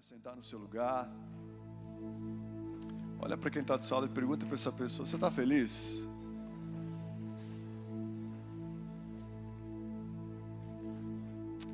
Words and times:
você 0.00 0.14
sentar 0.14 0.34
no 0.34 0.42
seu 0.42 0.58
lugar. 0.58 1.10
Olha 3.18 3.36
para 3.36 3.50
quem 3.50 3.60
está 3.60 3.78
seu 3.78 3.96
lado 3.96 4.10
e 4.10 4.14
pergunta 4.14 4.46
para 4.46 4.54
essa 4.54 4.72
pessoa: 4.72 5.06
Você 5.06 5.14
está 5.14 5.30
feliz? 5.30 6.08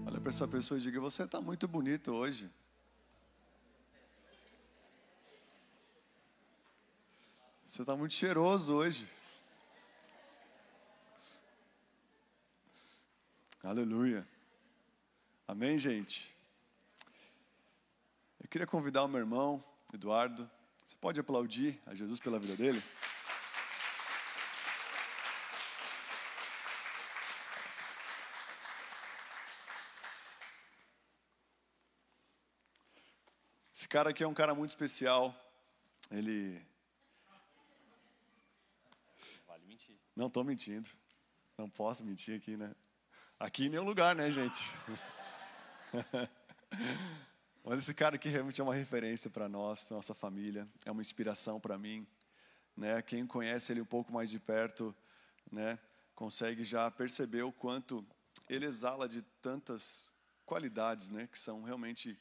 Olha 0.05 0.21
para 0.21 0.29
essa 0.29 0.49
pessoa 0.49 0.79
e 0.79 0.83
diga: 0.83 1.01
Você 1.01 1.23
está 1.23 1.41
muito 1.41 1.69
bonito 1.69 2.13
hoje. 2.13 2.51
Você 7.67 7.83
está 7.83 7.95
muito 7.95 8.15
cheiroso 8.15 8.75
hoje. 8.75 9.09
Aleluia. 13.63 14.27
Amém, 15.47 15.79
gente? 15.79 16.36
Eu 18.47 18.49
queria 18.49 18.65
convidar 18.65 19.03
o 19.03 19.09
meu 19.09 19.19
irmão, 19.19 19.61
Eduardo. 19.93 20.49
Você 20.85 20.95
pode 21.01 21.19
aplaudir 21.19 21.83
a 21.85 21.97
Jesus 21.97 22.21
pela 22.21 22.39
vida 22.39 22.55
dele? 22.55 22.81
Esse 33.75 33.89
cara 33.89 34.11
aqui 34.11 34.23
é 34.23 34.29
um 34.29 34.33
cara 34.33 34.55
muito 34.55 34.71
especial. 34.71 35.35
Ele. 36.09 36.65
Vale 39.45 39.67
mentir. 39.67 39.97
Não 40.15 40.29
estou 40.29 40.45
mentindo. 40.45 40.89
Não 41.59 41.69
posso 41.69 42.05
mentir 42.05 42.37
aqui, 42.37 42.57
né? 42.57 42.73
Aqui 43.41 43.65
em 43.65 43.71
nenhum 43.71 43.85
lugar, 43.85 44.15
né, 44.15 44.31
gente? 44.31 44.73
Mas 47.69 47.83
esse 47.83 47.93
cara 47.93 48.15
aqui 48.15 48.29
realmente 48.29 48.61
é 48.61 48.63
uma 48.65 48.77
referência 48.77 49.29
para 49.29 49.49
nós, 49.49 49.91
nossa 49.91 50.15
família, 50.15 50.69
é 50.85 50.91
uma 50.93 51.03
inspiração 51.03 51.59
para 51.59 51.77
mim, 51.77 52.07
né? 52.77 53.03
Quem 53.03 53.27
conhece 53.27 53.73
ele 53.73 53.81
um 53.81 53.85
pouco 53.85 54.13
mais 54.13 54.31
de 54.31 54.39
perto, 54.39 54.95
né, 55.51 55.77
consegue 56.15 56.63
já 56.63 56.89
perceber 56.93 57.43
o 57.43 57.51
quanto 57.51 58.07
ele 58.49 58.67
exala 58.67 59.09
de 59.09 59.21
tantas 59.43 60.15
qualidades, 60.45 61.11
né, 61.11 61.27
que 61.27 61.37
são 61.37 61.65
realmente 61.65 62.17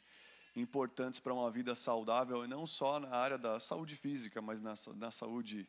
importantes 0.55 1.19
para 1.19 1.31
uma 1.31 1.51
vida 1.51 1.75
saudável 1.75 2.43
e 2.43 2.47
não 2.47 2.65
só 2.65 2.99
na 2.99 3.15
área 3.15 3.37
da 3.37 3.59
saúde 3.59 3.95
física, 3.95 4.41
mas 4.41 4.61
na, 4.61 4.73
na 4.95 5.11
saúde 5.11 5.67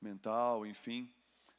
mental, 0.00 0.64
enfim. 0.64 1.12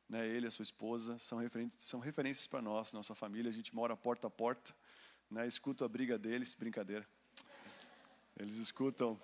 Né, 0.07 0.25
ele 0.25 0.45
e 0.45 0.47
a 0.47 0.51
sua 0.51 0.63
esposa 0.63 1.17
são, 1.17 1.37
referentes, 1.37 1.83
são 1.83 1.99
referências 1.99 2.47
para 2.47 2.61
nós, 2.61 2.93
nossa 2.93 3.13
família. 3.13 3.49
A 3.49 3.53
gente 3.53 3.75
mora 3.75 3.93
porta 3.97 4.27
a 4.27 4.29
porta, 4.29 4.73
né, 5.29 5.45
escuto 5.45 5.83
a 5.83 5.89
briga 5.89 6.17
deles, 6.17 6.55
brincadeira. 6.55 7.05
Eles 8.39 8.57
escutam, 8.57 9.19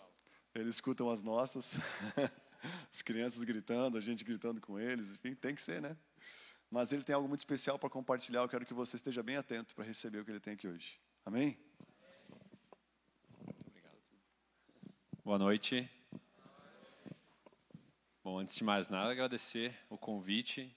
eles 0.56 0.76
escutam 0.76 1.10
as 1.10 1.22
nossas, 1.22 1.76
as 2.92 3.02
crianças 3.02 3.44
gritando, 3.44 3.98
a 3.98 4.02
gente 4.02 4.24
gritando 4.24 4.60
com 4.60 4.80
eles, 4.80 5.12
enfim, 5.12 5.36
tem 5.36 5.54
que 5.54 5.62
ser, 5.62 5.82
né? 5.82 5.96
Mas 6.70 6.92
ele 6.92 7.04
tem 7.04 7.14
algo 7.14 7.28
muito 7.28 7.42
especial 7.42 7.78
para 7.78 7.90
compartilhar. 7.90 8.42
Eu 8.42 8.50
quero 8.50 8.66
que 8.66 8.74
você 8.74 8.96
esteja 8.96 9.22
bem 9.22 9.38
atento 9.38 9.76
para 9.76 9.86
receber 9.86 10.20
o 10.20 10.26
que 10.26 10.32
ele 10.32 10.40
tem 10.40 10.54
aqui 10.54 10.68
hoje. 10.68 11.00
Amém? 11.24 11.56
Obrigado. 13.68 14.02
Boa 15.24 15.38
noite. 15.38 15.88
Bom, 18.24 18.40
antes 18.40 18.56
de 18.56 18.64
mais 18.64 18.88
nada, 18.88 19.12
agradecer 19.12 19.78
o 19.88 19.98
convite. 20.00 20.76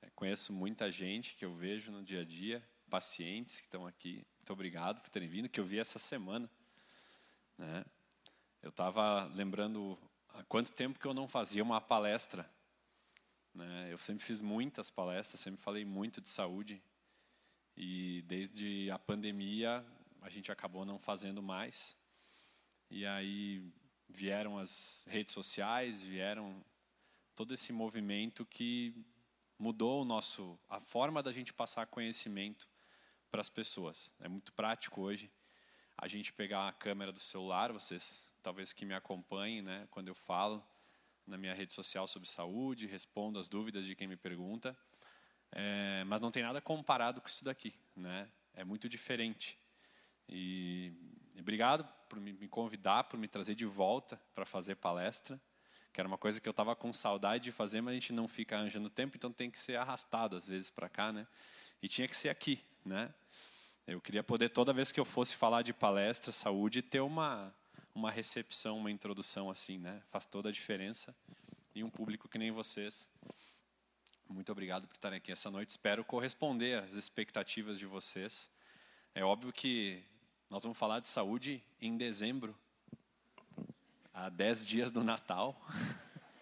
É, 0.00 0.08
conheço 0.14 0.54
muita 0.54 0.90
gente 0.90 1.34
que 1.34 1.44
eu 1.44 1.54
vejo 1.54 1.92
no 1.92 2.02
dia 2.02 2.22
a 2.22 2.24
dia, 2.24 2.66
pacientes 2.88 3.60
que 3.60 3.66
estão 3.66 3.86
aqui. 3.86 4.26
Muito 4.38 4.52
obrigado 4.54 5.02
por 5.02 5.10
terem 5.10 5.28
vindo, 5.28 5.50
que 5.50 5.60
eu 5.60 5.64
vi 5.64 5.78
essa 5.78 5.98
semana. 5.98 6.50
Né? 7.60 7.84
Eu 8.62 8.70
estava 8.70 9.24
lembrando 9.34 9.98
há 10.30 10.42
quanto 10.44 10.72
tempo 10.72 10.98
que 10.98 11.06
eu 11.06 11.12
não 11.12 11.28
fazia 11.28 11.62
uma 11.62 11.78
palestra. 11.78 12.50
Né? 13.54 13.92
Eu 13.92 13.98
sempre 13.98 14.24
fiz 14.24 14.40
muitas 14.40 14.90
palestras, 14.90 15.42
sempre 15.42 15.60
falei 15.60 15.84
muito 15.84 16.22
de 16.22 16.28
saúde. 16.30 16.82
E 17.76 18.22
desde 18.22 18.90
a 18.90 18.98
pandemia 18.98 19.84
a 20.22 20.30
gente 20.30 20.50
acabou 20.50 20.86
não 20.86 20.98
fazendo 20.98 21.42
mais. 21.42 21.94
E 22.90 23.04
aí 23.04 23.62
vieram 24.08 24.58
as 24.58 25.04
redes 25.06 25.34
sociais, 25.34 26.02
vieram 26.02 26.64
todo 27.34 27.52
esse 27.52 27.74
movimento 27.74 28.46
que 28.46 28.94
mudou 29.58 30.00
o 30.00 30.04
nosso 30.04 30.58
a 30.66 30.80
forma 30.80 31.22
da 31.22 31.30
gente 31.30 31.52
passar 31.52 31.86
conhecimento 31.88 32.66
para 33.30 33.42
as 33.42 33.50
pessoas. 33.50 34.14
É 34.18 34.28
muito 34.28 34.50
prático 34.54 35.02
hoje 35.02 35.30
a 36.00 36.08
gente 36.08 36.32
pegar 36.32 36.66
a 36.66 36.72
câmera 36.72 37.12
do 37.12 37.20
celular, 37.20 37.70
vocês 37.72 38.32
talvez 38.42 38.72
que 38.72 38.86
me 38.86 38.94
acompanhem, 38.94 39.60
né, 39.60 39.86
quando 39.90 40.08
eu 40.08 40.14
falo 40.14 40.64
na 41.26 41.36
minha 41.36 41.52
rede 41.52 41.74
social 41.74 42.06
sobre 42.06 42.26
saúde, 42.26 42.86
respondo 42.86 43.38
as 43.38 43.50
dúvidas 43.50 43.84
de 43.84 43.94
quem 43.94 44.08
me 44.08 44.16
pergunta, 44.16 44.74
é, 45.52 46.02
mas 46.04 46.22
não 46.22 46.30
tem 46.30 46.42
nada 46.42 46.58
comparado 46.58 47.20
com 47.20 47.28
isso 47.28 47.44
daqui, 47.44 47.74
né? 47.94 48.30
É 48.54 48.64
muito 48.64 48.88
diferente. 48.88 49.58
E, 50.26 50.90
obrigado 51.38 51.86
por 52.08 52.18
me 52.18 52.48
convidar, 52.48 53.04
por 53.04 53.18
me 53.18 53.28
trazer 53.28 53.54
de 53.54 53.66
volta 53.66 54.18
para 54.34 54.46
fazer 54.46 54.76
palestra, 54.76 55.38
que 55.92 56.00
era 56.00 56.08
uma 56.08 56.18
coisa 56.18 56.40
que 56.40 56.48
eu 56.48 56.52
estava 56.52 56.74
com 56.74 56.92
saudade 56.94 57.44
de 57.44 57.52
fazer, 57.52 57.82
mas 57.82 57.92
a 57.92 57.94
gente 57.94 58.12
não 58.12 58.26
fica 58.26 58.56
arranjando 58.56 58.88
tempo, 58.88 59.16
então 59.16 59.30
tem 59.30 59.50
que 59.50 59.58
ser 59.58 59.76
arrastado 59.76 60.34
às 60.34 60.46
vezes 60.48 60.70
para 60.70 60.88
cá, 60.88 61.12
né? 61.12 61.26
E 61.82 61.88
tinha 61.88 62.08
que 62.08 62.16
ser 62.16 62.30
aqui, 62.30 62.64
né? 62.84 63.12
Eu 63.90 64.00
queria 64.00 64.22
poder, 64.22 64.50
toda 64.50 64.72
vez 64.72 64.92
que 64.92 65.00
eu 65.00 65.04
fosse 65.04 65.34
falar 65.34 65.62
de 65.62 65.72
palestra, 65.72 66.30
saúde, 66.30 66.80
ter 66.80 67.00
uma, 67.00 67.52
uma 67.92 68.08
recepção, 68.08 68.78
uma 68.78 68.88
introdução 68.88 69.50
assim, 69.50 69.78
né? 69.78 70.00
Faz 70.12 70.26
toda 70.26 70.48
a 70.48 70.52
diferença. 70.52 71.12
E 71.74 71.82
um 71.82 71.90
público 71.90 72.28
que 72.28 72.38
nem 72.38 72.52
vocês. 72.52 73.10
Muito 74.28 74.52
obrigado 74.52 74.86
por 74.86 74.94
estarem 74.94 75.16
aqui 75.16 75.32
essa 75.32 75.50
noite. 75.50 75.70
Espero 75.70 76.04
corresponder 76.04 76.84
às 76.84 76.94
expectativas 76.94 77.80
de 77.80 77.86
vocês. 77.86 78.48
É 79.12 79.24
óbvio 79.24 79.52
que 79.52 80.00
nós 80.48 80.62
vamos 80.62 80.78
falar 80.78 81.00
de 81.00 81.08
saúde 81.08 81.60
em 81.80 81.96
dezembro, 81.96 82.56
há 84.14 84.28
dez 84.28 84.64
dias 84.64 84.92
do 84.92 85.02
Natal. 85.02 85.60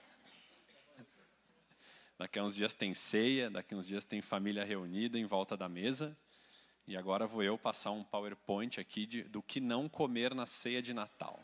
Daqui 2.18 2.38
a 2.38 2.44
uns 2.44 2.54
dias 2.54 2.74
tem 2.74 2.92
ceia, 2.92 3.48
daqui 3.48 3.72
a 3.72 3.78
uns 3.78 3.86
dias 3.86 4.04
tem 4.04 4.20
família 4.20 4.64
reunida 4.64 5.18
em 5.18 5.24
volta 5.24 5.56
da 5.56 5.66
mesa. 5.66 6.14
E 6.88 6.96
agora 6.96 7.26
vou 7.26 7.42
eu 7.42 7.58
passar 7.58 7.90
um 7.90 8.02
PowerPoint 8.02 8.80
aqui 8.80 9.04
de, 9.04 9.22
do 9.24 9.42
que 9.42 9.60
não 9.60 9.90
comer 9.90 10.34
na 10.34 10.46
ceia 10.46 10.80
de 10.80 10.94
Natal. 10.94 11.38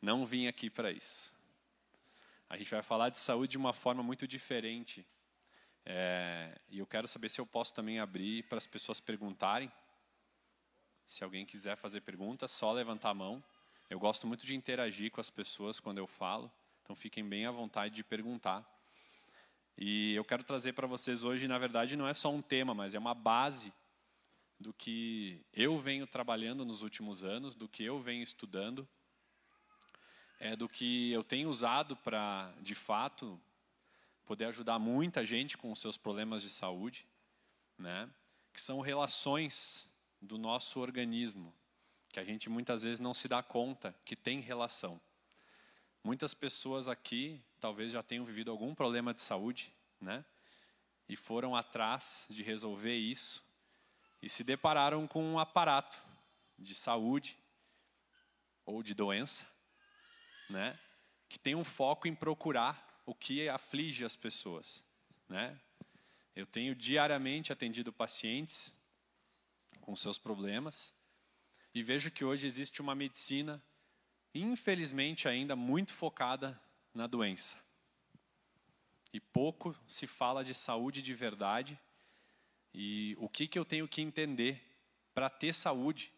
Não 0.00 0.24
vim 0.24 0.46
aqui 0.46 0.70
para 0.70 0.92
isso. 0.92 1.32
A 2.48 2.56
gente 2.56 2.70
vai 2.70 2.84
falar 2.84 3.08
de 3.08 3.18
saúde 3.18 3.50
de 3.50 3.58
uma 3.58 3.72
forma 3.72 4.00
muito 4.00 4.28
diferente. 4.28 5.04
É, 5.84 6.56
e 6.68 6.78
eu 6.78 6.86
quero 6.86 7.08
saber 7.08 7.30
se 7.30 7.40
eu 7.40 7.46
posso 7.46 7.74
também 7.74 7.98
abrir 7.98 8.44
para 8.44 8.58
as 8.58 8.66
pessoas 8.68 9.00
perguntarem. 9.00 9.68
Se 11.04 11.24
alguém 11.24 11.44
quiser 11.44 11.76
fazer 11.76 12.02
perguntas, 12.02 12.52
só 12.52 12.70
levantar 12.70 13.10
a 13.10 13.14
mão. 13.14 13.42
Eu 13.90 13.98
gosto 13.98 14.24
muito 14.24 14.46
de 14.46 14.54
interagir 14.54 15.10
com 15.10 15.20
as 15.20 15.30
pessoas 15.30 15.80
quando 15.80 15.98
eu 15.98 16.06
falo, 16.06 16.48
então 16.84 16.94
fiquem 16.94 17.28
bem 17.28 17.44
à 17.44 17.50
vontade 17.50 17.92
de 17.92 18.04
perguntar. 18.04 18.77
E 19.80 20.12
eu 20.16 20.24
quero 20.24 20.42
trazer 20.42 20.72
para 20.72 20.88
vocês 20.88 21.22
hoje, 21.22 21.46
na 21.46 21.56
verdade, 21.56 21.96
não 21.96 22.08
é 22.08 22.12
só 22.12 22.32
um 22.32 22.42
tema, 22.42 22.74
mas 22.74 22.96
é 22.96 22.98
uma 22.98 23.14
base 23.14 23.72
do 24.58 24.72
que 24.72 25.40
eu 25.54 25.78
venho 25.78 26.04
trabalhando 26.04 26.64
nos 26.64 26.82
últimos 26.82 27.22
anos, 27.22 27.54
do 27.54 27.68
que 27.68 27.84
eu 27.84 28.00
venho 28.00 28.24
estudando, 28.24 28.88
é 30.40 30.56
do 30.56 30.68
que 30.68 31.12
eu 31.12 31.22
tenho 31.22 31.48
usado 31.48 31.94
para, 31.94 32.52
de 32.60 32.74
fato, 32.74 33.40
poder 34.26 34.46
ajudar 34.46 34.80
muita 34.80 35.24
gente 35.24 35.56
com 35.56 35.70
os 35.70 35.80
seus 35.80 35.96
problemas 35.96 36.42
de 36.42 36.50
saúde, 36.50 37.06
né? 37.78 38.10
Que 38.52 38.60
são 38.60 38.80
relações 38.80 39.88
do 40.20 40.36
nosso 40.36 40.80
organismo, 40.80 41.54
que 42.08 42.18
a 42.18 42.24
gente 42.24 42.50
muitas 42.50 42.82
vezes 42.82 42.98
não 42.98 43.14
se 43.14 43.28
dá 43.28 43.44
conta 43.44 43.94
que 44.04 44.16
tem 44.16 44.40
relação. 44.40 45.00
Muitas 46.02 46.32
pessoas 46.32 46.88
aqui 46.88 47.40
talvez 47.60 47.92
já 47.92 48.02
tenham 48.02 48.24
vivido 48.24 48.50
algum 48.50 48.74
problema 48.74 49.12
de 49.12 49.20
saúde, 49.20 49.72
né? 50.00 50.24
E 51.08 51.16
foram 51.16 51.56
atrás 51.56 52.26
de 52.30 52.42
resolver 52.42 52.96
isso 52.96 53.44
e 54.22 54.28
se 54.28 54.44
depararam 54.44 55.06
com 55.06 55.24
um 55.24 55.38
aparato 55.38 55.98
de 56.58 56.74
saúde 56.74 57.36
ou 58.64 58.82
de 58.82 58.94
doença, 58.94 59.46
né? 60.48 60.78
Que 61.28 61.38
tem 61.38 61.54
um 61.54 61.64
foco 61.64 62.06
em 62.06 62.14
procurar 62.14 63.02
o 63.04 63.14
que 63.14 63.48
aflige 63.48 64.04
as 64.04 64.16
pessoas, 64.16 64.84
né? 65.28 65.58
Eu 66.34 66.46
tenho 66.46 66.74
diariamente 66.74 67.52
atendido 67.52 67.92
pacientes 67.92 68.76
com 69.80 69.96
seus 69.96 70.18
problemas 70.18 70.94
e 71.74 71.82
vejo 71.82 72.10
que 72.10 72.24
hoje 72.24 72.46
existe 72.46 72.80
uma 72.80 72.94
medicina 72.94 73.62
infelizmente 74.34 75.28
ainda 75.28 75.56
muito 75.56 75.92
focada 75.92 76.60
na 76.94 77.06
doença. 77.06 77.56
E 79.12 79.20
pouco 79.20 79.74
se 79.86 80.06
fala 80.06 80.44
de 80.44 80.54
saúde 80.54 81.00
de 81.00 81.14
verdade 81.14 81.78
e 82.74 83.16
o 83.18 83.28
que, 83.28 83.46
que 83.46 83.58
eu 83.58 83.64
tenho 83.64 83.88
que 83.88 84.02
entender 84.02 84.62
para 85.14 85.30
ter 85.30 85.54
saúde 85.54 86.12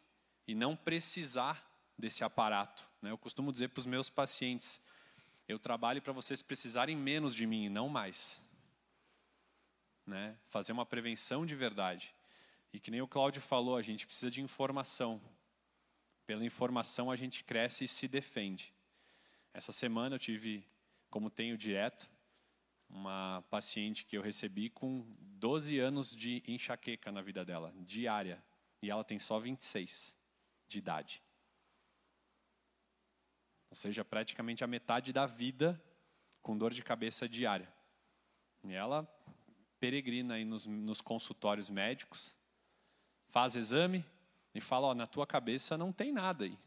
e 0.47 0.55
não 0.55 0.75
precisar 0.75 1.67
desse 1.97 2.25
aparato. 2.25 2.89
Né? 3.01 3.11
Eu 3.11 3.19
costumo 3.19 3.53
dizer 3.53 3.69
para 3.69 3.81
os 3.81 3.87
meus 3.87 4.11
pacientes: 4.11 4.81
eu 5.49 5.59
trabalho 5.59 6.03
para 6.03 6.12
vocês 6.12 6.43
precisarem 6.43 6.97
menos 6.97 7.35
de 7.35 7.47
mim 7.47 7.65
e 7.65 7.69
não 7.69 7.89
mais. 7.89 8.41
Né? 10.05 10.37
Fazer 10.49 10.73
uma 10.73 10.85
prevenção 10.85 11.47
de 11.47 11.55
verdade. 11.55 12.15
E 12.73 12.81
que 12.81 12.91
nem 12.91 13.01
o 13.01 13.09
Cláudio 13.09 13.41
falou, 13.41 13.77
a 13.77 13.83
gente 13.83 14.07
precisa 14.07 14.31
de 14.31 14.41
informação. 14.41 15.21
Pela 16.31 16.44
informação 16.44 17.11
a 17.11 17.17
gente 17.17 17.43
cresce 17.43 17.82
e 17.82 17.88
se 17.88 18.06
defende. 18.06 18.73
Essa 19.53 19.73
semana 19.73 20.15
eu 20.15 20.19
tive, 20.21 20.65
como 21.11 21.29
tenho 21.29 21.59
direto, 21.59 22.09
uma 22.88 23.43
paciente 23.50 24.05
que 24.05 24.17
eu 24.17 24.23
recebi 24.23 24.71
com 24.71 25.05
12 25.19 25.81
anos 25.81 26.15
de 26.15 26.41
enxaqueca 26.47 27.11
na 27.11 27.21
vida 27.21 27.44
dela, 27.44 27.75
diária. 27.79 28.41
E 28.81 28.88
ela 28.88 29.03
tem 29.03 29.19
só 29.19 29.41
26 29.41 30.17
de 30.69 30.79
idade. 30.79 31.21
Ou 33.69 33.75
seja, 33.75 34.05
praticamente 34.05 34.62
a 34.62 34.69
metade 34.69 35.12
da 35.12 35.26
vida 35.26 35.83
com 36.41 36.56
dor 36.56 36.73
de 36.73 36.85
cabeça 36.85 37.29
diária. 37.29 37.69
E 38.62 38.73
ela 38.73 39.03
peregrina 39.81 40.35
aí 40.35 40.44
nos, 40.44 40.65
nos 40.65 41.00
consultórios 41.00 41.69
médicos, 41.69 42.37
faz 43.31 43.56
exame 43.56 44.05
e 44.55 44.61
fala, 44.61 44.88
ó, 44.88 44.94
na 44.94 45.06
tua 45.06 45.26
cabeça 45.26 45.79
não 45.79 45.93
tem 45.93 46.12
nada 46.12 46.44
aí. 46.44 46.58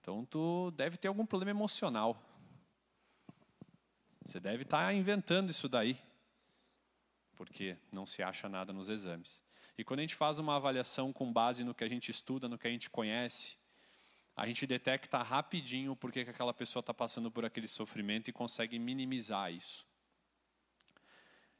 Então 0.00 0.24
tu 0.24 0.70
deve 0.72 0.96
ter 0.96 1.08
algum 1.08 1.26
problema 1.26 1.50
emocional. 1.50 2.20
Você 4.24 4.40
deve 4.40 4.62
estar 4.62 4.86
tá 4.86 4.92
inventando 4.92 5.50
isso 5.50 5.68
daí, 5.68 5.98
porque 7.36 7.76
não 7.92 8.06
se 8.06 8.22
acha 8.22 8.48
nada 8.48 8.72
nos 8.72 8.88
exames. 8.88 9.42
E 9.76 9.84
quando 9.84 10.00
a 10.00 10.02
gente 10.02 10.14
faz 10.14 10.38
uma 10.38 10.56
avaliação 10.56 11.12
com 11.12 11.32
base 11.32 11.64
no 11.64 11.74
que 11.74 11.84
a 11.84 11.88
gente 11.88 12.10
estuda, 12.10 12.48
no 12.48 12.58
que 12.58 12.66
a 12.66 12.70
gente 12.70 12.90
conhece, 12.90 13.56
a 14.36 14.46
gente 14.46 14.66
detecta 14.66 15.22
rapidinho 15.22 15.94
por 15.94 16.10
que 16.12 16.20
aquela 16.20 16.54
pessoa 16.54 16.80
está 16.80 16.94
passando 16.94 17.30
por 17.30 17.44
aquele 17.44 17.68
sofrimento 17.68 18.28
e 18.28 18.32
consegue 18.32 18.78
minimizar 18.78 19.52
isso. 19.52 19.86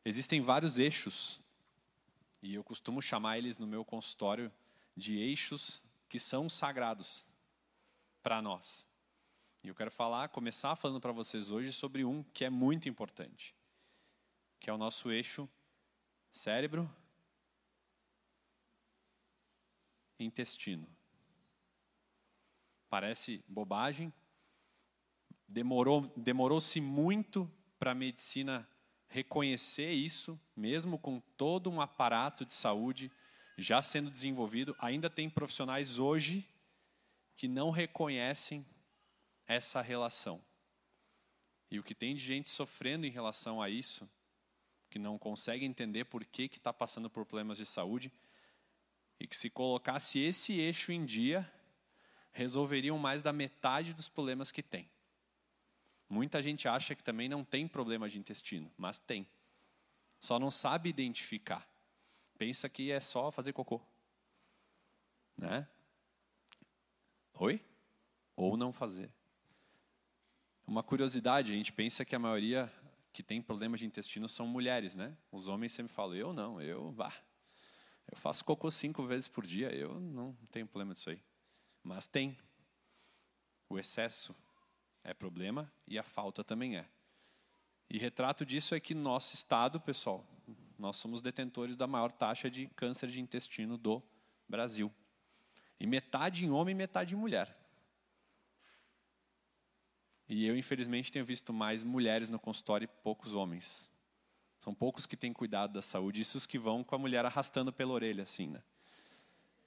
Existem 0.05 0.41
vários 0.41 0.79
eixos, 0.79 1.41
e 2.43 2.55
eu 2.55 2.65
costumo 2.65 3.03
chamar 3.03 3.37
eles 3.37 3.59
no 3.59 3.67
meu 3.67 3.85
consultório 3.85 4.51
de 5.01 5.19
eixos 5.19 5.83
que 6.09 6.21
são 6.21 6.49
sagrados 6.49 7.27
para 8.23 8.41
nós. 8.43 8.87
E 9.65 9.69
eu 9.69 9.75
quero 9.75 9.91
falar, 9.91 10.29
começar 10.29 10.77
falando 10.77 11.01
para 11.01 11.11
vocês 11.11 11.51
hoje 11.51 11.73
sobre 11.73 12.05
um 12.05 12.23
que 12.23 12.45
é 12.45 12.51
muito 12.51 12.89
importante, 12.89 13.55
que 14.61 14.71
é 14.71 14.73
o 14.73 14.79
nosso 14.79 15.11
eixo 15.11 15.49
cérebro, 16.31 16.89
intestino. 20.19 20.87
Parece 22.89 23.43
bobagem, 23.49 24.13
demorou 25.49 26.03
demorou-se 26.17 26.81
muito 26.81 27.51
para 27.79 27.93
a 27.93 27.95
medicina 27.95 28.69
reconhecer 29.09 29.93
isso, 29.93 30.39
mesmo 30.55 30.99
com 30.99 31.21
todo 31.37 31.71
um 31.71 31.81
aparato 31.81 32.45
de 32.45 32.53
saúde 32.53 33.11
já 33.61 33.83
sendo 33.83 34.11
desenvolvido, 34.11 34.75
ainda 34.79 35.11
tem 35.11 35.29
profissionais 35.29 35.99
hoje 35.99 36.47
que 37.37 37.49
não 37.49 37.71
reconhecem 37.71 38.65
essa 39.47 39.81
relação. 39.81 40.41
E 41.71 41.79
o 41.79 41.83
que 41.83 41.95
tem 41.95 42.15
de 42.15 42.21
gente 42.21 42.49
sofrendo 42.49 43.07
em 43.07 43.11
relação 43.11 43.63
a 43.63 43.71
isso, 43.71 44.09
que 44.89 44.99
não 44.99 45.19
consegue 45.19 45.65
entender 45.65 46.05
por 46.05 46.25
que 46.25 46.45
está 46.45 46.73
passando 46.73 47.09
por 47.09 47.25
problemas 47.25 47.59
de 47.59 47.67
saúde, 47.67 48.13
e 49.19 49.27
que 49.27 49.37
se 49.37 49.51
colocasse 49.51 50.19
esse 50.19 50.55
eixo 50.59 50.91
em 50.91 51.05
dia, 51.05 51.51
resolveriam 52.33 52.99
mais 52.99 53.23
da 53.23 53.33
metade 53.33 53.93
dos 53.93 54.09
problemas 54.09 54.51
que 54.51 54.63
tem. 54.63 54.91
Muita 56.09 56.43
gente 56.43 56.67
acha 56.67 56.95
que 56.95 57.05
também 57.05 57.29
não 57.29 57.45
tem 57.45 57.69
problema 57.69 58.09
de 58.09 58.19
intestino, 58.19 58.73
mas 58.77 58.99
tem. 58.99 59.29
Só 60.19 60.39
não 60.39 60.51
sabe 60.51 60.89
identificar. 60.89 61.70
Pensa 62.41 62.71
que 62.71 62.91
é 62.91 62.99
só 63.01 63.31
fazer 63.31 63.53
cocô. 63.53 63.83
Né? 65.37 65.69
Oi? 67.35 67.63
Ou 68.35 68.57
não 68.57 68.73
fazer. 68.73 69.13
Uma 70.67 70.83
curiosidade, 70.83 71.53
a 71.53 71.55
gente 71.55 71.71
pensa 71.71 72.03
que 72.03 72.17
a 72.17 72.19
maioria 72.19 72.73
que 73.13 73.23
tem 73.23 73.43
problemas 73.43 73.81
de 73.81 73.85
intestino 73.85 74.27
são 74.27 74.47
mulheres, 74.47 74.95
né? 74.95 75.15
Os 75.31 75.49
homens 75.49 75.73
sempre 75.73 75.93
falam, 75.93 76.17
eu 76.17 76.33
não, 76.33 76.63
eu, 76.63 76.91
vá, 76.93 77.13
eu 78.11 78.17
faço 78.17 78.43
cocô 78.43 78.71
cinco 78.71 79.05
vezes 79.05 79.29
por 79.29 79.45
dia, 79.45 79.71
eu 79.75 80.01
não 80.01 80.35
tenho 80.51 80.67
problema 80.67 80.95
disso 80.95 81.11
aí. 81.11 81.23
Mas 81.83 82.07
tem. 82.07 82.39
O 83.69 83.79
excesso 83.79 84.35
é 85.05 85.13
problema 85.13 85.71
e 85.87 85.99
a 85.99 86.03
falta 86.03 86.43
também 86.43 86.79
é. 86.79 86.89
E 87.91 87.99
retrato 87.99 88.47
disso 88.47 88.75
é 88.75 88.81
que 88.81 88.95
nosso 88.95 89.35
estado, 89.35 89.79
pessoal, 89.79 90.25
nós 90.81 90.97
somos 90.97 91.21
detentores 91.21 91.77
da 91.77 91.87
maior 91.87 92.11
taxa 92.11 92.51
de 92.51 92.67
câncer 92.69 93.09
de 93.09 93.21
intestino 93.21 93.77
do 93.77 94.03
Brasil. 94.49 94.91
E 95.79 95.87
metade 95.87 96.45
em 96.45 96.51
homem 96.51 96.73
e 96.73 96.77
metade 96.77 97.15
em 97.15 97.19
mulher. 97.19 97.57
E 100.29 100.47
eu, 100.47 100.57
infelizmente, 100.57 101.13
tenho 101.13 101.25
visto 101.25 101.53
mais 101.53 101.85
mulheres 101.85 102.29
no 102.29 102.39
consultório 102.39 102.85
e 102.85 103.03
poucos 103.03 103.35
homens. 103.35 103.91
São 104.61 104.75
poucos 104.75 105.07
que 105.07 105.17
têm 105.17 105.33
cuidado 105.33 105.73
da 105.73 105.83
saúde, 105.83 106.21
isso 106.21 106.39
os 106.39 106.47
que 106.47 106.59
vão 106.59 106.85
com 106.85 106.95
a 106.95 106.99
mulher 106.99 107.25
arrastando 107.25 107.73
pela 107.73 107.93
orelha, 107.93 108.23
assim, 108.23 108.47
né? 108.47 108.63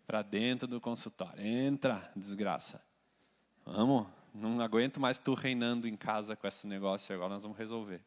Para 0.06 0.22
dentro 0.22 0.68
do 0.68 0.80
consultório. 0.80 1.46
Entra, 1.46 2.12
desgraça. 2.16 2.84
Vamos, 3.66 4.08
não 4.34 4.62
aguento 4.62 5.00
mais 5.00 5.20
tu 5.20 5.34
reinando 5.34 5.88
em 5.88 5.96
casa 5.96 6.36
com 6.36 6.48
esse 6.48 6.66
negócio, 6.68 7.14
agora 7.14 7.34
nós 7.34 7.44
vamos 7.44 7.58
resolver. 7.58 8.02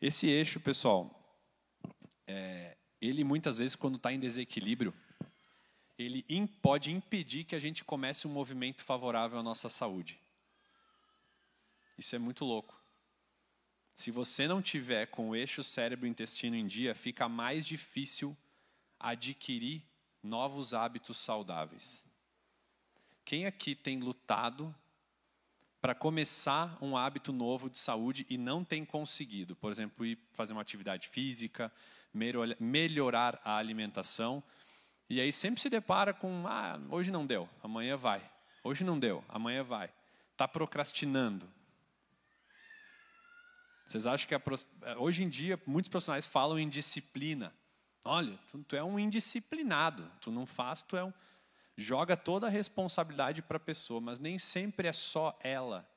Esse 0.00 0.28
eixo, 0.28 0.60
pessoal, 0.60 1.19
é, 2.26 2.76
ele 3.00 3.24
muitas 3.24 3.58
vezes, 3.58 3.74
quando 3.74 3.96
está 3.96 4.12
em 4.12 4.20
desequilíbrio, 4.20 4.94
ele 5.98 6.24
pode 6.62 6.90
impedir 6.90 7.44
que 7.44 7.54
a 7.54 7.58
gente 7.58 7.84
comece 7.84 8.26
um 8.26 8.30
movimento 8.30 8.82
favorável 8.82 9.38
à 9.38 9.42
nossa 9.42 9.68
saúde. 9.68 10.18
Isso 11.98 12.16
é 12.16 12.18
muito 12.18 12.44
louco. 12.44 12.80
Se 13.94 14.10
você 14.10 14.48
não 14.48 14.62
tiver 14.62 15.06
com 15.08 15.28
o 15.28 15.36
eixo 15.36 15.62
cérebro-intestino 15.62 16.56
em 16.56 16.66
dia, 16.66 16.94
fica 16.94 17.28
mais 17.28 17.66
difícil 17.66 18.34
adquirir 18.98 19.82
novos 20.22 20.72
hábitos 20.72 21.18
saudáveis. 21.18 22.02
Quem 23.24 23.44
aqui 23.44 23.74
tem 23.74 24.00
lutado 24.00 24.74
para 25.80 25.94
começar 25.94 26.76
um 26.82 26.96
hábito 26.96 27.32
novo 27.32 27.68
de 27.68 27.76
saúde 27.76 28.26
e 28.30 28.38
não 28.38 28.64
tem 28.64 28.84
conseguido? 28.84 29.54
Por 29.54 29.70
exemplo, 29.70 30.06
ir 30.06 30.18
fazer 30.32 30.54
uma 30.54 30.62
atividade 30.62 31.08
física, 31.08 31.70
melhorar 32.12 33.40
a 33.44 33.56
alimentação, 33.56 34.42
e 35.08 35.20
aí 35.20 35.32
sempre 35.32 35.60
se 35.60 35.68
depara 35.68 36.14
com: 36.14 36.46
ah, 36.46 36.78
hoje 36.90 37.10
não 37.10 37.26
deu, 37.26 37.48
amanhã 37.62 37.96
vai. 37.96 38.22
Hoje 38.62 38.84
não 38.84 38.98
deu, 38.98 39.24
amanhã 39.28 39.62
vai. 39.62 39.90
Está 40.32 40.46
procrastinando. 40.46 41.48
Vocês 43.86 44.06
acham 44.06 44.28
que 44.28 44.34
eh, 44.34 44.96
hoje 44.98 45.24
em 45.24 45.28
dia 45.28 45.60
muitos 45.66 45.88
profissionais 45.88 46.26
falam 46.26 46.58
em 46.58 46.68
disciplina? 46.68 47.52
Olha, 48.04 48.38
tu, 48.46 48.62
tu, 48.62 48.76
é 48.76 48.84
um 48.84 48.98
indisciplinado, 48.98 50.10
tu 50.20 50.30
não 50.30 50.46
faz, 50.46 50.82
tu 50.82 50.96
é 50.96 51.04
um 51.04 51.12
joga 51.76 52.16
toda 52.16 52.46
a 52.46 52.50
responsabilidade 52.50 53.42
para 53.42 53.56
a 53.56 53.60
pessoa, 53.60 54.00
mas 54.00 54.18
nem 54.18 54.38
sempre 54.38 54.86
é 54.86 54.92
só 54.92 55.36
ela. 55.42 55.88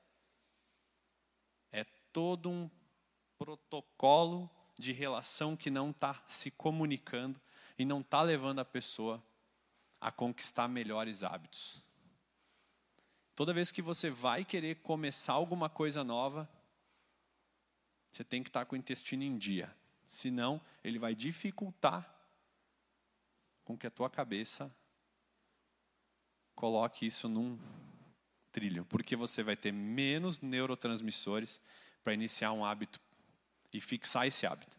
É 1.72 1.84
todo 2.12 2.50
um 2.50 2.70
protocolo 3.38 4.50
de 4.77 4.92
relação 4.92 5.56
que 5.56 5.70
não 5.70 5.92
está 5.92 6.22
se 6.27 6.51
comunicando 6.51 7.39
e 7.77 7.86
não 7.86 8.01
está 8.01 8.22
levando 8.22 8.60
a 8.60 8.65
pessoa 8.65 9.24
a 10.00 10.12
conquistar 10.12 10.68
melhores 10.68 11.24
hábitos. 11.24 11.82
Toda 13.36 13.53
vez 13.53 13.72
que 13.72 13.82
você 13.82 14.10
vai 14.10 14.46
querer 14.46 14.75
começar 14.82 15.34
alguma 15.34 15.70
coisa 15.70 16.03
nova, 16.03 16.50
você 18.12 18.24
tem 18.24 18.44
que 18.44 18.50
estar 18.50 18.65
com 18.65 18.75
o 18.75 18.80
intestino 18.80 19.24
em 19.24 19.38
dia. 19.38 19.74
Senão, 20.08 20.62
ele 20.84 21.00
vai 21.00 21.15
dificultar 21.15 22.13
com 23.63 23.77
que 23.77 23.88
a 23.88 23.92
tua 23.92 24.10
cabeça 24.10 24.75
coloque 26.53 27.08
isso 27.08 27.27
num 27.27 27.58
trilho, 28.51 28.86
porque 28.86 29.15
você 29.15 29.42
vai 29.42 29.56
ter 29.56 29.72
menos 29.72 30.39
neurotransmissores 30.39 31.60
para 32.03 32.13
iniciar 32.13 32.51
um 32.51 32.63
hábito 32.63 33.00
e 33.74 33.82
fixar 33.82 34.27
esse 34.27 34.46
hábito. 34.46 34.77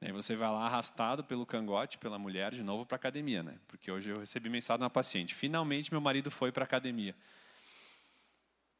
Aí 0.00 0.12
você 0.12 0.36
vai 0.36 0.48
lá 0.48 0.66
arrastado 0.66 1.24
pelo 1.24 1.46
cangote, 1.46 1.98
pela 1.98 2.18
mulher, 2.18 2.52
de 2.52 2.62
novo 2.62 2.84
para 2.84 2.96
a 2.96 2.98
academia, 2.98 3.42
né? 3.42 3.58
Porque 3.66 3.90
hoje 3.90 4.10
eu 4.10 4.18
recebi 4.18 4.48
mensagem 4.48 4.82
uma 4.82 4.90
paciente. 4.90 5.34
Finalmente 5.34 5.90
meu 5.90 6.00
marido 6.00 6.30
foi 6.30 6.52
para 6.52 6.64
a 6.64 6.66
academia. 6.66 7.14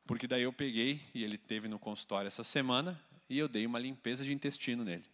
Porque 0.06 0.26
daí 0.28 0.42
eu 0.42 0.52
peguei, 0.52 1.02
e 1.14 1.24
ele 1.24 1.36
teve 1.36 1.66
no 1.66 1.78
consultório 1.78 2.28
essa 2.28 2.44
semana, 2.44 3.00
e 3.28 3.38
eu 3.38 3.48
dei 3.48 3.66
uma 3.66 3.78
limpeza 3.78 4.24
de 4.24 4.32
intestino 4.32 4.84
nele. 4.84 5.04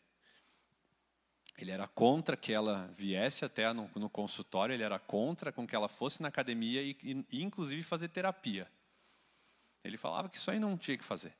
Ele 1.56 1.70
era 1.70 1.86
contra 1.86 2.36
que 2.36 2.52
ela 2.52 2.90
viesse 2.96 3.44
até 3.44 3.72
no, 3.72 3.90
no 3.94 4.10
consultório, 4.10 4.74
ele 4.74 4.82
era 4.82 4.98
contra 4.98 5.52
com 5.52 5.66
que 5.66 5.74
ela 5.74 5.88
fosse 5.88 6.20
na 6.20 6.28
academia 6.28 6.82
e, 6.82 6.96
e, 7.02 7.24
e, 7.30 7.42
inclusive, 7.42 7.82
fazer 7.82 8.08
terapia. 8.08 8.68
Ele 9.84 9.96
falava 9.96 10.28
que 10.28 10.36
isso 10.36 10.50
aí 10.50 10.58
não 10.58 10.76
tinha 10.76 10.98
que 10.98 11.04
fazer. 11.04 11.34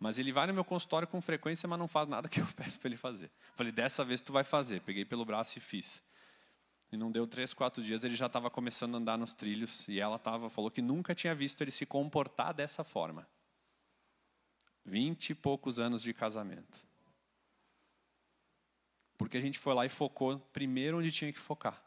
Mas 0.00 0.18
ele 0.18 0.32
vai 0.32 0.46
no 0.46 0.54
meu 0.54 0.64
consultório 0.64 1.06
com 1.06 1.20
frequência, 1.20 1.68
mas 1.68 1.78
não 1.78 1.86
faz 1.86 2.08
nada 2.08 2.26
que 2.26 2.40
eu 2.40 2.46
peço 2.56 2.80
para 2.80 2.88
ele 2.88 2.96
fazer. 2.96 3.30
Falei, 3.54 3.70
dessa 3.70 4.02
vez 4.02 4.22
tu 4.22 4.32
vai 4.32 4.42
fazer. 4.42 4.80
Peguei 4.80 5.04
pelo 5.04 5.26
braço 5.26 5.58
e 5.58 5.60
fiz. 5.60 6.02
E 6.90 6.96
não 6.96 7.12
deu 7.12 7.26
três, 7.26 7.52
quatro 7.52 7.82
dias, 7.82 8.02
ele 8.02 8.16
já 8.16 8.26
estava 8.26 8.50
começando 8.50 8.94
a 8.94 8.98
andar 8.98 9.18
nos 9.18 9.34
trilhos. 9.34 9.86
E 9.86 10.00
ela 10.00 10.18
tava, 10.18 10.48
falou 10.48 10.70
que 10.70 10.80
nunca 10.80 11.14
tinha 11.14 11.34
visto 11.34 11.60
ele 11.60 11.70
se 11.70 11.84
comportar 11.84 12.54
dessa 12.54 12.82
forma. 12.82 13.28
Vinte 14.84 15.30
e 15.30 15.34
poucos 15.34 15.78
anos 15.78 16.02
de 16.02 16.14
casamento. 16.14 16.82
Porque 19.18 19.36
a 19.36 19.40
gente 19.40 19.58
foi 19.58 19.74
lá 19.74 19.84
e 19.84 19.90
focou 19.90 20.38
primeiro 20.50 20.98
onde 20.98 21.12
tinha 21.12 21.30
que 21.30 21.38
focar. 21.38 21.80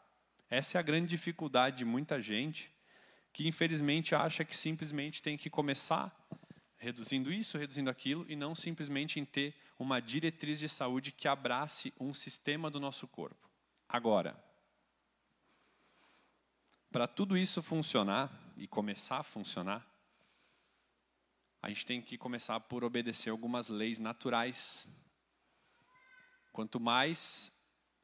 Essa 0.48 0.78
é 0.78 0.80
a 0.80 0.82
grande 0.82 1.08
dificuldade 1.08 1.78
de 1.78 1.84
muita 1.84 2.22
gente 2.22 2.72
que 3.32 3.48
infelizmente 3.48 4.14
acha 4.14 4.44
que 4.44 4.56
simplesmente 4.56 5.20
tem 5.20 5.36
que 5.36 5.50
começar 5.50 6.16
reduzindo 6.76 7.32
isso, 7.32 7.58
reduzindo 7.58 7.90
aquilo 7.90 8.24
e 8.28 8.36
não 8.36 8.54
simplesmente 8.54 9.18
em 9.18 9.24
ter 9.24 9.54
uma 9.78 10.00
diretriz 10.00 10.58
de 10.58 10.68
saúde 10.68 11.12
que 11.12 11.28
abrace 11.28 11.92
um 11.98 12.12
sistema 12.12 12.70
do 12.70 12.80
nosso 12.80 13.08
corpo. 13.08 13.48
Agora, 13.88 14.36
para 16.90 17.08
tudo 17.08 17.36
isso 17.36 17.62
funcionar 17.62 18.30
e 18.56 18.66
começar 18.66 19.18
a 19.18 19.22
funcionar, 19.22 19.86
a 21.60 21.68
gente 21.68 21.86
tem 21.86 22.02
que 22.02 22.18
começar 22.18 22.60
por 22.60 22.84
obedecer 22.84 23.30
algumas 23.30 23.68
leis 23.68 23.98
naturais 23.98 24.86
Quanto 26.54 26.78
mais 26.78 27.52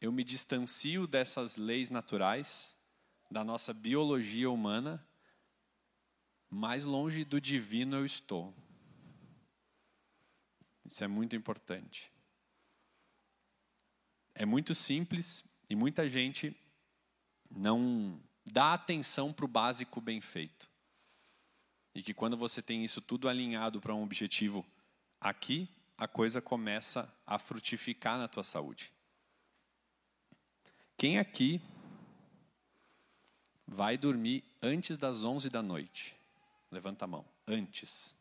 eu 0.00 0.10
me 0.10 0.24
distancio 0.24 1.06
dessas 1.06 1.56
leis 1.56 1.88
naturais, 1.88 2.76
da 3.30 3.44
nossa 3.44 3.72
biologia 3.72 4.50
humana, 4.50 5.06
mais 6.50 6.84
longe 6.84 7.24
do 7.24 7.40
divino 7.40 7.96
eu 7.96 8.04
estou. 8.04 8.52
Isso 10.84 11.04
é 11.04 11.06
muito 11.06 11.36
importante. 11.36 12.10
É 14.34 14.44
muito 14.44 14.74
simples 14.74 15.44
e 15.68 15.76
muita 15.76 16.08
gente 16.08 16.56
não 17.48 18.20
dá 18.44 18.74
atenção 18.74 19.32
para 19.32 19.44
o 19.44 19.48
básico 19.48 20.00
bem 20.00 20.20
feito. 20.20 20.68
E 21.94 22.02
que 22.02 22.12
quando 22.12 22.36
você 22.36 22.60
tem 22.60 22.84
isso 22.84 23.00
tudo 23.00 23.28
alinhado 23.28 23.80
para 23.80 23.94
um 23.94 24.02
objetivo 24.02 24.66
aqui, 25.20 25.68
a 25.96 26.08
coisa 26.08 26.40
começa 26.40 27.12
a 27.26 27.38
frutificar 27.38 28.18
na 28.18 28.26
tua 28.26 28.42
saúde. 28.42 28.92
Quem 30.96 31.18
aqui 31.18 31.60
vai 33.66 33.96
dormir 33.96 34.42
antes 34.62 34.98
das 34.98 35.24
11 35.24 35.48
da 35.50 35.62
noite? 35.62 36.19
Levanta 36.70 37.04
a 37.04 37.08
mão. 37.08 37.24
Antes. 37.46 38.14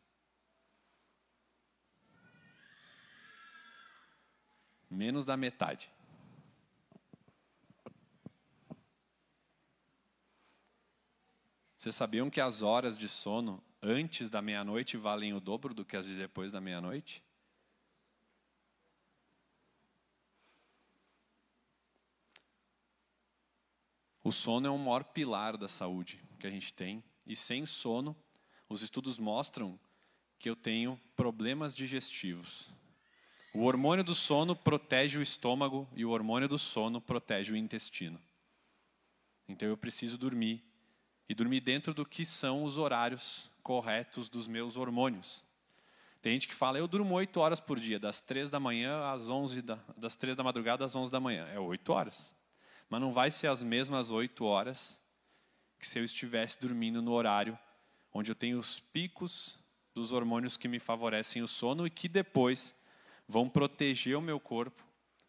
Menos 4.90 5.24
da 5.24 5.36
metade. 5.36 5.90
Vocês 11.76 11.94
sabiam 11.94 12.28
que 12.28 12.40
as 12.40 12.60
horas 12.60 12.98
de 12.98 13.08
sono 13.08 13.62
antes 13.80 14.28
da 14.28 14.42
meia-noite 14.42 14.96
valem 14.96 15.32
o 15.32 15.40
dobro 15.40 15.72
do 15.72 15.84
que 15.84 15.96
as 15.96 16.04
de 16.04 16.14
depois 16.14 16.52
da 16.52 16.60
meia-noite? 16.60 17.24
O 24.22 24.30
sono 24.30 24.66
é 24.66 24.70
o 24.70 24.76
maior 24.76 25.04
pilar 25.04 25.56
da 25.56 25.68
saúde 25.68 26.22
que 26.38 26.46
a 26.46 26.50
gente 26.50 26.72
tem, 26.72 27.02
e 27.26 27.34
sem 27.34 27.64
sono, 27.64 28.14
os 28.70 28.82
estudos 28.82 29.18
mostram 29.18 29.78
que 30.38 30.48
eu 30.48 30.54
tenho 30.54 30.98
problemas 31.16 31.74
digestivos. 31.74 32.70
O 33.52 33.64
hormônio 33.64 34.04
do 34.04 34.14
sono 34.14 34.54
protege 34.54 35.18
o 35.18 35.22
estômago 35.22 35.88
e 35.94 36.04
o 36.04 36.10
hormônio 36.10 36.48
do 36.48 36.56
sono 36.56 37.00
protege 37.00 37.52
o 37.52 37.56
intestino. 37.56 38.18
Então 39.48 39.68
eu 39.68 39.76
preciso 39.76 40.16
dormir 40.16 40.64
e 41.28 41.34
dormir 41.34 41.60
dentro 41.60 41.92
do 41.92 42.06
que 42.06 42.24
são 42.24 42.62
os 42.62 42.78
horários 42.78 43.50
corretos 43.60 44.28
dos 44.28 44.46
meus 44.46 44.76
hormônios. 44.76 45.44
Tem 46.22 46.34
gente 46.34 46.46
que 46.46 46.54
fala, 46.54 46.78
eu 46.78 46.86
durmo 46.86 47.14
oito 47.14 47.40
horas 47.40 47.58
por 47.58 47.80
dia, 47.80 47.98
das 47.98 48.20
três 48.20 48.48
da 48.48 48.60
manhã 48.60 49.10
às 49.10 49.28
onze 49.28 49.62
da, 49.62 49.80
das 49.96 50.14
três 50.14 50.36
da 50.36 50.44
madrugada 50.44 50.84
às 50.84 50.94
onze 50.94 51.10
da 51.10 51.18
manhã. 51.18 51.44
É 51.48 51.58
oito 51.58 51.92
horas. 51.92 52.36
Mas 52.88 53.00
não 53.00 53.10
vai 53.10 53.32
ser 53.32 53.48
as 53.48 53.64
mesmas 53.64 54.12
oito 54.12 54.44
horas 54.44 55.02
que 55.76 55.86
se 55.86 55.98
eu 55.98 56.04
estivesse 56.04 56.60
dormindo 56.60 57.02
no 57.02 57.12
horário 57.12 57.58
onde 58.12 58.30
eu 58.30 58.34
tenho 58.34 58.58
os 58.58 58.80
picos 58.80 59.58
dos 59.94 60.12
hormônios 60.12 60.56
que 60.56 60.68
me 60.68 60.78
favorecem 60.78 61.42
o 61.42 61.48
sono 61.48 61.86
e 61.86 61.90
que 61.90 62.08
depois 62.08 62.74
vão 63.26 63.48
proteger 63.48 64.16
o 64.16 64.22
meu 64.22 64.40
corpo, 64.40 64.84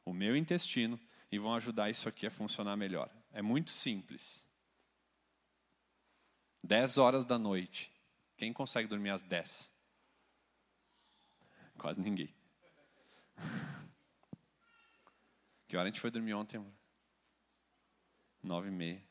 o 0.06 0.14
meu 0.14 0.36
intestino 0.36 1.00
e 1.32 1.38
vão 1.38 1.54
ajudar 1.56 1.90
isso 1.90 2.10
aqui 2.10 2.26
a 2.26 2.32
funcionar 2.32 2.76
melhor. 2.76 3.10
É 3.32 3.42
muito 3.42 3.70
simples. 3.70 4.44
10 6.64 6.98
horas 6.98 7.26
da 7.26 7.38
noite. 7.38 7.92
Quem 8.38 8.52
consegue 8.52 8.88
dormir 8.88 9.10
às 9.10 9.22
10? 9.22 9.70
Quase 11.78 12.02
ninguém. 12.02 12.34
Que 15.68 15.78
hora 15.78 15.88
a 15.88 15.90
gente 15.90 16.02
foi 16.02 16.12
dormir 16.12 16.34
ontem? 16.34 16.62
Nove 18.44 18.68
e 18.68 18.72
meia. 18.72 19.02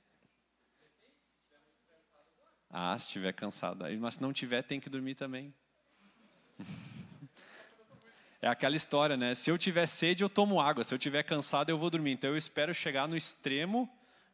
Ah, 2.70 2.96
se 2.98 3.06
estiver 3.06 3.32
cansado. 3.32 3.84
Mas 3.98 4.14
se 4.14 4.22
não 4.22 4.32
tiver, 4.32 4.62
tem 4.62 4.78
que 4.78 4.88
dormir 4.88 5.14
também. 5.14 5.52
É 8.42 8.48
aquela 8.48 8.74
história, 8.74 9.18
né? 9.18 9.34
Se 9.34 9.50
eu 9.50 9.58
tiver 9.58 9.86
sede, 9.86 10.24
eu 10.24 10.28
tomo 10.28 10.62
água. 10.62 10.82
Se 10.82 10.94
eu 10.94 10.98
tiver 10.98 11.22
cansado, 11.22 11.68
eu 11.68 11.76
vou 11.76 11.90
dormir. 11.90 12.12
Então 12.12 12.30
eu 12.30 12.38
espero 12.38 12.72
chegar 12.72 13.06
no 13.06 13.14
extremo, 13.14 13.86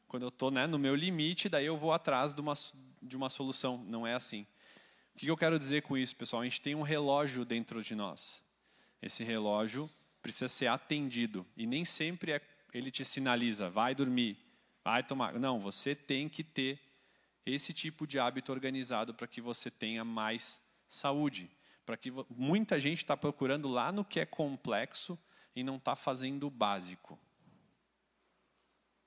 quando 0.07 0.23
eu 0.23 0.29
estou 0.29 0.49
né, 0.49 0.65
no 0.65 0.79
meu 0.79 0.95
limite, 0.95 1.49
daí 1.49 1.67
eu 1.67 1.77
vou 1.77 1.93
atrás 1.93 2.33
de 2.33 2.41
uma, 2.41 2.55
de 3.03 3.17
uma 3.17 3.29
solução. 3.29 3.79
Não 3.79 4.07
é 4.07 4.15
assim. 4.15 4.47
O 5.15 5.19
que 5.19 5.27
eu 5.27 5.37
quero 5.37 5.59
dizer 5.59 5.83
com 5.83 5.97
isso, 5.97 6.15
pessoal? 6.15 6.43
A 6.43 6.45
gente 6.45 6.61
tem 6.61 6.75
um 6.77 6.83
relógio 6.83 7.45
dentro 7.45 7.83
de 7.83 7.97
nós. 7.97 8.45
Esse 9.03 9.25
relógio 9.25 9.91
precisa 10.23 10.47
ser 10.47 10.69
atendido. 10.69 11.45
E 11.57 11.67
nem 11.67 11.85
sempre 11.85 12.31
é, 12.31 12.41
ele 12.73 12.93
te 12.93 13.05
sinaliza, 13.05 13.69
vai 13.69 13.93
dormir, 13.93 14.39
vai 14.85 15.03
tomar. 15.03 15.33
Não, 15.35 15.59
você 15.59 15.97
tem 15.97 16.29
que 16.29 16.45
ter 16.45 16.79
esse 17.47 17.73
tipo 17.73 18.07
de 18.07 18.19
hábito 18.19 18.51
organizado 18.51 19.15
para 19.15 19.29
que 19.29 19.41
você 19.41 19.71
tenha 19.71 20.05
mais 20.05 20.61
saúde. 20.91 21.49
Para 21.87 21.97
que 21.97 22.11
muita 22.29 22.81
gente 22.81 22.99
está 22.99 23.17
procurando 23.17 23.69
lá 23.69 23.93
no 23.93 24.05
que 24.05 24.19
é 24.19 24.27
complexo 24.27 25.17
e 25.55 25.63
não 25.63 25.77
está 25.77 25.95
fazendo 25.95 26.49
o 26.49 26.51
básico. 26.51 27.19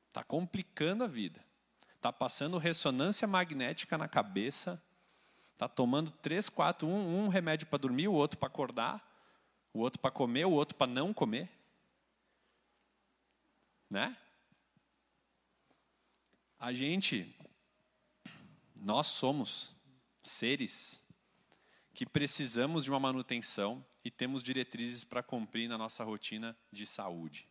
Está 0.08 0.24
complicando 0.24 1.04
a 1.04 1.08
vida. 1.08 1.44
Está 1.96 2.14
passando 2.14 2.58
ressonância 2.58 3.28
magnética 3.28 3.98
na 3.98 4.08
cabeça. 4.08 4.82
Está 5.54 5.68
tomando 5.68 6.10
três, 6.10 6.48
quatro, 6.48 6.88
um, 6.88 7.26
um 7.26 7.28
remédio 7.28 7.68
para 7.68 7.78
dormir, 7.78 8.08
o 8.08 8.14
outro 8.14 8.40
para 8.40 8.48
acordar, 8.48 9.06
o 9.74 9.80
outro 9.80 10.00
para 10.00 10.10
comer, 10.10 10.46
o 10.46 10.52
outro 10.52 10.78
para 10.78 10.90
não 10.90 11.14
comer. 11.14 11.50
Né? 13.90 14.16
A 16.58 16.72
gente, 16.72 17.36
nós 18.82 19.08
somos 19.08 19.76
seres 20.24 21.04
que 21.94 22.06
precisamos 22.06 22.86
de 22.86 22.90
uma 22.90 23.00
manutenção 23.00 23.86
e 24.04 24.10
temos 24.10 24.42
diretrizes 24.42 25.04
para 25.04 25.22
cumprir 25.22 25.68
na 25.68 25.78
nossa 25.78 26.04
rotina 26.04 26.58
de 26.72 26.86
saúde. 26.86 27.50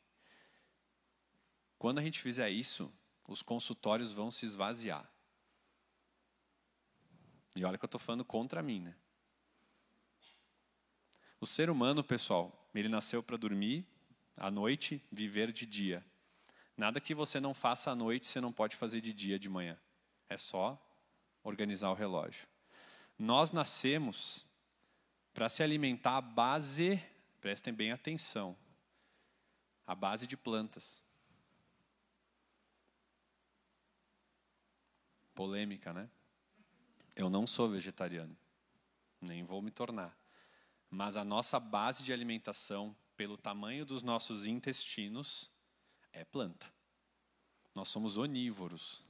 Quando 1.79 1.99
a 1.99 2.03
gente 2.03 2.21
fizer 2.21 2.49
isso, 2.51 2.93
os 3.27 3.43
consultórios 3.43 4.13
vão 4.13 4.31
se 4.31 4.47
esvaziar. 4.47 5.09
E 7.55 7.65
olha 7.65 7.77
que 7.77 7.85
eu 7.85 7.89
estou 7.89 8.01
falando 8.01 8.25
contra 8.25 8.63
mim, 8.63 8.81
né? 8.81 8.97
O 11.41 11.47
ser 11.47 11.71
humano, 11.71 12.03
pessoal, 12.03 12.71
ele 12.75 12.89
nasceu 12.89 13.23
para 13.23 13.37
dormir 13.37 13.87
à 14.37 14.51
noite, 14.51 15.05
viver 15.13 15.53
de 15.53 15.67
dia. 15.67 16.05
Nada 16.77 17.01
que 17.01 17.15
você 17.15 17.39
não 17.39 17.53
faça 17.53 17.91
à 17.91 17.95
noite, 17.95 18.27
você 18.27 18.41
não 18.41 18.53
pode 18.53 18.77
fazer 18.77 19.01
de 19.01 19.13
dia, 19.13 19.39
de 19.39 19.49
manhã. 19.49 19.79
É 20.29 20.37
só 20.37 20.83
organizar 21.49 21.91
o 21.91 21.95
relógio. 21.95 22.47
Nós 23.19 23.51
nascemos 23.51 24.47
para 25.33 25.49
se 25.49 25.63
alimentar 25.63 26.17
à 26.17 26.21
base, 26.21 27.03
prestem 27.41 27.73
bem 27.73 27.91
atenção, 27.91 28.57
a 29.87 29.95
base 29.95 30.27
de 30.27 30.37
plantas. 30.37 31.03
Polêmica, 35.35 35.93
né? 35.93 36.09
Eu 37.17 37.31
não 37.31 37.47
sou 37.47 37.69
vegetariano, 37.69 38.37
nem 39.21 39.45
vou 39.45 39.63
me 39.63 39.71
tornar. 39.71 40.17
Mas 40.91 41.17
a 41.17 41.25
nossa 41.25 41.61
base 41.61 42.03
de 42.03 42.13
alimentação, 42.13 42.97
pelo 43.17 43.37
tamanho 43.37 43.85
dos 43.85 44.03
nossos 44.03 44.47
intestinos, 44.47 45.51
É 46.11 46.25
planta. 46.25 46.67
Nós 47.75 47.91
somos 47.91 48.17
onívoros. 48.17 49.08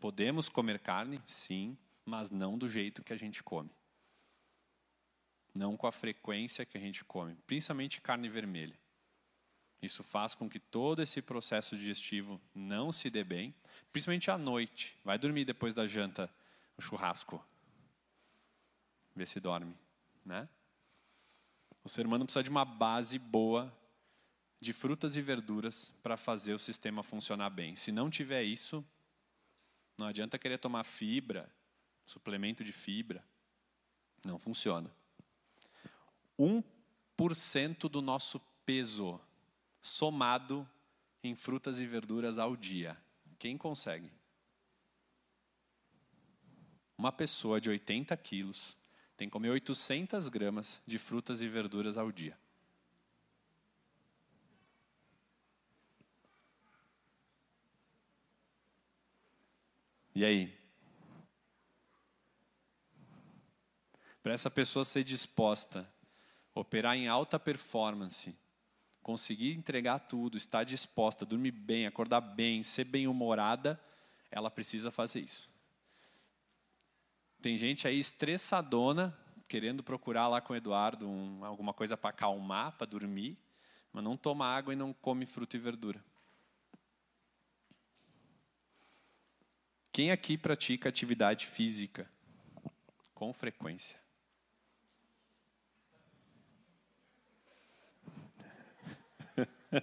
Podemos 0.00 0.48
comer 0.48 0.80
carne? 0.80 1.22
Sim, 1.26 1.76
mas 2.04 2.30
não 2.30 2.56
do 2.56 2.66
jeito 2.66 3.04
que 3.04 3.12
a 3.12 3.16
gente 3.16 3.42
come. 3.42 3.70
Não 5.54 5.76
com 5.76 5.86
a 5.86 5.92
frequência 5.92 6.64
que 6.64 6.78
a 6.78 6.80
gente 6.80 7.04
come, 7.04 7.36
principalmente 7.46 8.00
carne 8.00 8.28
vermelha. 8.28 8.78
Isso 9.82 10.02
faz 10.02 10.34
com 10.34 10.48
que 10.48 10.58
todo 10.58 11.02
esse 11.02 11.22
processo 11.22 11.76
digestivo 11.76 12.40
não 12.54 12.92
se 12.92 13.08
dê 13.10 13.24
bem, 13.24 13.54
principalmente 13.92 14.30
à 14.30 14.36
noite. 14.36 14.96
Vai 15.04 15.18
dormir 15.18 15.44
depois 15.44 15.74
da 15.74 15.86
janta, 15.86 16.30
o 16.76 16.82
churrasco. 16.82 17.44
Vê 19.14 19.26
se 19.26 19.40
dorme, 19.40 19.74
né? 20.24 20.48
O 21.82 21.88
ser 21.88 22.06
humano 22.06 22.24
precisa 22.24 22.42
de 22.42 22.50
uma 22.50 22.64
base 22.64 23.18
boa 23.18 23.74
de 24.60 24.72
frutas 24.72 25.16
e 25.16 25.22
verduras 25.22 25.92
para 26.02 26.16
fazer 26.16 26.52
o 26.52 26.58
sistema 26.58 27.02
funcionar 27.02 27.48
bem. 27.48 27.74
Se 27.74 27.90
não 27.90 28.10
tiver 28.10 28.42
isso, 28.42 28.84
não 30.00 30.06
adianta 30.06 30.38
querer 30.38 30.58
tomar 30.58 30.82
fibra, 30.82 31.48
suplemento 32.04 32.64
de 32.64 32.72
fibra. 32.72 33.22
Não 34.24 34.38
funciona. 34.38 34.90
1% 36.38 37.88
do 37.88 38.00
nosso 38.00 38.40
peso 38.64 39.20
somado 39.80 40.68
em 41.22 41.34
frutas 41.34 41.78
e 41.78 41.86
verduras 41.86 42.38
ao 42.38 42.56
dia. 42.56 42.96
Quem 43.38 43.56
consegue? 43.56 44.10
Uma 46.96 47.12
pessoa 47.12 47.60
de 47.60 47.70
80 47.70 48.16
quilos 48.16 48.76
tem 49.16 49.28
que 49.28 49.32
comer 49.32 49.50
800 49.50 50.28
gramas 50.28 50.82
de 50.86 50.98
frutas 50.98 51.42
e 51.42 51.48
verduras 51.48 51.96
ao 51.96 52.10
dia. 52.10 52.38
E 60.14 60.24
aí? 60.24 60.58
Para 64.22 64.32
essa 64.32 64.50
pessoa 64.50 64.84
ser 64.84 65.04
disposta 65.04 65.88
operar 66.54 66.96
em 66.96 67.08
alta 67.08 67.38
performance, 67.38 68.36
conseguir 69.02 69.52
entregar 69.54 70.00
tudo, 70.00 70.36
estar 70.36 70.64
disposta, 70.64 71.24
dormir 71.24 71.52
bem, 71.52 71.86
acordar 71.86 72.20
bem, 72.20 72.62
ser 72.62 72.84
bem-humorada, 72.84 73.80
ela 74.30 74.50
precisa 74.50 74.90
fazer 74.90 75.20
isso. 75.20 75.50
Tem 77.40 77.56
gente 77.56 77.88
aí 77.88 77.98
estressadona, 77.98 79.16
querendo 79.48 79.82
procurar 79.82 80.28
lá 80.28 80.40
com 80.40 80.52
o 80.52 80.56
Eduardo 80.56 81.08
um, 81.08 81.44
alguma 81.44 81.72
coisa 81.72 81.96
para 81.96 82.10
acalmar, 82.10 82.72
para 82.72 82.86
dormir, 82.86 83.38
mas 83.92 84.04
não 84.04 84.16
toma 84.16 84.46
água 84.46 84.72
e 84.72 84.76
não 84.76 84.92
come 84.92 85.26
fruta 85.26 85.56
e 85.56 85.60
verdura. 85.60 86.04
Quem 89.92 90.12
aqui 90.12 90.38
pratica 90.38 90.88
atividade 90.88 91.46
física 91.46 92.08
com 93.12 93.32
frequência? 93.32 93.98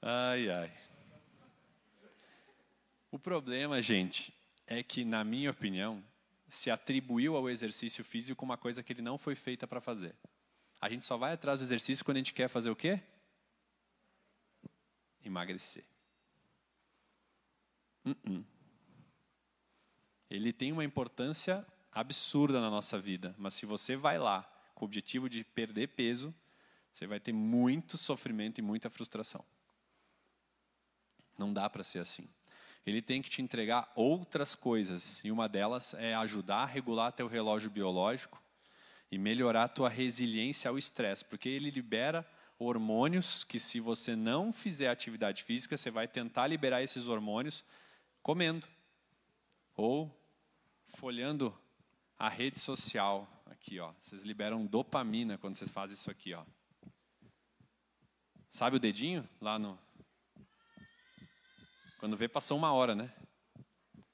ai, 0.00 0.48
ai. 0.50 0.72
O 3.10 3.18
problema, 3.18 3.82
gente, 3.82 4.32
é 4.66 4.82
que, 4.82 5.04
na 5.04 5.24
minha 5.24 5.50
opinião, 5.50 6.04
se 6.46 6.70
atribuiu 6.70 7.36
ao 7.36 7.50
exercício 7.50 8.04
físico 8.04 8.44
uma 8.44 8.56
coisa 8.56 8.82
que 8.82 8.92
ele 8.92 9.02
não 9.02 9.18
foi 9.18 9.34
feita 9.34 9.66
para 9.66 9.80
fazer. 9.80 10.14
A 10.80 10.88
gente 10.88 11.04
só 11.04 11.16
vai 11.16 11.32
atrás 11.32 11.58
do 11.58 11.64
exercício 11.64 12.04
quando 12.04 12.18
a 12.18 12.20
gente 12.20 12.32
quer 12.32 12.48
fazer 12.48 12.70
o 12.70 12.76
quê? 12.76 13.02
Emagrecer. 15.26 15.84
Uh 18.04 18.10
-uh. 18.10 18.44
Ele 20.30 20.52
tem 20.52 20.72
uma 20.72 20.84
importância 20.84 21.66
absurda 21.92 22.60
na 22.60 22.70
nossa 22.70 22.98
vida, 22.98 23.34
mas 23.38 23.54
se 23.54 23.66
você 23.66 23.96
vai 23.96 24.18
lá 24.18 24.42
com 24.74 24.84
o 24.84 24.88
objetivo 24.88 25.28
de 25.28 25.42
perder 25.42 25.88
peso, 25.88 26.34
você 26.92 27.06
vai 27.06 27.18
ter 27.18 27.32
muito 27.32 27.96
sofrimento 27.96 28.58
e 28.58 28.62
muita 28.62 28.88
frustração. 28.88 29.44
Não 31.38 31.52
dá 31.52 31.68
para 31.68 31.84
ser 31.84 31.98
assim. 31.98 32.28
Ele 32.86 33.02
tem 33.02 33.20
que 33.20 33.28
te 33.28 33.42
entregar 33.42 33.90
outras 33.94 34.54
coisas, 34.54 35.24
e 35.24 35.30
uma 35.30 35.48
delas 35.48 35.94
é 35.94 36.14
ajudar 36.14 36.62
a 36.62 36.66
regular 36.66 37.12
teu 37.12 37.26
relógio 37.26 37.70
biológico 37.70 38.40
e 39.10 39.18
melhorar 39.18 39.68
tua 39.68 39.88
resiliência 39.88 40.68
ao 40.68 40.78
estresse, 40.78 41.24
porque 41.24 41.48
ele 41.48 41.70
libera 41.70 42.26
hormônios 42.58 43.44
que 43.44 43.58
se 43.58 43.80
você 43.80 44.16
não 44.16 44.52
fizer 44.52 44.88
atividade 44.88 45.42
física, 45.42 45.76
você 45.76 45.90
vai 45.90 46.08
tentar 46.08 46.46
liberar 46.46 46.82
esses 46.82 47.06
hormônios 47.06 47.64
comendo 48.22 48.66
ou 49.74 50.10
folhando 50.86 51.56
a 52.18 52.28
rede 52.28 52.58
social 52.58 53.28
aqui, 53.46 53.78
ó. 53.78 53.92
Vocês 54.02 54.22
liberam 54.22 54.66
dopamina 54.66 55.36
quando 55.36 55.54
vocês 55.54 55.70
fazem 55.70 55.94
isso 55.94 56.10
aqui, 56.10 56.32
ó. 56.32 56.44
Sabe 58.50 58.76
o 58.76 58.80
dedinho 58.80 59.28
lá 59.40 59.58
no 59.58 59.78
quando 61.98 62.16
vê 62.16 62.28
passou 62.28 62.56
uma 62.58 62.72
hora, 62.72 62.94
né? 62.94 63.12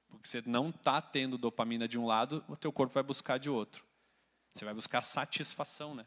Porque 0.09 0.29
você 0.29 0.43
não 0.47 0.71
está 0.71 1.03
tendo 1.03 1.37
dopamina 1.37 1.89
de 1.89 1.99
um 1.99 2.07
lado, 2.07 2.45
o 2.49 2.57
teu 2.57 2.73
corpo 2.73 2.95
vai 2.95 3.03
buscar 3.03 3.39
de 3.39 3.51
outro. 3.51 3.85
Você 4.55 4.65
vai 4.65 4.73
buscar 4.73 5.01
satisfação, 5.03 5.95
né? 5.95 6.07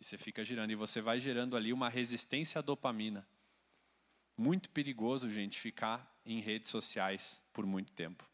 E 0.00 0.04
você 0.04 0.16
fica 0.16 0.42
girando 0.42 0.70
e 0.70 0.74
você 0.74 1.02
vai 1.02 1.20
gerando 1.20 1.54
ali 1.54 1.74
uma 1.74 1.90
resistência 1.90 2.58
à 2.58 2.62
dopamina. 2.62 3.28
Muito 4.34 4.70
perigoso, 4.70 5.28
gente, 5.28 5.60
ficar 5.60 6.18
em 6.24 6.40
redes 6.40 6.70
sociais 6.70 7.42
por 7.52 7.66
muito 7.66 7.92
tempo. 7.92 8.26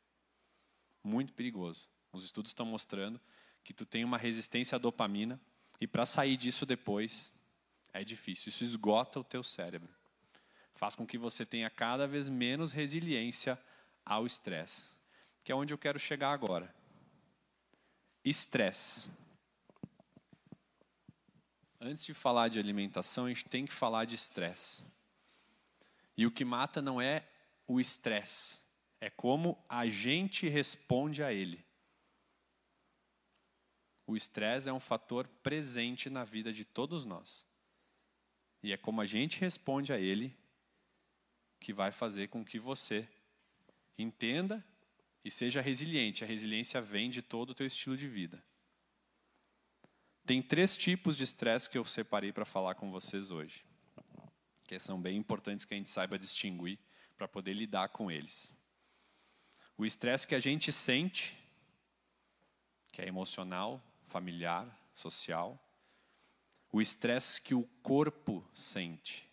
Muito 1.02 1.32
perigoso. 1.32 1.88
Os 2.12 2.24
estudos 2.24 2.50
estão 2.50 2.64
mostrando 2.64 3.20
que 3.64 3.74
tu 3.74 3.84
tem 3.84 4.04
uma 4.04 4.16
resistência 4.16 4.76
à 4.76 4.78
dopamina 4.78 5.40
e 5.80 5.88
para 5.88 6.06
sair 6.06 6.36
disso 6.36 6.64
depois 6.64 7.32
é 7.92 8.04
difícil. 8.04 8.48
Isso 8.50 8.62
esgota 8.62 9.18
o 9.18 9.24
teu 9.24 9.42
cérebro. 9.42 9.92
Faz 10.76 10.94
com 10.94 11.04
que 11.04 11.18
você 11.18 11.44
tenha 11.44 11.68
cada 11.68 12.06
vez 12.06 12.28
menos 12.28 12.70
resiliência 12.70 13.60
ao 14.04 14.24
estresse, 14.24 14.96
que 15.42 15.50
é 15.50 15.54
onde 15.54 15.74
eu 15.74 15.78
quero 15.78 15.98
chegar 15.98 16.30
agora. 16.30 16.72
Estresse. 18.24 19.10
Antes 21.80 22.04
de 22.04 22.14
falar 22.14 22.48
de 22.48 22.58
alimentação, 22.58 23.26
a 23.26 23.28
gente 23.28 23.44
tem 23.44 23.66
que 23.66 23.72
falar 23.72 24.04
de 24.04 24.14
estresse. 24.14 24.84
E 26.16 26.26
o 26.26 26.30
que 26.30 26.44
mata 26.44 26.80
não 26.80 27.00
é 27.00 27.28
o 27.66 27.78
estresse, 27.78 28.58
é 29.00 29.10
como 29.10 29.62
a 29.68 29.86
gente 29.86 30.48
responde 30.48 31.22
a 31.22 31.32
ele. 31.32 31.64
O 34.06 34.16
estresse 34.16 34.68
é 34.68 34.72
um 34.72 34.80
fator 34.80 35.26
presente 35.42 36.08
na 36.08 36.24
vida 36.24 36.52
de 36.52 36.64
todos 36.64 37.04
nós. 37.04 37.44
E 38.62 38.72
é 38.72 38.76
como 38.76 39.00
a 39.00 39.04
gente 39.04 39.38
responde 39.40 39.92
a 39.92 39.98
ele 39.98 40.34
que 41.58 41.72
vai 41.72 41.90
fazer 41.90 42.28
com 42.28 42.44
que 42.44 42.58
você 42.58 43.08
entenda 43.98 44.64
e 45.24 45.30
seja 45.30 45.60
resiliente. 45.60 46.22
A 46.22 46.26
resiliência 46.26 46.80
vem 46.80 47.10
de 47.10 47.20
todo 47.20 47.50
o 47.50 47.54
teu 47.54 47.66
estilo 47.66 47.96
de 47.96 48.08
vida. 48.08 48.42
Tem 50.26 50.42
três 50.42 50.76
tipos 50.76 51.16
de 51.16 51.22
estresse 51.22 51.70
que 51.70 51.78
eu 51.78 51.84
separei 51.84 52.32
para 52.32 52.44
falar 52.44 52.74
com 52.74 52.90
vocês 52.90 53.30
hoje, 53.30 53.64
que 54.64 54.76
são 54.80 55.00
bem 55.00 55.16
importantes 55.16 55.64
que 55.64 55.72
a 55.72 55.76
gente 55.76 55.88
saiba 55.88 56.18
distinguir 56.18 56.80
para 57.16 57.28
poder 57.28 57.52
lidar 57.52 57.90
com 57.90 58.10
eles. 58.10 58.52
O 59.78 59.86
estresse 59.86 60.26
que 60.26 60.34
a 60.34 60.40
gente 60.40 60.72
sente, 60.72 61.38
que 62.90 63.00
é 63.00 63.06
emocional, 63.06 63.80
familiar, 64.02 64.66
social. 64.92 65.62
O 66.72 66.80
estresse 66.80 67.40
que 67.40 67.54
o 67.54 67.62
corpo 67.80 68.44
sente, 68.52 69.30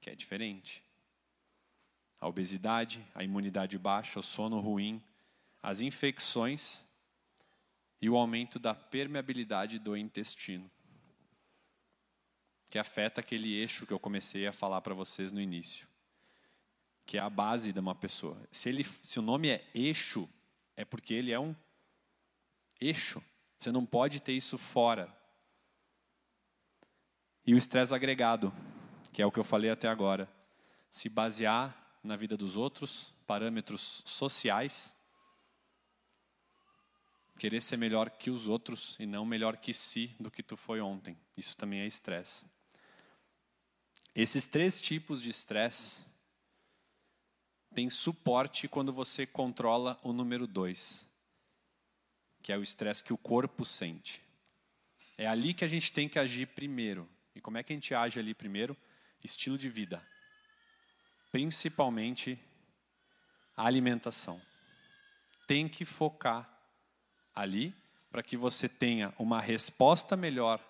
que 0.00 0.08
é 0.08 0.14
diferente. 0.14 0.82
A 2.18 2.26
obesidade, 2.26 3.06
a 3.14 3.22
imunidade 3.22 3.76
baixa, 3.78 4.20
o 4.20 4.22
sono 4.22 4.58
ruim, 4.58 5.04
as 5.62 5.82
infecções 5.82 6.87
e 8.00 8.08
o 8.08 8.16
aumento 8.16 8.58
da 8.58 8.74
permeabilidade 8.74 9.78
do 9.78 9.96
intestino, 9.96 10.70
que 12.68 12.78
afeta 12.78 13.20
aquele 13.20 13.54
eixo 13.54 13.86
que 13.86 13.92
eu 13.92 13.98
comecei 13.98 14.46
a 14.46 14.52
falar 14.52 14.80
para 14.80 14.94
vocês 14.94 15.32
no 15.32 15.40
início 15.40 15.88
que 17.08 17.16
é 17.16 17.20
a 17.22 17.30
base 17.30 17.72
de 17.72 17.80
uma 17.80 17.94
pessoa. 17.94 18.36
Se, 18.52 18.68
ele, 18.68 18.84
se 18.84 19.18
o 19.18 19.22
nome 19.22 19.48
é 19.48 19.66
eixo, 19.74 20.28
é 20.76 20.84
porque 20.84 21.14
ele 21.14 21.32
é 21.32 21.40
um 21.40 21.56
eixo. 22.78 23.24
Você 23.58 23.72
não 23.72 23.86
pode 23.86 24.20
ter 24.20 24.34
isso 24.34 24.58
fora. 24.58 25.08
E 27.46 27.54
o 27.54 27.56
estresse 27.56 27.94
agregado, 27.94 28.52
que 29.10 29.22
é 29.22 29.26
o 29.26 29.32
que 29.32 29.38
eu 29.38 29.44
falei 29.44 29.70
até 29.70 29.88
agora. 29.88 30.30
Se 30.90 31.08
basear 31.08 31.98
na 32.04 32.14
vida 32.14 32.36
dos 32.36 32.58
outros, 32.58 33.14
parâmetros 33.26 34.02
sociais, 34.04 34.94
Querer 37.38 37.60
ser 37.60 37.76
melhor 37.76 38.10
que 38.10 38.30
os 38.30 38.48
outros 38.48 38.96
e 38.98 39.06
não 39.06 39.24
melhor 39.24 39.56
que 39.56 39.72
si 39.72 40.14
do 40.18 40.28
que 40.28 40.42
tu 40.42 40.56
foi 40.56 40.80
ontem. 40.80 41.16
Isso 41.36 41.56
também 41.56 41.80
é 41.80 41.86
estresse. 41.86 42.44
Esses 44.12 44.44
três 44.44 44.80
tipos 44.80 45.22
de 45.22 45.30
estresse 45.30 46.00
têm 47.72 47.88
suporte 47.88 48.66
quando 48.66 48.92
você 48.92 49.24
controla 49.24 49.96
o 50.02 50.12
número 50.12 50.48
dois, 50.48 51.06
que 52.42 52.50
é 52.50 52.58
o 52.58 52.62
estresse 52.62 53.04
que 53.04 53.12
o 53.12 53.18
corpo 53.18 53.64
sente. 53.64 54.20
É 55.16 55.28
ali 55.28 55.54
que 55.54 55.64
a 55.64 55.68
gente 55.68 55.92
tem 55.92 56.08
que 56.08 56.18
agir 56.18 56.48
primeiro. 56.48 57.08
E 57.36 57.40
como 57.40 57.56
é 57.56 57.62
que 57.62 57.72
a 57.72 57.76
gente 57.76 57.94
age 57.94 58.18
ali 58.18 58.34
primeiro? 58.34 58.76
Estilo 59.22 59.56
de 59.56 59.70
vida. 59.70 60.04
Principalmente 61.30 62.36
a 63.56 63.64
alimentação. 63.64 64.42
Tem 65.46 65.68
que 65.68 65.84
focar 65.84 66.57
ali 67.38 67.72
para 68.10 68.22
que 68.22 68.36
você 68.36 68.68
tenha 68.68 69.14
uma 69.16 69.40
resposta 69.40 70.16
melhor 70.16 70.60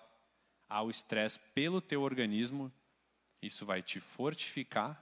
ao 0.67 0.89
estresse 0.89 1.39
pelo 1.53 1.81
teu 1.81 2.03
organismo. 2.03 2.71
Isso 3.41 3.65
vai 3.65 3.81
te 3.81 3.99
fortificar 3.99 5.01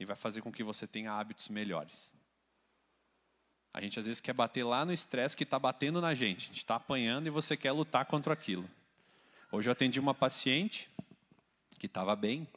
e 0.00 0.04
vai 0.04 0.16
fazer 0.16 0.42
com 0.42 0.50
que 0.50 0.64
você 0.64 0.86
tenha 0.86 1.12
hábitos 1.12 1.48
melhores. 1.48 2.12
A 3.72 3.80
gente 3.80 3.98
às 4.00 4.06
vezes 4.06 4.20
quer 4.20 4.32
bater 4.32 4.64
lá 4.64 4.84
no 4.84 4.92
estresse 4.92 5.36
que 5.36 5.44
está 5.44 5.58
batendo 5.58 6.00
na 6.00 6.12
gente. 6.12 6.44
A 6.44 6.46
gente 6.46 6.56
está 6.56 6.76
apanhando 6.76 7.26
e 7.26 7.30
você 7.30 7.56
quer 7.56 7.72
lutar 7.72 8.06
contra 8.06 8.32
aquilo. 8.32 8.68
Hoje 9.52 9.68
eu 9.68 9.72
atendi 9.72 10.00
uma 10.00 10.14
paciente 10.14 10.90
que 11.78 11.86
estava 11.86 12.16
bem. 12.16 12.48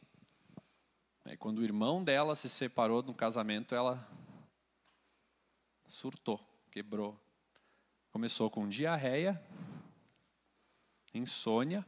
Aí, 1.26 1.38
quando 1.38 1.60
o 1.60 1.64
irmão 1.64 2.04
dela 2.04 2.36
se 2.36 2.50
separou 2.50 3.04
no 3.04 3.14
casamento, 3.14 3.76
ela 3.76 4.10
surtou, 5.86 6.40
quebrou. 6.72 7.29
Começou 8.20 8.50
com 8.50 8.68
diarreia, 8.68 9.42
insônia. 11.14 11.86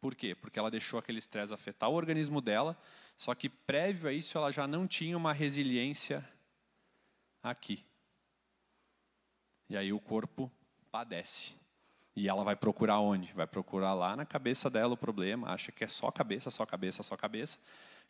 Por 0.00 0.14
quê? 0.14 0.34
Porque 0.34 0.58
ela 0.58 0.70
deixou 0.70 0.98
aquele 0.98 1.18
estresse 1.18 1.52
afetar 1.52 1.90
o 1.90 1.94
organismo 1.94 2.40
dela, 2.40 2.74
só 3.14 3.34
que 3.34 3.46
prévio 3.50 4.08
a 4.08 4.12
isso 4.14 4.38
ela 4.38 4.50
já 4.50 4.66
não 4.66 4.86
tinha 4.86 5.14
uma 5.14 5.34
resiliência 5.34 6.26
aqui. 7.42 7.84
E 9.68 9.76
aí 9.76 9.92
o 9.92 10.00
corpo 10.00 10.50
padece. 10.90 11.52
E 12.16 12.26
ela 12.26 12.42
vai 12.42 12.56
procurar 12.56 12.98
onde? 12.98 13.34
Vai 13.34 13.46
procurar 13.46 13.92
lá 13.92 14.16
na 14.16 14.24
cabeça 14.24 14.70
dela 14.70 14.94
o 14.94 14.96
problema, 14.96 15.50
acha 15.50 15.70
que 15.70 15.84
é 15.84 15.88
só 15.88 16.10
cabeça, 16.10 16.50
só 16.50 16.64
cabeça, 16.64 17.02
só 17.02 17.18
cabeça, 17.18 17.58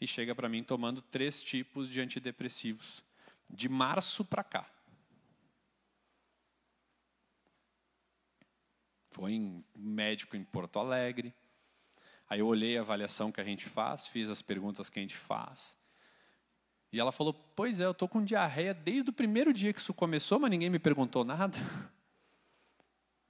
e 0.00 0.06
chega 0.06 0.36
para 0.36 0.48
mim 0.48 0.62
tomando 0.62 1.02
três 1.02 1.42
tipos 1.42 1.88
de 1.88 2.00
antidepressivos, 2.00 3.02
de 3.50 3.68
março 3.68 4.24
para 4.24 4.44
cá. 4.44 4.75
Foi 9.16 9.32
em 9.32 9.64
médico 9.74 10.36
em 10.36 10.44
Porto 10.44 10.78
Alegre. 10.78 11.34
Aí 12.28 12.40
eu 12.40 12.46
olhei 12.46 12.76
a 12.76 12.82
avaliação 12.82 13.32
que 13.32 13.40
a 13.40 13.44
gente 13.44 13.64
faz, 13.64 14.06
fiz 14.06 14.28
as 14.28 14.42
perguntas 14.42 14.90
que 14.90 14.98
a 14.98 15.02
gente 15.02 15.16
faz. 15.16 15.74
E 16.92 17.00
ela 17.00 17.10
falou: 17.10 17.32
Pois 17.32 17.80
é, 17.80 17.86
eu 17.86 17.92
estou 17.92 18.06
com 18.06 18.22
diarreia 18.22 18.74
desde 18.74 19.08
o 19.08 19.14
primeiro 19.14 19.54
dia 19.54 19.72
que 19.72 19.80
isso 19.80 19.94
começou, 19.94 20.38
mas 20.38 20.50
ninguém 20.50 20.68
me 20.68 20.78
perguntou 20.78 21.24
nada. 21.24 21.56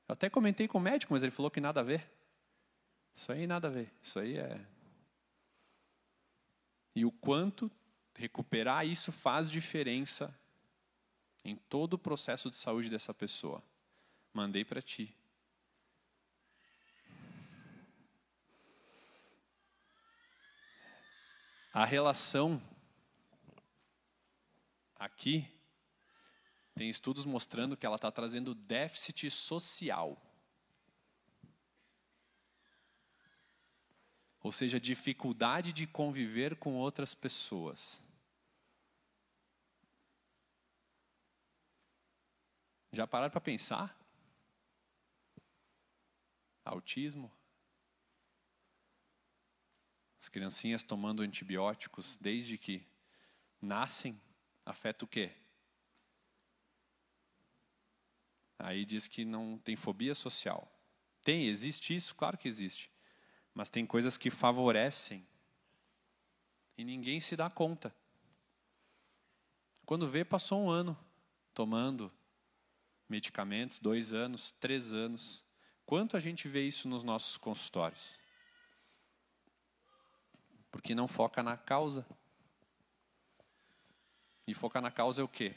Eu 0.09 0.13
até 0.13 0.29
comentei 0.29 0.67
com 0.67 0.79
o 0.79 0.81
médico, 0.81 1.13
mas 1.13 1.23
ele 1.23 1.31
falou 1.31 1.53
que 1.53 1.61
nada 1.61 1.79
a 1.79 1.85
ver. 1.85 2.11
Isso 3.15 3.31
aí 3.31 3.47
nada 3.47 3.69
a 3.69 3.71
ver. 3.71 3.89
Isso 4.03 4.19
aí 4.19 4.39
é. 4.39 4.61
E 6.97 7.05
o 7.05 7.13
quanto 7.13 7.71
recuperar 8.17 8.85
isso 8.85 9.13
faz 9.13 9.49
diferença 9.49 10.37
em 11.45 11.55
todo 11.55 11.93
o 11.93 11.99
processo 11.99 12.51
de 12.51 12.57
saúde 12.57 12.91
dessa 12.91 13.15
pessoa. 13.15 13.63
Mandei 14.35 14.65
para 14.65 14.83
ti. 14.83 15.15
A 21.77 21.85
relação 21.85 22.59
aqui 24.95 25.47
tem 26.75 26.89
estudos 26.89 27.27
mostrando 27.27 27.77
que 27.77 27.85
ela 27.85 27.97
está 27.97 28.11
trazendo 28.11 28.55
déficit 28.55 29.31
social. 29.31 30.17
Ou 34.41 34.51
seja, 34.51 34.81
dificuldade 34.81 35.71
de 35.71 35.87
conviver 35.87 36.57
com 36.57 36.77
outras 36.77 37.15
pessoas. 37.15 38.03
Já 42.91 43.07
pararam 43.07 43.31
para 43.31 43.41
pensar? 43.43 43.95
Autismo? 46.65 47.36
As 50.27 50.29
criancinhas 50.29 50.83
tomando 50.83 51.23
antibióticos 51.23 52.17
desde 52.17 52.59
que 52.59 52.85
nascem, 53.63 54.21
afeta 54.65 55.05
o 55.05 55.09
quê? 55.09 55.31
Aí 58.59 58.85
diz 58.85 59.07
que 59.07 59.25
não 59.25 59.57
tem 59.57 59.77
fobia 59.77 60.17
social. 60.17 60.69
Tem, 61.23 61.47
existe 61.47 61.95
isso? 61.95 62.13
Claro 62.13 62.37
que 62.37 62.49
existe. 62.49 62.91
Mas 63.55 63.71
tem 63.71 63.87
coisas 63.87 64.19
que 64.19 64.29
favorecem 64.29 65.25
e 66.77 66.85
ninguém 66.85 67.21
se 67.21 67.37
dá 67.37 67.49
conta. 67.49 67.95
Quando 69.85 70.09
vê, 70.09 70.25
passou 70.25 70.61
um 70.61 70.69
ano 70.69 70.99
tomando 71.55 72.13
medicamentos, 73.09 73.79
dois 73.79 74.13
anos, 74.13 74.51
três 74.51 74.93
anos. 74.93 75.45
Quanto 75.85 76.17
a 76.17 76.21
gente 76.21 76.49
vê 76.49 76.67
isso 76.67 76.89
nos 76.89 77.05
nossos 77.05 77.37
consultórios? 77.37 78.26
Porque 80.77 80.95
não 80.95 81.09
foca 81.09 81.43
na 81.43 81.57
causa. 81.57 82.07
E 84.47 84.53
focar 84.53 84.83
na 84.83 84.91
causa 84.91 85.23
é 85.23 85.25
o 85.25 85.29
quê? 85.29 85.55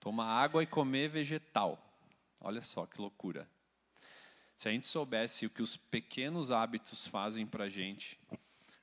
Tomar 0.00 0.26
água 0.26 0.60
e 0.60 0.66
comer 0.66 1.08
vegetal. 1.08 1.78
Olha 2.40 2.62
só 2.62 2.84
que 2.84 3.00
loucura. 3.00 3.48
Se 4.56 4.68
a 4.68 4.72
gente 4.72 4.88
soubesse 4.88 5.46
o 5.46 5.50
que 5.50 5.62
os 5.62 5.76
pequenos 5.76 6.50
hábitos 6.50 7.06
fazem 7.06 7.46
para 7.46 7.64
a 7.64 7.68
gente, 7.68 8.18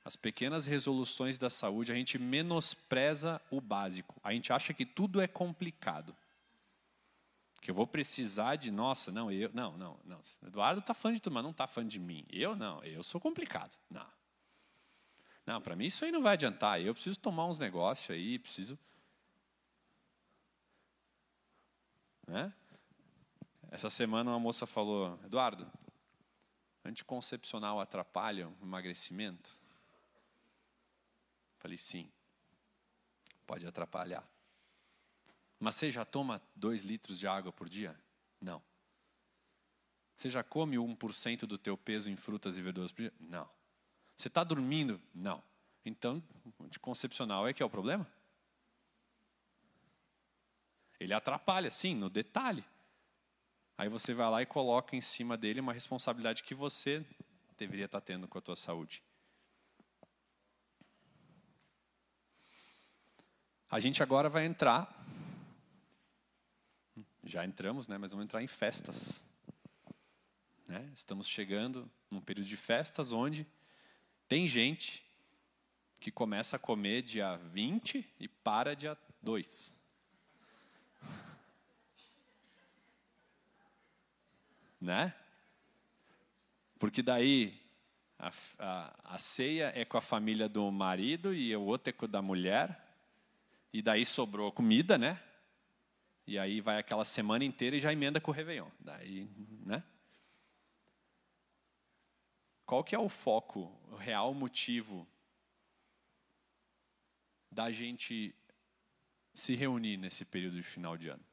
as 0.02 0.16
pequenas 0.16 0.64
resoluções 0.64 1.36
da 1.36 1.50
saúde, 1.50 1.92
a 1.92 1.94
gente 1.94 2.18
menospreza 2.18 3.42
o 3.50 3.60
básico. 3.60 4.18
A 4.24 4.32
gente 4.32 4.54
acha 4.54 4.72
que 4.72 4.86
tudo 4.86 5.20
é 5.20 5.28
complicado. 5.28 6.16
Que 7.60 7.70
eu 7.70 7.74
vou 7.74 7.86
precisar 7.86 8.56
de, 8.56 8.70
nossa, 8.70 9.12
não, 9.12 9.30
eu, 9.30 9.50
não, 9.52 9.76
não, 9.76 10.00
não. 10.06 10.20
Eduardo 10.46 10.80
está 10.80 10.94
fã 10.94 11.12
de 11.12 11.20
tu, 11.20 11.30
mas 11.30 11.42
não 11.42 11.50
está 11.50 11.66
fã 11.66 11.86
de 11.86 12.00
mim. 12.00 12.24
Eu 12.30 12.56
não, 12.56 12.82
eu 12.84 13.02
sou 13.02 13.20
complicado. 13.20 13.76
Não. 13.90 14.17
Não, 15.48 15.62
para 15.62 15.74
mim 15.74 15.86
isso 15.86 16.04
aí 16.04 16.12
não 16.12 16.20
vai 16.20 16.34
adiantar. 16.34 16.78
Eu 16.78 16.92
preciso 16.92 17.18
tomar 17.18 17.46
uns 17.46 17.58
negócios 17.58 18.10
aí, 18.10 18.38
preciso. 18.38 18.78
Né? 22.26 22.52
Essa 23.70 23.88
semana 23.88 24.30
uma 24.30 24.38
moça 24.38 24.66
falou, 24.66 25.18
Eduardo, 25.24 25.66
anticoncepcional 26.84 27.80
atrapalha 27.80 28.46
o 28.46 28.62
emagrecimento? 28.62 29.58
Falei, 31.56 31.78
sim, 31.78 32.12
pode 33.46 33.66
atrapalhar. 33.66 34.28
Mas 35.58 35.76
você 35.76 35.90
já 35.90 36.04
toma 36.04 36.42
dois 36.54 36.82
litros 36.82 37.18
de 37.18 37.26
água 37.26 37.50
por 37.50 37.70
dia? 37.70 37.98
Não. 38.38 38.62
Você 40.14 40.28
já 40.28 40.44
come 40.44 40.76
1% 40.76 41.46
do 41.46 41.56
teu 41.56 41.74
peso 41.74 42.10
em 42.10 42.16
frutas 42.16 42.58
e 42.58 42.60
verduras 42.60 42.92
por 42.92 43.00
dia? 43.00 43.14
Não. 43.18 43.57
Você 44.18 44.26
está 44.26 44.42
dormindo? 44.42 45.00
Não. 45.14 45.40
Então, 45.84 46.20
anticoncepcional 46.60 47.46
é 47.46 47.52
que 47.52 47.62
é 47.62 47.66
o 47.66 47.70
problema? 47.70 48.04
Ele 50.98 51.14
atrapalha, 51.14 51.70
sim, 51.70 51.94
no 51.94 52.10
detalhe. 52.10 52.64
Aí 53.76 53.88
você 53.88 54.12
vai 54.12 54.28
lá 54.28 54.42
e 54.42 54.46
coloca 54.46 54.96
em 54.96 55.00
cima 55.00 55.36
dele 55.36 55.60
uma 55.60 55.72
responsabilidade 55.72 56.42
que 56.42 56.52
você 56.52 57.06
deveria 57.56 57.84
estar 57.84 58.00
tendo 58.00 58.26
com 58.26 58.36
a 58.36 58.40
tua 58.40 58.56
saúde. 58.56 59.04
A 63.70 63.78
gente 63.78 64.02
agora 64.02 64.28
vai 64.28 64.46
entrar, 64.46 64.92
já 67.22 67.44
entramos, 67.44 67.86
né, 67.86 67.96
mas 67.98 68.10
vamos 68.10 68.24
entrar 68.24 68.42
em 68.42 68.48
festas. 68.48 69.22
Né? 70.66 70.90
Estamos 70.92 71.28
chegando 71.28 71.88
num 72.10 72.20
período 72.20 72.48
de 72.48 72.56
festas 72.56 73.12
onde 73.12 73.46
tem 74.28 74.46
gente 74.46 75.02
que 75.98 76.10
começa 76.10 76.56
a 76.56 76.58
comer 76.58 77.02
dia 77.02 77.36
20 77.36 78.06
e 78.20 78.28
para 78.28 78.76
dia 78.76 78.96
2. 79.22 79.74
né? 84.80 85.14
Porque 86.78 87.02
daí 87.02 87.60
a, 88.18 88.32
a, 88.58 89.14
a, 89.14 89.18
ceia 89.18 89.72
é 89.74 89.84
com 89.84 89.96
a 89.96 90.02
família 90.02 90.48
do 90.48 90.70
marido 90.70 91.34
e 91.34 91.54
o 91.56 91.62
outro 91.62 91.90
é 91.90 91.92
com 91.92 92.06
da 92.06 92.22
mulher. 92.22 92.84
E 93.72 93.82
daí 93.82 94.04
sobrou 94.04 94.52
comida, 94.52 94.96
né? 94.96 95.20
e 96.28 96.38
aí 96.38 96.60
vai 96.60 96.78
aquela 96.78 97.06
semana 97.06 97.42
inteira 97.42 97.74
e 97.74 97.80
já 97.80 97.90
emenda 97.90 98.20
com 98.20 98.30
o 98.30 98.34
Réveillon. 98.34 98.68
Daí, 98.78 99.26
né? 99.64 99.82
Qual 102.68 102.84
que 102.84 102.94
é 102.94 102.98
o 102.98 103.08
foco, 103.08 103.74
o 103.90 103.96
real 103.96 104.34
motivo 104.34 105.08
da 107.50 107.70
gente 107.70 108.34
se 109.32 109.54
reunir 109.54 109.96
nesse 109.96 110.22
período 110.22 110.56
de 110.56 110.62
final 110.62 110.94
de 110.94 111.08
ano? 111.08 111.24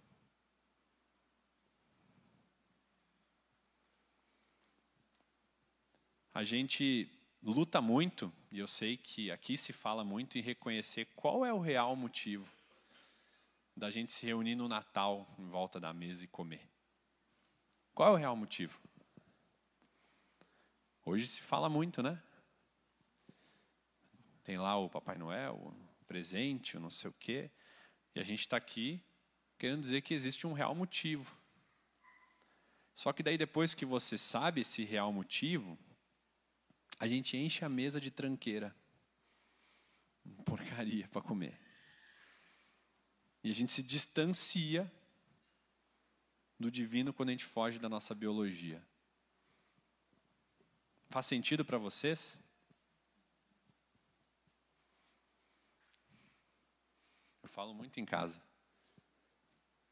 A 6.33 6.45
gente 6.45 7.11
luta 7.43 7.81
muito, 7.81 8.31
e 8.49 8.59
eu 8.59 8.67
sei 8.67 8.95
que 8.95 9.29
aqui 9.29 9.57
se 9.57 9.73
fala 9.73 10.05
muito 10.05 10.37
em 10.37 10.41
reconhecer 10.41 11.03
qual 11.17 11.45
é 11.45 11.51
o 11.51 11.59
real 11.59 11.97
motivo 11.97 12.49
da 13.75 13.91
gente 13.91 14.13
se 14.13 14.25
reunir 14.25 14.55
no 14.55 14.69
Natal 14.69 15.27
em 15.37 15.49
volta 15.49 15.81
da 15.81 15.93
mesa 15.93 16.23
e 16.23 16.27
comer. 16.27 16.65
Qual 17.93 18.07
é 18.07 18.11
o 18.13 18.15
real 18.15 18.37
motivo? 18.37 18.79
Hoje 21.07 21.27
se 21.27 21.39
fala 21.39 21.69
muito, 21.69 22.01
né? 22.01 22.19
Tem 24.43 24.57
lá 24.57 24.75
o 24.75 24.89
Papai 24.89 25.19
Noel, 25.19 25.55
o 26.01 26.05
presente, 26.05 26.77
o 26.77 26.79
não 26.79 26.89
sei 26.89 27.11
o 27.11 27.13
quê. 27.13 27.51
E 28.15 28.19
a 28.19 28.23
gente 28.23 28.39
está 28.39 28.57
aqui 28.57 28.99
querendo 29.59 29.81
dizer 29.81 30.01
que 30.01 30.15
existe 30.15 30.47
um 30.47 30.53
real 30.53 30.73
motivo. 30.73 31.37
Só 32.95 33.13
que 33.13 33.21
daí 33.21 33.37
depois 33.37 33.75
que 33.75 33.85
você 33.85 34.17
sabe 34.17 34.61
esse 34.61 34.83
real 34.83 35.13
motivo, 35.13 35.77
a 36.99 37.07
gente 37.07 37.37
enche 37.37 37.63
a 37.63 37.69
mesa 37.69 38.01
de 38.01 38.09
tranqueira. 38.09 38.75
Porcaria 40.43 41.07
para 41.09 41.21
comer. 41.21 41.55
E 43.43 43.51
a 43.51 43.53
gente 43.53 43.71
se 43.71 43.83
distancia 43.83 44.91
do 46.59 46.71
divino 46.71 47.13
quando 47.13 47.29
a 47.29 47.31
gente 47.33 47.45
foge 47.45 47.77
da 47.77 47.87
nossa 47.87 48.15
biologia. 48.15 48.83
Faz 51.15 51.27
sentido 51.27 51.63
para 51.63 51.77
vocês? 51.77 52.37
Eu 57.41 57.47
falo 57.47 57.73
muito 57.73 58.01
em 58.01 58.05
casa. 58.05 58.43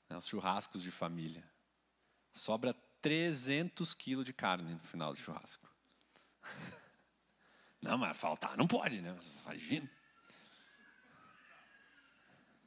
Né, 0.10 0.18
os 0.18 0.28
churrascos 0.28 0.84
de 0.84 0.92
família. 0.92 1.50
Sobra 2.34 2.74
300 3.02 3.94
quilos 3.94 4.26
de 4.26 4.34
carne 4.34 4.74
no 4.74 4.80
final 4.80 5.14
do 5.14 5.18
churrasco. 5.18 5.66
Não, 7.82 7.98
mas 7.98 8.18
faltar 8.18 8.58
não 8.58 8.68
pode, 8.68 9.00
né? 9.00 9.18
Imagina. 9.44 9.90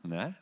Né? 0.02 0.34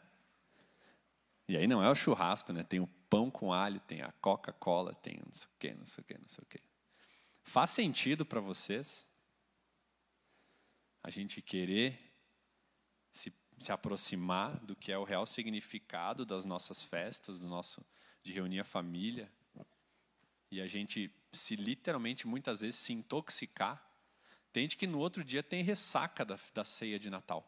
E 1.49 1.57
aí 1.57 1.67
não 1.67 1.83
é 1.83 1.91
o 1.91 1.97
churrasco, 1.97 2.53
né? 2.53 2.63
Tem 2.63 2.79
o 2.79 2.87
pão 3.11 3.29
com 3.29 3.53
alho, 3.53 3.81
tem 3.81 4.03
a 4.03 4.13
Coca-Cola, 4.13 4.95
tem 4.95 5.21
não 5.27 5.33
sei 5.33 5.49
o 5.49 5.59
quê, 5.59 5.75
não 5.75 5.87
sei 5.87 6.01
o 6.01 6.05
quê, 6.05 6.17
não 6.17 6.29
sei 6.29 6.45
o 6.45 6.47
quê. 6.47 6.61
Faz 7.45 7.71
sentido 7.71 8.27
para 8.27 8.41
vocês 8.41 9.07
a 11.03 11.11
gente 11.11 11.41
querer 11.41 11.99
se, 13.13 13.33
se 13.61 13.71
aproximar 13.71 14.59
do 14.65 14.75
que 14.75 14.91
é 14.91 14.99
o 14.99 15.05
real 15.05 15.25
significado 15.25 16.27
das 16.27 16.45
nossas 16.45 16.83
festas, 16.83 17.39
do 17.39 17.49
nosso 17.49 17.85
de 18.23 18.33
reunir 18.33 18.59
a 18.59 18.65
família, 18.65 19.31
e 20.51 20.61
a 20.61 20.67
gente 20.67 21.15
se 21.31 21.55
literalmente 21.55 22.27
muitas 22.27 22.63
vezes 22.63 22.77
se 22.77 22.93
intoxicar 22.93 23.95
tem 24.55 24.63
gente 24.63 24.77
que 24.77 24.87
no 24.87 25.01
outro 25.01 25.25
dia 25.25 25.43
tem 25.43 25.65
ressaca 25.65 26.25
da, 26.25 26.39
da 26.55 26.63
ceia 26.63 26.97
de 26.97 27.11
Natal. 27.11 27.45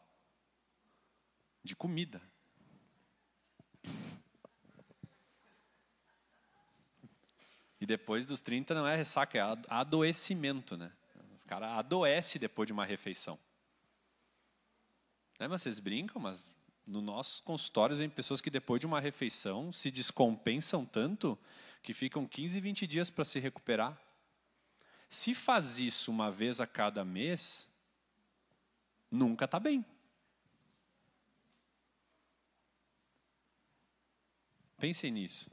De 1.63 1.73
comida. 1.73 2.21
E 7.79 7.85
depois 7.85 8.25
dos 8.25 8.41
30 8.41 8.73
não 8.73 8.87
é 8.87 8.95
ressaca, 8.95 9.37
é 9.37 9.41
adoecimento, 9.69 10.75
né? 10.75 10.91
O 11.45 11.47
cara 11.47 11.77
adoece 11.77 12.39
depois 12.39 12.67
de 12.67 12.73
uma 12.73 12.85
refeição. 12.85 13.39
Né, 15.39 15.47
mas 15.47 15.61
vocês 15.61 15.79
brincam, 15.79 16.21
mas 16.21 16.55
no 16.85 17.01
nossos 17.01 17.39
consultórios 17.41 17.99
vem 17.99 18.09
pessoas 18.09 18.41
que 18.41 18.49
depois 18.49 18.79
de 18.79 18.85
uma 18.85 18.99
refeição 18.99 19.71
se 19.71 19.91
descompensam 19.91 20.85
tanto 20.85 21.37
que 21.83 21.93
ficam 21.93 22.25
15, 22.25 22.59
20 22.59 22.87
dias 22.87 23.09
para 23.09 23.23
se 23.23 23.39
recuperar. 23.39 23.97
Se 25.09 25.33
faz 25.33 25.79
isso 25.79 26.11
uma 26.11 26.31
vez 26.31 26.59
a 26.59 26.67
cada 26.67 27.05
mês, 27.05 27.69
nunca 29.09 29.45
está 29.45 29.59
bem. 29.59 29.85
Pensem 34.77 35.11
nisso. 35.11 35.49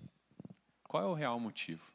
Qual 0.83 1.03
é 1.03 1.07
o 1.07 1.15
real 1.15 1.39
motivo? 1.39 1.94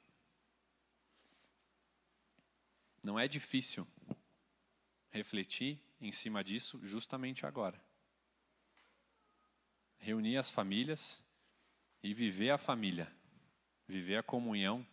Não 3.03 3.19
é 3.19 3.27
difícil 3.27 3.87
refletir 5.09 5.79
em 5.99 6.11
cima 6.11 6.43
disso 6.43 6.79
justamente 6.83 7.45
agora. 7.45 7.81
Reunir 9.97 10.37
as 10.37 10.49
famílias 10.49 11.21
e 12.01 12.13
viver 12.13 12.51
a 12.51 12.57
família, 12.57 13.11
viver 13.87 14.17
a 14.17 14.23
comunhão 14.23 14.85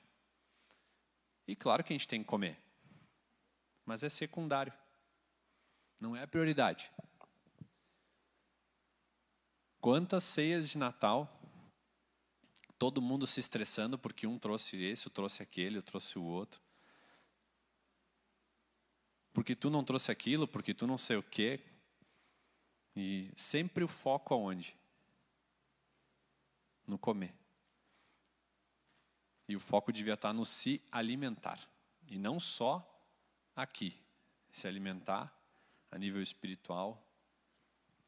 e 1.46 1.54
claro 1.54 1.84
que 1.84 1.92
a 1.92 1.96
gente 1.96 2.08
tem 2.08 2.22
que 2.22 2.28
comer, 2.28 2.58
mas 3.84 4.02
é 4.02 4.08
secundário, 4.08 4.72
não 6.00 6.16
é 6.16 6.22
a 6.22 6.26
prioridade. 6.26 6.90
Quantas 9.80 10.24
ceias 10.24 10.68
de 10.68 10.76
Natal, 10.76 11.40
todo 12.76 13.00
mundo 13.00 13.28
se 13.28 13.38
estressando 13.38 13.96
porque 13.96 14.26
um 14.26 14.38
trouxe 14.38 14.82
esse, 14.82 15.06
o 15.06 15.10
trouxe 15.10 15.40
aquele, 15.40 15.78
eu 15.78 15.82
trouxe 15.82 16.18
o 16.18 16.24
outro. 16.24 16.60
Porque 19.36 19.54
tu 19.54 19.68
não 19.68 19.84
trouxe 19.84 20.10
aquilo, 20.10 20.48
porque 20.48 20.72
tu 20.72 20.86
não 20.86 20.96
sei 20.96 21.18
o 21.18 21.22
quê. 21.22 21.60
E 22.96 23.30
sempre 23.36 23.84
o 23.84 23.88
foco 23.88 24.32
aonde? 24.32 24.74
No 26.86 26.96
comer. 26.96 27.34
E 29.46 29.54
o 29.54 29.60
foco 29.60 29.92
devia 29.92 30.14
estar 30.14 30.32
no 30.32 30.46
se 30.46 30.82
alimentar. 30.90 31.60
E 32.08 32.16
não 32.16 32.40
só 32.40 32.82
aqui. 33.54 33.94
Se 34.50 34.66
alimentar 34.66 35.30
a 35.90 35.98
nível 35.98 36.22
espiritual, 36.22 37.06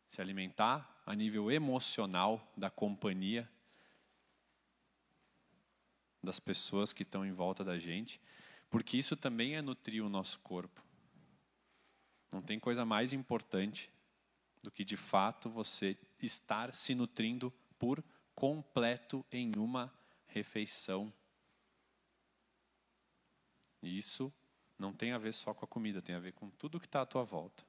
se 0.08 0.22
alimentar 0.22 0.98
a 1.04 1.14
nível 1.14 1.52
emocional 1.52 2.50
da 2.56 2.70
companhia 2.70 3.46
das 6.22 6.40
pessoas 6.40 6.94
que 6.94 7.02
estão 7.02 7.22
em 7.26 7.32
volta 7.32 7.62
da 7.62 7.78
gente, 7.78 8.18
porque 8.70 8.96
isso 8.96 9.14
também 9.14 9.56
é 9.56 9.60
nutrir 9.60 10.02
o 10.02 10.08
nosso 10.08 10.38
corpo. 10.38 10.87
Não 12.32 12.42
tem 12.42 12.58
coisa 12.58 12.84
mais 12.84 13.12
importante 13.12 13.90
do 14.62 14.70
que 14.70 14.84
de 14.84 14.96
fato 14.96 15.48
você 15.48 15.96
estar 16.20 16.74
se 16.74 16.94
nutrindo 16.94 17.52
por 17.78 18.02
completo 18.34 19.24
em 19.32 19.52
uma 19.56 19.92
refeição 20.26 21.12
e 23.82 23.96
isso 23.96 24.32
não 24.78 24.92
tem 24.92 25.12
a 25.12 25.18
ver 25.18 25.32
só 25.32 25.54
com 25.54 25.64
a 25.64 25.68
comida, 25.68 26.02
tem 26.02 26.14
a 26.14 26.20
ver 26.20 26.32
com 26.32 26.50
tudo 26.50 26.80
que 26.80 26.86
está 26.86 27.02
à 27.02 27.06
tua 27.06 27.24
volta. 27.24 27.64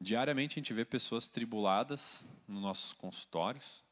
Diariamente 0.00 0.58
a 0.58 0.60
gente 0.60 0.74
vê 0.74 0.84
pessoas 0.84 1.28
tribuladas 1.28 2.24
nos 2.48 2.60
nossos 2.60 2.92
consultórios, 2.92 3.84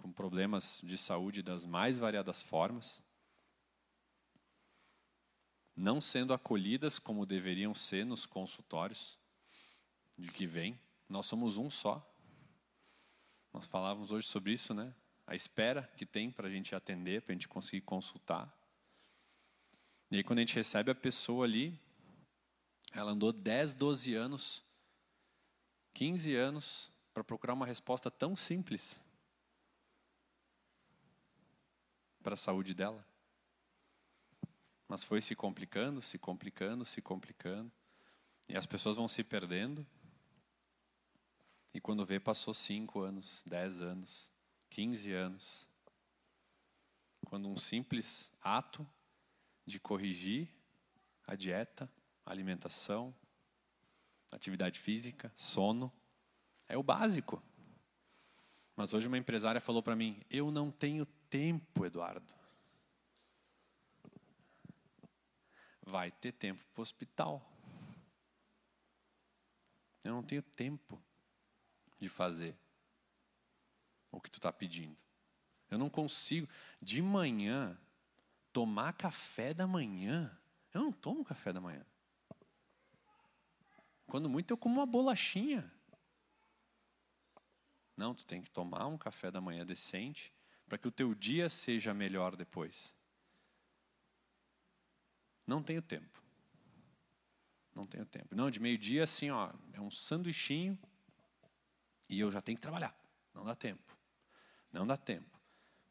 com 0.00 0.12
problemas 0.12 0.80
de 0.84 0.96
saúde 0.96 1.42
das 1.42 1.64
mais 1.64 1.98
variadas 1.98 2.42
formas, 2.42 3.02
não 5.76 6.00
sendo 6.00 6.32
acolhidas 6.32 6.98
como 6.98 7.26
deveriam 7.26 7.74
ser 7.74 8.06
nos 8.06 8.24
consultórios 8.24 9.18
de 10.16 10.32
que 10.32 10.46
vem. 10.46 10.78
Nós 11.08 11.26
somos 11.26 11.56
um 11.56 11.68
só. 11.68 12.04
Nós 13.52 13.66
falávamos 13.66 14.10
hoje 14.10 14.26
sobre 14.26 14.52
isso, 14.52 14.72
né? 14.72 14.94
a 15.26 15.34
espera 15.34 15.82
que 15.96 16.06
tem 16.06 16.30
para 16.30 16.46
a 16.46 16.50
gente 16.50 16.74
atender, 16.74 17.22
para 17.22 17.32
a 17.32 17.34
gente 17.34 17.48
conseguir 17.48 17.80
consultar. 17.80 18.54
E 20.10 20.16
aí, 20.16 20.24
quando 20.24 20.38
a 20.38 20.42
gente 20.42 20.54
recebe 20.54 20.90
a 20.90 20.94
pessoa 20.94 21.44
ali, 21.44 21.76
ela 22.92 23.10
andou 23.10 23.32
10, 23.32 23.74
12 23.74 24.14
anos, 24.14 24.64
15 25.94 26.34
anos, 26.36 26.92
para 27.12 27.24
procurar 27.24 27.54
uma 27.54 27.66
resposta 27.66 28.10
tão 28.10 28.36
simples 28.36 29.00
para 32.22 32.34
a 32.34 32.36
saúde 32.36 32.72
dela. 32.72 33.04
Mas 34.88 35.02
foi 35.02 35.20
se 35.20 35.34
complicando, 35.34 36.00
se 36.00 36.18
complicando, 36.18 36.84
se 36.84 37.02
complicando. 37.02 37.72
E 38.48 38.56
as 38.56 38.66
pessoas 38.66 38.96
vão 38.96 39.08
se 39.08 39.24
perdendo. 39.24 39.86
E 41.74 41.80
quando 41.80 42.06
vê, 42.06 42.20
passou 42.20 42.54
5 42.54 43.00
anos, 43.00 43.42
10 43.46 43.82
anos, 43.82 44.30
15 44.70 45.12
anos, 45.12 45.68
quando 47.26 47.48
um 47.48 47.56
simples 47.56 48.30
ato 48.40 48.88
de 49.66 49.80
corrigir 49.80 50.48
a 51.26 51.34
dieta, 51.34 51.90
a 52.24 52.30
alimentação, 52.30 53.14
atividade 54.30 54.80
física, 54.80 55.32
sono, 55.34 55.92
é 56.68 56.76
o 56.78 56.82
básico. 56.82 57.42
Mas 58.76 58.94
hoje 58.94 59.08
uma 59.08 59.18
empresária 59.18 59.60
falou 59.60 59.82
para 59.82 59.96
mim: 59.96 60.20
Eu 60.30 60.50
não 60.50 60.70
tenho 60.70 61.04
tempo, 61.28 61.84
Eduardo. 61.84 62.34
Vai 65.86 66.10
ter 66.10 66.32
tempo 66.32 66.62
para 66.74 66.80
o 66.80 66.82
hospital. 66.82 67.50
Eu 70.02 70.12
não 70.12 70.22
tenho 70.22 70.42
tempo 70.42 71.00
de 71.98 72.08
fazer 72.08 72.54
o 74.10 74.20
que 74.20 74.30
tu 74.30 74.34
está 74.34 74.52
pedindo. 74.52 74.96
Eu 75.70 75.78
não 75.78 75.88
consigo, 75.88 76.48
de 76.82 77.00
manhã, 77.00 77.78
tomar 78.52 78.92
café 78.92 79.54
da 79.54 79.66
manhã. 79.66 80.36
Eu 80.74 80.80
não 80.82 80.92
tomo 80.92 81.24
café 81.24 81.52
da 81.52 81.60
manhã. 81.60 81.84
Quando 84.06 84.28
muito, 84.28 84.50
eu 84.50 84.56
como 84.56 84.76
uma 84.76 84.86
bolachinha. 84.86 85.70
Não, 87.96 88.14
tu 88.14 88.24
tem 88.24 88.42
que 88.42 88.50
tomar 88.50 88.86
um 88.86 88.98
café 88.98 89.30
da 89.30 89.40
manhã 89.40 89.64
decente 89.64 90.32
para 90.68 90.78
que 90.78 90.86
o 90.86 90.92
teu 90.92 91.14
dia 91.14 91.48
seja 91.48 91.94
melhor 91.94 92.36
depois. 92.36 92.94
Não 95.46 95.62
tenho 95.62 95.80
tempo. 95.80 96.22
Não 97.74 97.86
tenho 97.86 98.06
tempo. 98.06 98.34
Não, 98.34 98.50
de 98.50 98.58
meio-dia, 98.58 99.04
assim, 99.04 99.30
ó, 99.30 99.52
é 99.72 99.80
um 99.80 99.90
sanduichinho 99.90 100.78
e 102.08 102.18
eu 102.18 102.32
já 102.32 102.40
tenho 102.40 102.56
que 102.56 102.62
trabalhar. 102.62 102.98
Não 103.34 103.44
dá 103.44 103.54
tempo. 103.54 103.96
Não 104.72 104.86
dá 104.86 104.96
tempo. 104.96 105.38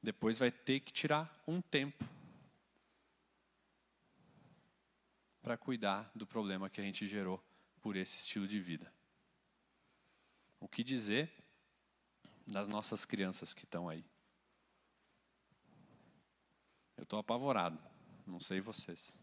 Depois 0.01 0.37
vai 0.37 0.51
ter 0.51 0.79
que 0.79 0.91
tirar 0.91 1.43
um 1.47 1.61
tempo 1.61 2.03
para 5.41 5.57
cuidar 5.57 6.11
do 6.15 6.25
problema 6.25 6.69
que 6.69 6.81
a 6.81 6.83
gente 6.83 7.07
gerou 7.07 7.43
por 7.81 7.95
esse 7.95 8.17
estilo 8.17 8.47
de 8.47 8.59
vida. 8.59 8.91
O 10.59 10.67
que 10.67 10.83
dizer 10.83 11.31
das 12.47 12.67
nossas 12.67 13.05
crianças 13.05 13.53
que 13.53 13.63
estão 13.63 13.87
aí? 13.87 14.03
Eu 16.97 17.03
estou 17.03 17.19
apavorado, 17.19 17.79
não 18.25 18.39
sei 18.39 18.59
vocês, 18.59 19.15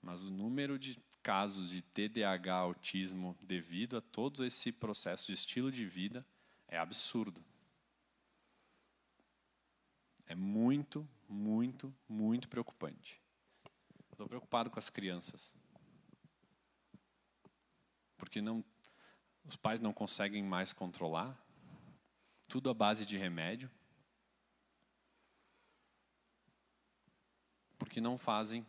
mas 0.00 0.22
o 0.22 0.30
número 0.30 0.78
de 0.78 0.98
casos 1.22 1.70
de 1.70 1.82
TDAH, 1.82 2.54
autismo, 2.54 3.36
devido 3.42 3.96
a 3.96 4.00
todo 4.00 4.44
esse 4.44 4.72
processo 4.72 5.26
de 5.26 5.34
estilo 5.34 5.70
de 5.70 5.84
vida, 5.86 6.26
é 6.66 6.78
absurdo. 6.78 7.44
É 10.26 10.34
muito, 10.34 11.08
muito, 11.28 11.94
muito 12.08 12.48
preocupante. 12.48 13.20
Estou 14.10 14.28
preocupado 14.28 14.70
com 14.70 14.78
as 14.78 14.90
crianças 14.90 15.54
porque 18.18 18.42
não, 18.42 18.62
os 19.44 19.56
pais 19.56 19.80
não 19.80 19.92
conseguem 19.92 20.42
mais 20.42 20.72
controlar, 20.72 21.40
tudo 22.48 22.68
à 22.68 22.74
base 22.74 23.06
de 23.06 23.16
remédio, 23.16 23.70
porque 27.78 28.00
não 28.00 28.18
fazem 28.18 28.66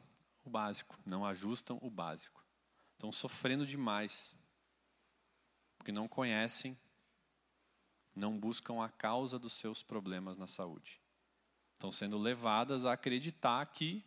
o 0.49 0.51
básico, 0.51 0.97
não 1.05 1.23
ajustam 1.25 1.77
o 1.79 1.91
básico. 1.91 2.43
Estão 2.93 3.11
sofrendo 3.11 3.65
demais, 3.65 4.35
porque 5.77 5.91
não 5.91 6.07
conhecem, 6.07 6.77
não 8.15 8.37
buscam 8.37 8.83
a 8.83 8.89
causa 8.89 9.37
dos 9.37 9.53
seus 9.53 9.83
problemas 9.83 10.37
na 10.37 10.47
saúde. 10.47 10.99
Estão 11.73 11.91
sendo 11.91 12.17
levadas 12.17 12.83
a 12.83 12.93
acreditar 12.93 13.63
que 13.67 14.03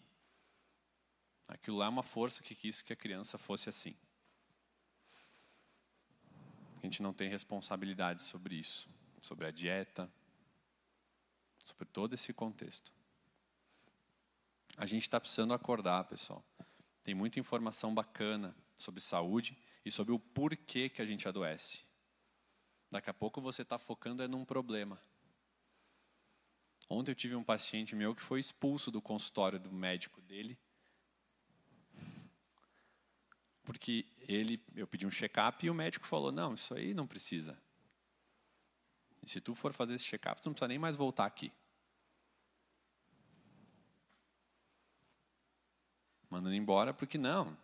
aquilo 1.47 1.79
lá 1.79 1.87
é 1.87 1.89
uma 1.89 2.03
força 2.03 2.43
que 2.43 2.55
quis 2.55 2.83
que 2.83 2.93
a 2.93 2.97
criança 2.97 3.39
fosse 3.39 3.69
assim. 3.69 3.97
A 6.79 6.81
gente 6.85 7.01
não 7.01 7.13
tem 7.15 7.31
responsabilidade 7.31 8.21
sobre 8.23 8.57
isso, 8.57 8.91
sobre 9.21 9.47
a 9.47 9.53
dieta, 9.53 10.13
sobre 11.65 11.85
todo 11.87 12.15
esse 12.15 12.33
contexto. 12.33 12.93
A 14.77 14.87
gente 14.87 15.03
está 15.03 15.21
precisando 15.21 15.55
acordar, 15.55 16.05
pessoal. 16.05 16.45
Tem 17.05 17.15
muita 17.15 17.39
informação 17.39 17.95
bacana 17.95 18.57
sobre 18.75 19.01
saúde 19.01 19.57
e 19.85 19.91
sobre 19.91 20.13
o 20.13 20.19
porquê 20.19 20.89
que 20.89 21.03
a 21.03 21.05
gente 21.05 21.29
adoece. 21.29 21.83
Daqui 22.91 23.11
a 23.11 23.15
pouco 23.15 23.41
você 23.41 23.63
está 23.63 23.79
focando 23.79 24.23
é 24.23 24.29
num 24.29 24.45
problema. 24.45 25.01
Ontem 26.89 27.11
eu 27.11 27.17
tive 27.17 27.35
um 27.35 27.45
paciente 27.45 27.97
meu 27.97 28.15
que 28.15 28.23
foi 28.23 28.39
expulso 28.41 28.91
do 28.91 29.01
consultório 29.01 29.59
do 29.59 29.73
médico 29.73 30.21
dele 30.21 30.59
porque 33.63 34.07
ele, 34.29 34.63
eu 34.75 34.87
pedi 34.87 35.07
um 35.07 35.11
check-up 35.11 35.65
e 35.65 35.71
o 35.71 35.75
médico 35.75 36.07
falou: 36.07 36.33
não, 36.33 36.55
isso 36.55 36.75
aí 36.75 36.93
não 36.93 37.07
precisa. 37.07 37.61
E 39.23 39.29
se 39.29 39.41
tu 39.41 39.55
for 39.55 39.73
fazer 39.73 39.95
esse 39.95 40.05
check-up, 40.05 40.43
tu 40.43 40.47
não 40.47 40.53
precisa 40.53 40.69
nem 40.69 40.79
mais 40.79 40.97
voltar 40.97 41.27
aqui. 41.27 41.53
Mandando 46.33 46.55
embora, 46.55 46.95
porque 46.95 47.19
não. 47.19 47.55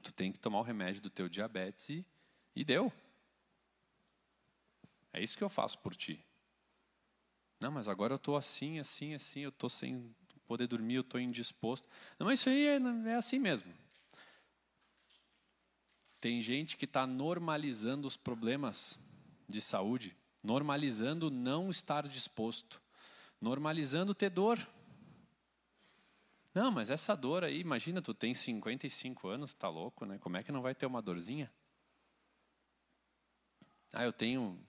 Tu 0.00 0.12
tem 0.12 0.30
que 0.30 0.38
tomar 0.38 0.60
o 0.60 0.62
remédio 0.62 1.02
do 1.02 1.10
teu 1.10 1.28
diabetes 1.28 1.88
e, 1.88 2.06
e 2.54 2.64
deu. 2.64 2.92
É 5.12 5.20
isso 5.20 5.36
que 5.36 5.42
eu 5.42 5.48
faço 5.48 5.80
por 5.80 5.96
ti. 5.96 6.24
Não, 7.60 7.72
mas 7.72 7.88
agora 7.88 8.12
eu 8.12 8.16
estou 8.16 8.36
assim, 8.36 8.78
assim, 8.78 9.12
assim, 9.14 9.40
eu 9.40 9.48
estou 9.48 9.68
sem 9.68 10.14
poder 10.46 10.68
dormir, 10.68 10.94
eu 10.94 11.00
estou 11.00 11.18
indisposto. 11.18 11.88
Não, 12.16 12.28
mas 12.28 12.38
isso 12.38 12.48
aí 12.48 12.64
é, 12.64 12.78
é 13.10 13.14
assim 13.16 13.40
mesmo. 13.40 13.74
Tem 16.20 16.40
gente 16.40 16.76
que 16.76 16.84
está 16.84 17.04
normalizando 17.08 18.06
os 18.06 18.16
problemas 18.16 19.00
de 19.48 19.60
saúde, 19.60 20.16
normalizando 20.44 21.28
não 21.28 21.70
estar 21.70 22.06
disposto, 22.06 22.80
normalizando 23.40 24.14
ter 24.14 24.30
dor. 24.30 24.64
Não, 26.54 26.70
mas 26.70 26.88
essa 26.88 27.16
dor 27.16 27.42
aí, 27.42 27.58
imagina, 27.58 28.00
tu 28.00 28.14
tem 28.14 28.32
55 28.32 29.26
anos, 29.26 29.52
tá 29.52 29.68
louco, 29.68 30.06
né? 30.06 30.18
Como 30.18 30.36
é 30.36 30.42
que 30.42 30.52
não 30.52 30.62
vai 30.62 30.72
ter 30.72 30.86
uma 30.86 31.02
dorzinha? 31.02 31.52
Ah, 33.92 34.04
eu 34.04 34.12
tenho, 34.12 34.64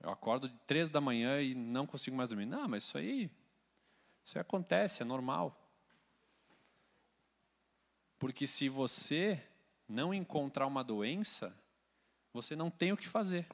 eu 0.00 0.10
acordo 0.10 0.46
de 0.46 0.58
três 0.66 0.90
da 0.90 1.00
manhã 1.00 1.40
e 1.40 1.54
não 1.54 1.86
consigo 1.86 2.14
mais 2.14 2.28
dormir. 2.28 2.44
Não, 2.44 2.68
mas 2.68 2.84
isso 2.84 2.98
aí, 2.98 3.30
isso 4.22 4.36
aí 4.36 4.42
acontece, 4.42 5.02
é 5.02 5.06
normal. 5.06 5.58
Porque 8.18 8.46
se 8.46 8.68
você 8.68 9.42
não 9.88 10.12
encontrar 10.12 10.66
uma 10.66 10.84
doença, 10.84 11.56
você 12.32 12.54
não 12.54 12.70
tem 12.70 12.92
o 12.92 12.96
que 12.96 13.08
fazer. 13.08 13.48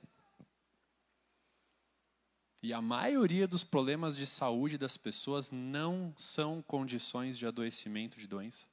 E 2.63 2.73
a 2.73 2.83
maioria 2.83 3.47
dos 3.47 3.63
problemas 3.63 4.17
de 4.17 4.27
saúde 4.27 4.77
das 4.77 4.97
pessoas 4.97 5.51
não 5.51 6.13
são 6.17 6.61
condições 6.63 7.39
de 7.39 7.47
adoecimento 7.47 8.19
de 8.19 8.27
doença. 8.27 8.65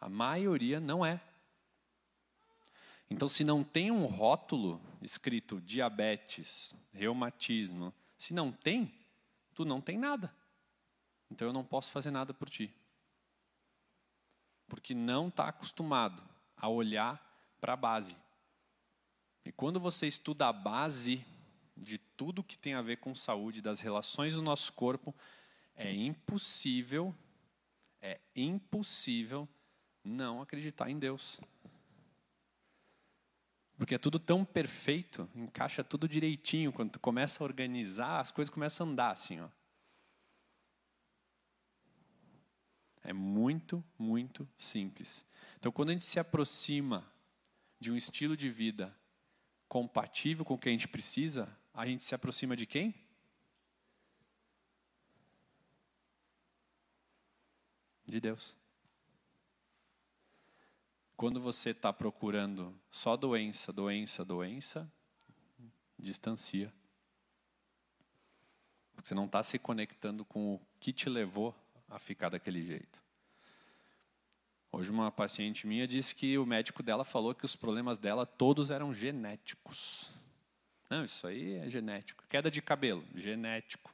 A 0.00 0.08
maioria 0.08 0.80
não 0.80 1.06
é. 1.06 1.20
Então, 3.08 3.28
se 3.28 3.44
não 3.44 3.62
tem 3.62 3.92
um 3.92 4.04
rótulo 4.04 4.80
escrito 5.00 5.60
diabetes, 5.60 6.74
reumatismo, 6.92 7.94
se 8.18 8.34
não 8.34 8.50
tem, 8.50 8.92
tu 9.54 9.64
não 9.64 9.80
tem 9.80 9.96
nada. 9.96 10.34
Então 11.30 11.46
eu 11.48 11.52
não 11.52 11.64
posso 11.64 11.90
fazer 11.92 12.10
nada 12.10 12.34
por 12.34 12.50
ti 12.50 12.74
porque 14.68 14.94
não 14.94 15.28
está 15.28 15.48
acostumado 15.48 16.22
a 16.56 16.68
olhar 16.68 17.22
para 17.60 17.74
a 17.74 17.76
base. 17.76 18.16
E 19.44 19.52
quando 19.52 19.78
você 19.78 20.06
estuda 20.06 20.48
a 20.48 20.52
base 20.52 21.24
de 21.76 21.98
tudo 21.98 22.42
que 22.42 22.56
tem 22.56 22.74
a 22.74 22.82
ver 22.82 22.96
com 22.96 23.14
saúde, 23.14 23.60
das 23.60 23.80
relações 23.80 24.34
do 24.34 24.42
nosso 24.42 24.72
corpo, 24.72 25.14
é 25.74 25.92
impossível, 25.92 27.14
é 28.00 28.18
impossível 28.34 29.48
não 30.02 30.40
acreditar 30.40 30.88
em 30.88 30.98
Deus. 30.98 31.40
Porque 33.76 33.94
é 33.94 33.98
tudo 33.98 34.18
tão 34.18 34.44
perfeito, 34.44 35.28
encaixa 35.34 35.84
tudo 35.84 36.08
direitinho. 36.08 36.72
Quando 36.72 36.92
tu 36.92 37.00
começa 37.00 37.42
a 37.42 37.44
organizar, 37.44 38.20
as 38.20 38.30
coisas 38.30 38.52
começam 38.52 38.86
a 38.86 38.90
andar 38.90 39.10
assim, 39.10 39.40
ó. 39.40 39.48
É 43.04 43.12
muito, 43.12 43.84
muito 43.98 44.48
simples. 44.58 45.24
Então, 45.58 45.70
quando 45.70 45.90
a 45.90 45.92
gente 45.92 46.04
se 46.04 46.18
aproxima 46.18 47.06
de 47.78 47.92
um 47.92 47.96
estilo 47.96 48.36
de 48.36 48.48
vida 48.48 48.96
compatível 49.68 50.44
com 50.44 50.54
o 50.54 50.58
que 50.58 50.68
a 50.68 50.72
gente 50.72 50.88
precisa, 50.88 51.48
a 51.76 51.84
gente 51.84 52.04
se 52.04 52.14
aproxima 52.14 52.56
de 52.56 52.66
quem? 52.66 52.94
De 58.06 58.18
Deus. 58.18 58.56
Quando 61.16 61.38
você 61.38 61.70
está 61.70 61.92
procurando 61.92 62.74
só 62.90 63.14
doença, 63.14 63.72
doença, 63.72 64.24
doença, 64.24 64.90
distancia. 65.98 66.72
Você 68.96 69.14
não 69.14 69.26
está 69.26 69.42
se 69.42 69.58
conectando 69.58 70.24
com 70.24 70.54
o 70.54 70.60
que 70.80 70.92
te 70.94 71.10
levou 71.10 71.54
a 71.88 71.98
ficar 71.98 72.30
daquele 72.30 72.64
jeito. 72.64 73.02
Hoje 74.72 74.90
uma 74.90 75.12
paciente 75.12 75.66
minha 75.66 75.86
disse 75.86 76.14
que 76.14 76.38
o 76.38 76.46
médico 76.46 76.82
dela 76.82 77.04
falou 77.04 77.34
que 77.34 77.44
os 77.44 77.54
problemas 77.54 77.98
dela 77.98 78.24
todos 78.24 78.70
eram 78.70 78.94
genéticos. 78.94 80.16
Não, 80.88 81.04
isso 81.04 81.26
aí 81.26 81.54
é 81.54 81.68
genético. 81.68 82.24
Queda 82.28 82.50
de 82.50 82.62
cabelo, 82.62 83.04
genético. 83.14 83.92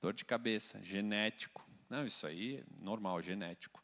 Dor 0.00 0.12
de 0.12 0.24
cabeça, 0.24 0.82
genético. 0.82 1.66
Não, 1.88 2.06
isso 2.06 2.26
aí 2.26 2.58
é 2.58 2.64
normal, 2.78 3.22
genético. 3.22 3.82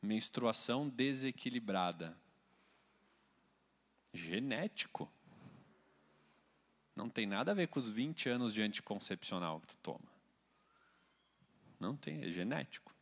Menstruação 0.00 0.88
desequilibrada. 0.88 2.16
Genético. 4.14 5.10
Não 6.96 7.10
tem 7.10 7.26
nada 7.26 7.50
a 7.50 7.54
ver 7.54 7.68
com 7.68 7.78
os 7.78 7.90
20 7.90 8.28
anos 8.30 8.54
de 8.54 8.62
anticoncepcional 8.62 9.60
que 9.60 9.68
tu 9.68 9.76
toma. 9.78 10.18
Não 11.78 11.94
tem, 11.94 12.24
é 12.24 12.30
genético. 12.30 12.92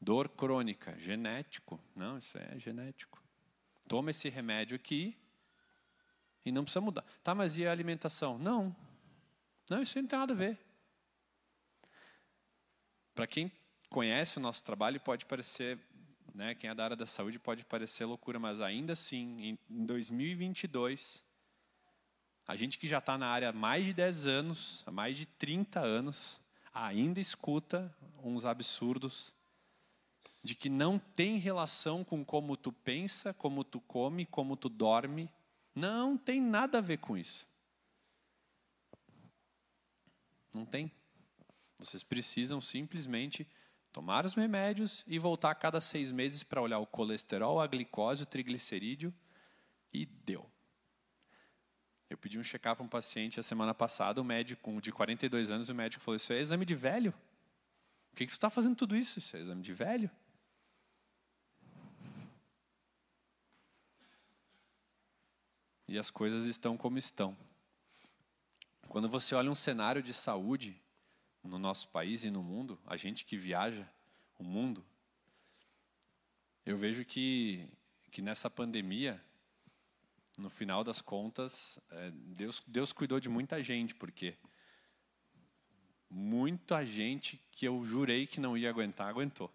Dor 0.00 0.28
crônica, 0.30 0.98
genético. 0.98 1.78
Não, 1.94 2.16
isso 2.16 2.38
é 2.38 2.58
genético. 2.58 3.22
Toma 3.86 4.10
esse 4.10 4.28
remédio 4.28 4.76
aqui 4.76 5.16
e 6.44 6.50
não 6.50 6.62
precisa 6.62 6.80
mudar. 6.80 7.04
Tá, 7.22 7.34
mas 7.34 7.58
e 7.58 7.66
a 7.66 7.72
alimentação? 7.72 8.38
Não. 8.38 8.74
Não, 9.68 9.82
isso 9.82 10.00
não 10.00 10.08
tem 10.08 10.18
nada 10.18 10.32
a 10.32 10.36
ver. 10.36 10.58
Para 13.14 13.26
quem 13.26 13.52
conhece 13.90 14.38
o 14.38 14.40
nosso 14.40 14.62
trabalho, 14.64 14.98
pode 15.00 15.26
parecer, 15.26 15.78
né, 16.34 16.54
quem 16.54 16.70
é 16.70 16.74
da 16.74 16.84
área 16.84 16.96
da 16.96 17.06
saúde, 17.06 17.38
pode 17.38 17.64
parecer 17.64 18.04
loucura, 18.04 18.38
mas 18.38 18.60
ainda 18.60 18.94
assim, 18.94 19.58
em 19.68 19.84
2022, 19.84 21.22
a 22.46 22.56
gente 22.56 22.78
que 22.78 22.88
já 22.88 22.98
está 22.98 23.18
na 23.18 23.26
área 23.26 23.50
há 23.50 23.52
mais 23.52 23.84
de 23.84 23.92
10 23.92 24.26
anos, 24.26 24.82
há 24.86 24.90
mais 24.90 25.18
de 25.18 25.26
30 25.26 25.80
anos, 25.80 26.40
ainda 26.72 27.20
escuta 27.20 27.94
uns 28.22 28.44
absurdos 28.44 29.34
de 30.42 30.54
que 30.54 30.68
não 30.68 30.98
tem 30.98 31.36
relação 31.36 32.02
com 32.02 32.24
como 32.24 32.56
tu 32.56 32.72
pensa, 32.72 33.34
como 33.34 33.62
tu 33.62 33.80
come, 33.80 34.24
como 34.24 34.56
tu 34.56 34.68
dorme. 34.68 35.30
Não 35.74 36.16
tem 36.16 36.40
nada 36.40 36.78
a 36.78 36.80
ver 36.80 36.98
com 36.98 37.16
isso. 37.16 37.46
Não 40.54 40.64
tem. 40.64 40.90
Vocês 41.78 42.02
precisam 42.02 42.60
simplesmente 42.60 43.46
tomar 43.92 44.24
os 44.24 44.34
remédios 44.34 45.04
e 45.06 45.18
voltar 45.18 45.50
a 45.50 45.54
cada 45.54 45.80
seis 45.80 46.12
meses 46.12 46.42
para 46.42 46.62
olhar 46.62 46.78
o 46.78 46.86
colesterol, 46.86 47.60
a 47.60 47.66
glicose, 47.66 48.22
o 48.22 48.26
triglicerídeo 48.26 49.12
e 49.92 50.06
deu. 50.06 50.48
Eu 52.08 52.18
pedi 52.18 52.38
um 52.38 52.42
check-up 52.42 52.76
para 52.76 52.84
um 52.84 52.88
paciente 52.88 53.38
a 53.38 53.42
semana 53.42 53.72
passada, 53.72 54.20
um 54.20 54.24
médico 54.24 54.80
de 54.80 54.90
42 54.90 55.50
anos, 55.50 55.68
o 55.68 55.74
médico 55.74 56.02
falou: 56.02 56.16
Isso 56.16 56.32
é 56.32 56.40
exame 56.40 56.64
de 56.64 56.74
velho? 56.74 57.12
Por 58.10 58.16
que, 58.16 58.26
que 58.26 58.32
você 58.32 58.36
está 58.36 58.50
fazendo 58.50 58.74
tudo 58.74 58.96
isso? 58.96 59.18
Isso 59.18 59.36
é 59.36 59.40
exame 59.40 59.62
de 59.62 59.72
velho? 59.72 60.10
E 65.90 65.98
as 65.98 66.08
coisas 66.08 66.46
estão 66.46 66.76
como 66.76 66.98
estão. 66.98 67.36
Quando 68.88 69.08
você 69.08 69.34
olha 69.34 69.50
um 69.50 69.56
cenário 69.56 70.00
de 70.00 70.14
saúde 70.14 70.80
no 71.42 71.58
nosso 71.58 71.88
país 71.88 72.22
e 72.22 72.30
no 72.30 72.44
mundo, 72.44 72.78
a 72.86 72.96
gente 72.96 73.24
que 73.24 73.36
viaja 73.36 73.84
o 74.38 74.44
mundo, 74.44 74.86
eu 76.64 76.76
vejo 76.76 77.04
que, 77.04 77.68
que 78.12 78.22
nessa 78.22 78.48
pandemia 78.48 79.20
no 80.38 80.48
final 80.48 80.84
das 80.84 81.02
contas, 81.02 81.80
é, 81.90 82.12
Deus, 82.12 82.62
Deus 82.68 82.92
cuidou 82.92 83.18
de 83.18 83.28
muita 83.28 83.60
gente, 83.60 83.92
porque 83.92 84.36
muita 86.08 86.86
gente 86.86 87.36
que 87.50 87.66
eu 87.66 87.84
jurei 87.84 88.28
que 88.28 88.38
não 88.38 88.56
ia 88.56 88.70
aguentar, 88.70 89.08
aguentou. 89.08 89.52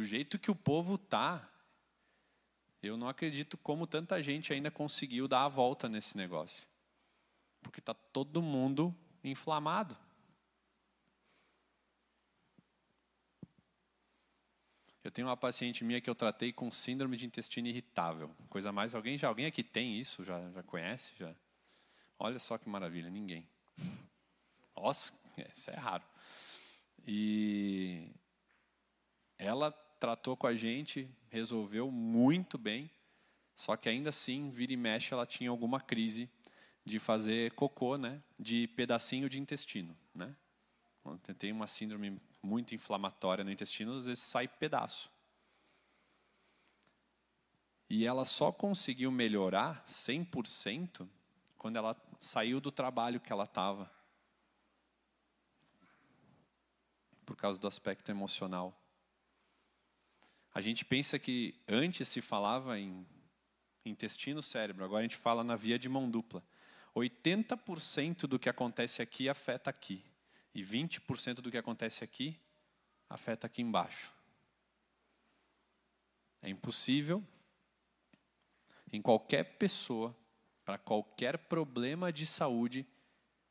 Do 0.00 0.06
jeito 0.06 0.38
que 0.38 0.50
o 0.50 0.56
povo 0.56 0.96
tá, 0.96 1.46
eu 2.82 2.96
não 2.96 3.06
acredito 3.06 3.58
como 3.58 3.86
tanta 3.86 4.22
gente 4.22 4.50
ainda 4.50 4.70
conseguiu 4.70 5.28
dar 5.28 5.44
a 5.44 5.48
volta 5.48 5.90
nesse 5.90 6.16
negócio. 6.16 6.66
Porque 7.60 7.80
está 7.80 7.92
todo 7.92 8.40
mundo 8.40 8.96
inflamado. 9.22 9.94
Eu 15.04 15.10
tenho 15.10 15.28
uma 15.28 15.36
paciente 15.36 15.84
minha 15.84 16.00
que 16.00 16.08
eu 16.08 16.14
tratei 16.14 16.50
com 16.50 16.72
síndrome 16.72 17.18
de 17.18 17.26
intestino 17.26 17.68
irritável. 17.68 18.34
Coisa 18.48 18.72
mais, 18.72 18.94
alguém 18.94 19.18
já 19.18 19.28
alguém 19.28 19.44
aqui 19.44 19.62
tem 19.62 20.00
isso? 20.00 20.24
Já, 20.24 20.50
já 20.50 20.62
conhece? 20.62 21.12
Já? 21.18 21.34
Olha 22.18 22.38
só 22.38 22.56
que 22.56 22.70
maravilha, 22.70 23.10
ninguém. 23.10 23.46
Nossa, 24.74 25.12
isso 25.54 25.70
é 25.70 25.76
raro. 25.76 26.04
E 27.06 28.10
ela 29.36 29.70
tratou 30.00 30.34
com 30.36 30.46
a 30.46 30.54
gente, 30.54 31.08
resolveu 31.28 31.90
muito 31.90 32.56
bem, 32.56 32.90
só 33.54 33.76
que 33.76 33.88
ainda 33.88 34.08
assim, 34.08 34.48
vira 34.48 34.72
e 34.72 34.76
mexe, 34.76 35.12
ela 35.12 35.26
tinha 35.26 35.50
alguma 35.50 35.78
crise 35.78 36.28
de 36.84 36.98
fazer 36.98 37.52
cocô, 37.52 37.98
né, 37.98 38.22
de 38.38 38.66
pedacinho 38.68 39.28
de 39.28 39.38
intestino, 39.38 39.94
né? 40.14 40.34
Tem 41.38 41.52
uma 41.52 41.66
síndrome 41.66 42.20
muito 42.42 42.74
inflamatória 42.74 43.44
no 43.44 43.52
intestino, 43.52 43.96
às 43.96 44.06
vezes 44.06 44.24
sai 44.24 44.48
pedaço. 44.48 45.10
E 47.88 48.06
ela 48.06 48.24
só 48.24 48.50
conseguiu 48.50 49.10
melhorar 49.10 49.84
100% 49.84 51.08
quando 51.58 51.76
ela 51.76 51.94
saiu 52.18 52.60
do 52.60 52.70
trabalho 52.70 53.20
que 53.20 53.32
ela 53.32 53.44
estava. 53.44 53.90
Por 57.26 57.36
causa 57.36 57.60
do 57.60 57.66
aspecto 57.66 58.10
emocional. 58.10 58.79
A 60.52 60.60
gente 60.60 60.84
pensa 60.84 61.18
que 61.18 61.54
antes 61.68 62.08
se 62.08 62.20
falava 62.20 62.78
em 62.78 63.06
intestino 63.84 64.42
cérebro, 64.42 64.84
agora 64.84 65.00
a 65.00 65.02
gente 65.02 65.16
fala 65.16 65.44
na 65.44 65.56
via 65.56 65.78
de 65.78 65.88
mão 65.88 66.10
dupla. 66.10 66.42
80% 66.94 68.26
do 68.26 68.38
que 68.38 68.48
acontece 68.48 69.00
aqui 69.00 69.28
afeta 69.28 69.70
aqui. 69.70 70.02
E 70.54 70.62
20% 70.62 71.34
do 71.34 71.50
que 71.50 71.56
acontece 71.56 72.02
aqui 72.02 72.36
afeta 73.08 73.46
aqui 73.46 73.62
embaixo. 73.62 74.12
É 76.42 76.48
impossível 76.48 77.24
em 78.92 79.00
qualquer 79.00 79.44
pessoa, 79.56 80.16
para 80.64 80.78
qualquer 80.78 81.38
problema 81.38 82.12
de 82.12 82.26
saúde, 82.26 82.86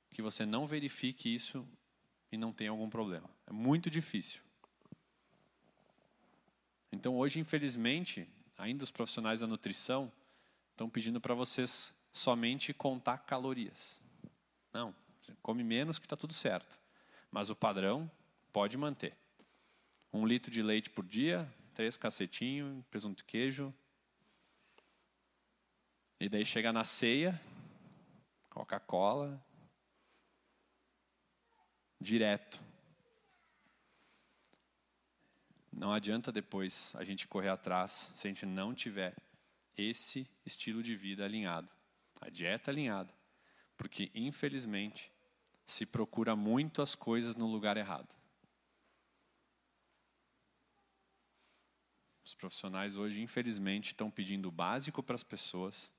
que 0.09 0.21
você 0.21 0.45
não 0.45 0.65
verifique 0.65 1.33
isso 1.33 1.67
e 2.31 2.37
não 2.37 2.51
tenha 2.51 2.71
algum 2.71 2.89
problema. 2.89 3.29
É 3.47 3.53
muito 3.53 3.89
difícil. 3.89 4.41
Então, 6.91 7.17
hoje, 7.17 7.39
infelizmente, 7.39 8.27
ainda 8.57 8.83
os 8.83 8.91
profissionais 8.91 9.39
da 9.39 9.47
nutrição 9.47 10.11
estão 10.71 10.89
pedindo 10.89 11.21
para 11.21 11.33
vocês 11.33 11.93
somente 12.11 12.73
contar 12.73 13.19
calorias. 13.19 14.01
Não, 14.73 14.93
come 15.41 15.63
menos 15.63 15.99
que 15.99 16.05
está 16.05 16.15
tudo 16.15 16.33
certo. 16.33 16.79
Mas 17.31 17.49
o 17.49 17.55
padrão 17.55 18.09
pode 18.51 18.77
manter. 18.77 19.15
Um 20.11 20.25
litro 20.25 20.49
de 20.49 20.61
leite 20.61 20.89
por 20.89 21.05
dia, 21.05 21.47
três 21.73 21.95
cacetinhos, 21.95 22.83
presunto 22.89 23.21
e 23.21 23.25
queijo. 23.25 23.73
E 26.19 26.27
daí 26.27 26.43
chega 26.43 26.73
na 26.73 26.83
ceia, 26.83 27.39
Coca-Cola, 28.49 29.41
direto. 32.01 32.59
Não 35.79 35.93
adianta 35.93 36.29
depois 36.29 36.93
a 36.97 37.05
gente 37.05 37.25
correr 37.25 37.47
atrás 37.47 38.11
se 38.13 38.27
a 38.27 38.29
gente 38.29 38.45
não 38.45 38.75
tiver 38.75 39.15
esse 39.77 40.29
estilo 40.45 40.83
de 40.83 40.93
vida 40.93 41.23
alinhado, 41.23 41.69
a 42.19 42.29
dieta 42.29 42.69
alinhada, 42.69 43.13
porque 43.77 44.11
infelizmente 44.13 45.09
se 45.65 45.85
procura 45.85 46.35
muito 46.35 46.81
as 46.81 46.95
coisas 46.95 47.33
no 47.33 47.47
lugar 47.47 47.77
errado. 47.77 48.13
Os 52.25 52.33
profissionais 52.33 52.97
hoje, 52.97 53.21
infelizmente, 53.21 53.93
estão 53.93 54.11
pedindo 54.11 54.51
básico 54.51 55.01
para 55.01 55.15
as 55.15 55.23
pessoas. 55.23 55.93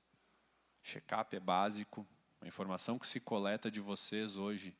Check-up 0.83 1.35
é 1.35 1.39
básico. 1.39 2.07
A 2.39 2.47
informação 2.47 2.99
que 2.99 3.07
se 3.07 3.19
coleta 3.19 3.71
de 3.71 3.79
vocês 3.79 4.37
hoje, 4.37 4.77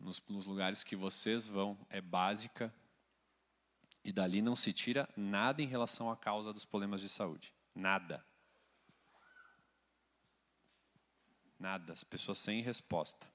nos, 0.00 0.22
nos 0.26 0.46
lugares 0.46 0.82
que 0.82 0.96
vocês 0.96 1.46
vão, 1.46 1.78
é 1.90 2.00
básica. 2.00 2.72
E 4.04 4.12
dali 4.12 4.42
não 4.42 4.56
se 4.56 4.72
tira 4.72 5.08
nada 5.16 5.62
em 5.62 5.66
relação 5.66 6.10
à 6.10 6.16
causa 6.16 6.52
dos 6.52 6.64
problemas 6.64 7.00
de 7.00 7.08
saúde. 7.08 7.54
Nada. 7.74 8.24
Nada. 11.58 11.92
As 11.92 12.02
pessoas 12.02 12.38
sem 12.38 12.60
resposta. 12.60 13.30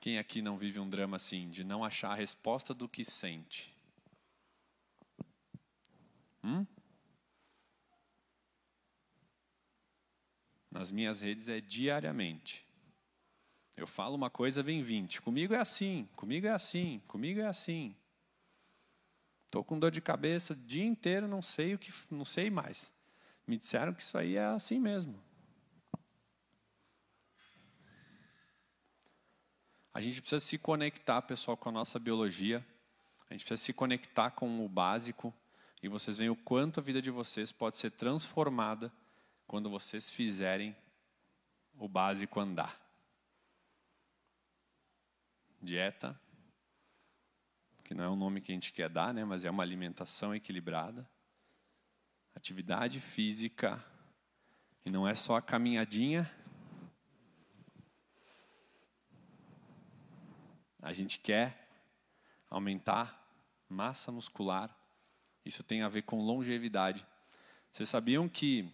Quem 0.00 0.16
aqui 0.16 0.40
não 0.40 0.56
vive 0.56 0.80
um 0.80 0.88
drama 0.88 1.16
assim, 1.16 1.50
de 1.50 1.62
não 1.62 1.84
achar 1.84 2.12
a 2.12 2.14
resposta 2.14 2.72
do 2.72 2.88
que 2.88 3.04
sente? 3.04 3.70
Hum? 6.42 6.66
Nas 10.70 10.90
minhas 10.90 11.20
redes 11.20 11.50
é 11.50 11.60
diariamente. 11.60 12.66
Eu 13.80 13.86
falo 13.86 14.14
uma 14.14 14.28
coisa, 14.28 14.62
vem 14.62 14.82
20. 14.82 15.22
Comigo 15.22 15.54
é 15.54 15.58
assim, 15.58 16.06
comigo 16.14 16.46
é 16.46 16.50
assim, 16.50 17.00
comigo 17.08 17.40
é 17.40 17.46
assim. 17.46 17.96
Estou 19.46 19.64
com 19.64 19.78
dor 19.78 19.90
de 19.90 20.02
cabeça 20.02 20.52
o 20.52 20.56
dia 20.56 20.84
inteiro, 20.84 21.26
não 21.26 21.40
sei 21.40 21.72
o 21.72 21.78
que, 21.78 21.90
não 22.10 22.26
sei 22.26 22.50
mais. 22.50 22.92
Me 23.46 23.56
disseram 23.56 23.94
que 23.94 24.02
isso 24.02 24.18
aí 24.18 24.36
é 24.36 24.44
assim 24.44 24.78
mesmo. 24.78 25.18
A 29.94 30.00
gente 30.02 30.20
precisa 30.20 30.40
se 30.40 30.58
conectar, 30.58 31.22
pessoal, 31.22 31.56
com 31.56 31.70
a 31.70 31.72
nossa 31.72 31.98
biologia. 31.98 32.62
A 33.30 33.32
gente 33.32 33.46
precisa 33.46 33.64
se 33.64 33.72
conectar 33.72 34.30
com 34.32 34.62
o 34.62 34.68
básico. 34.68 35.32
E 35.82 35.88
vocês 35.88 36.18
veem 36.18 36.28
o 36.28 36.36
quanto 36.36 36.80
a 36.80 36.82
vida 36.82 37.00
de 37.00 37.10
vocês 37.10 37.50
pode 37.50 37.78
ser 37.78 37.92
transformada 37.92 38.92
quando 39.46 39.70
vocês 39.70 40.10
fizerem 40.10 40.76
o 41.78 41.88
básico 41.88 42.38
andar. 42.38 42.89
Dieta, 45.60 46.18
que 47.84 47.94
não 47.94 48.04
é 48.04 48.08
o 48.08 48.16
nome 48.16 48.40
que 48.40 48.52
a 48.52 48.54
gente 48.54 48.72
quer 48.72 48.88
dar, 48.88 49.12
né, 49.12 49.24
mas 49.24 49.44
é 49.44 49.50
uma 49.50 49.62
alimentação 49.62 50.34
equilibrada. 50.34 51.08
Atividade 52.34 53.00
física, 53.00 53.84
e 54.84 54.90
não 54.90 55.06
é 55.06 55.14
só 55.14 55.36
a 55.36 55.42
caminhadinha. 55.42 56.30
A 60.80 60.92
gente 60.92 61.18
quer 61.18 61.68
aumentar 62.48 63.20
massa 63.68 64.10
muscular. 64.10 64.74
Isso 65.44 65.62
tem 65.62 65.82
a 65.82 65.88
ver 65.88 66.02
com 66.02 66.22
longevidade. 66.22 67.06
Vocês 67.72 67.88
sabiam 67.88 68.28
que 68.28 68.72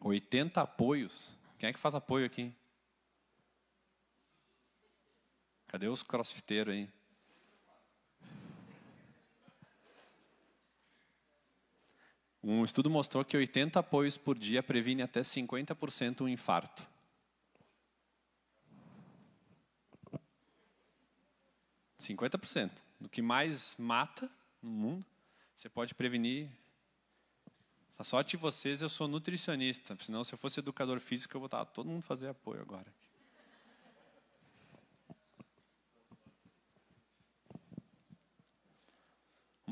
80 0.00 0.60
apoios. 0.60 1.38
Quem 1.58 1.68
é 1.68 1.72
que 1.72 1.78
faz 1.78 1.94
apoio 1.94 2.26
aqui? 2.26 2.54
Cadê 5.74 5.88
os 5.88 6.04
crossfiteiros 6.04 6.72
aí? 6.72 6.88
Um 12.40 12.62
estudo 12.62 12.88
mostrou 12.88 13.24
que 13.24 13.36
80 13.36 13.80
apoios 13.80 14.16
por 14.16 14.38
dia 14.38 14.62
previne 14.62 15.02
até 15.02 15.22
50% 15.22 16.20
um 16.20 16.28
infarto. 16.28 16.86
Cinquenta 21.98 22.38
por 22.38 22.46
cento. 22.46 22.80
Do 23.00 23.08
que 23.08 23.20
mais 23.20 23.74
mata 23.76 24.30
no 24.62 24.70
mundo, 24.70 25.04
você 25.56 25.68
pode 25.68 25.92
prevenir. 25.92 26.48
A 27.98 28.04
sorte 28.04 28.30
de 28.30 28.36
vocês, 28.36 28.80
eu 28.80 28.88
sou 28.88 29.08
nutricionista. 29.08 29.96
Senão, 29.98 30.22
se 30.22 30.34
eu 30.34 30.38
fosse 30.38 30.60
educador 30.60 31.00
físico, 31.00 31.36
eu 31.36 31.44
estar 31.46 31.64
todo 31.64 31.90
mundo 31.90 32.02
fazer 32.02 32.28
apoio 32.28 32.60
agora. 32.60 32.86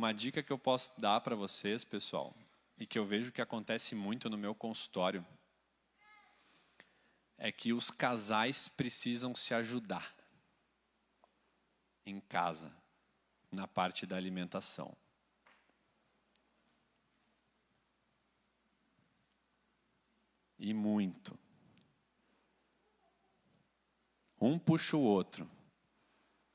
Uma 0.03 0.12
dica 0.12 0.42
que 0.42 0.53
eu 0.53 0.59
posso 0.59 0.90
dar 1.00 1.20
para 1.20 1.36
vocês, 1.36 1.84
pessoal, 1.84 2.34
e 2.76 2.84
que 2.84 2.98
eu 2.98 3.05
vejo 3.05 3.30
que 3.30 3.40
acontece 3.40 3.94
muito 3.94 4.28
no 4.28 4.36
meu 4.36 4.53
consultório 4.53 5.24
é 7.38 7.53
que 7.53 7.72
os 7.72 7.88
casais 7.88 8.66
precisam 8.66 9.32
se 9.32 9.55
ajudar 9.55 10.12
em 12.05 12.18
casa, 12.18 12.74
na 13.48 13.68
parte 13.68 14.05
da 14.05 14.16
alimentação. 14.16 14.92
E 20.59 20.74
muito. 20.74 21.38
Um 24.40 24.59
puxa 24.59 24.96
o 24.96 25.00
outro. 25.00 25.48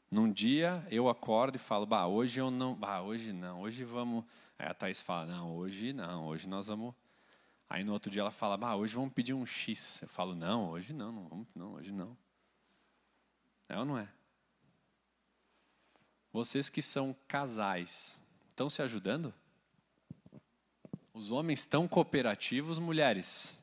Num 0.10 0.32
dia 0.32 0.86
eu 0.90 1.10
acordo 1.10 1.56
e 1.56 1.60
falo, 1.60 1.86
bah, 1.86 2.08
hoje 2.08 2.40
eu 2.40 2.50
não, 2.50 2.74
bah, 2.74 3.02
hoje 3.02 3.34
não, 3.34 3.62
hoje 3.62 3.84
vamos 3.84 4.24
Aí 4.60 4.68
a 4.68 4.74
Thaís 4.74 5.02
fala, 5.02 5.26
não, 5.28 5.56
hoje 5.56 5.94
não, 5.94 6.26
hoje 6.26 6.48
nós 6.48 6.68
vamos. 6.68 6.96
Aí 7.70 7.84
no 7.84 7.94
outro 7.94 8.10
dia 8.10 8.22
ela 8.22 8.32
fala, 8.32 8.58
ah, 8.66 8.76
hoje 8.76 8.96
vamos 8.96 9.14
pedir 9.14 9.34
um 9.34 9.46
X. 9.46 10.02
Eu 10.02 10.08
falo, 10.08 10.34
não, 10.34 10.70
hoje 10.70 10.94
não, 10.94 11.12
não 11.12 11.28
vamos, 11.28 11.48
não, 11.54 11.74
hoje 11.74 11.92
não. 11.92 12.18
É 13.70 13.78
ou 13.78 13.86
não 13.86 13.98
é? 13.98 14.10
Vocês 16.32 16.70
que 16.70 16.82
são 16.82 17.16
casais, 17.28 18.20
estão 18.50 18.70
se 18.70 18.82
ajudando? 18.82 19.34
Os 21.14 21.32
homens 21.32 21.60
estão 21.60 21.88
cooperativos, 21.88 22.80
mulheres? 22.80 23.57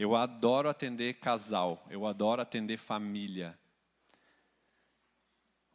Eu 0.00 0.16
adoro 0.16 0.66
atender 0.66 1.12
casal, 1.20 1.86
eu 1.90 2.06
adoro 2.06 2.40
atender 2.40 2.78
família. 2.78 3.58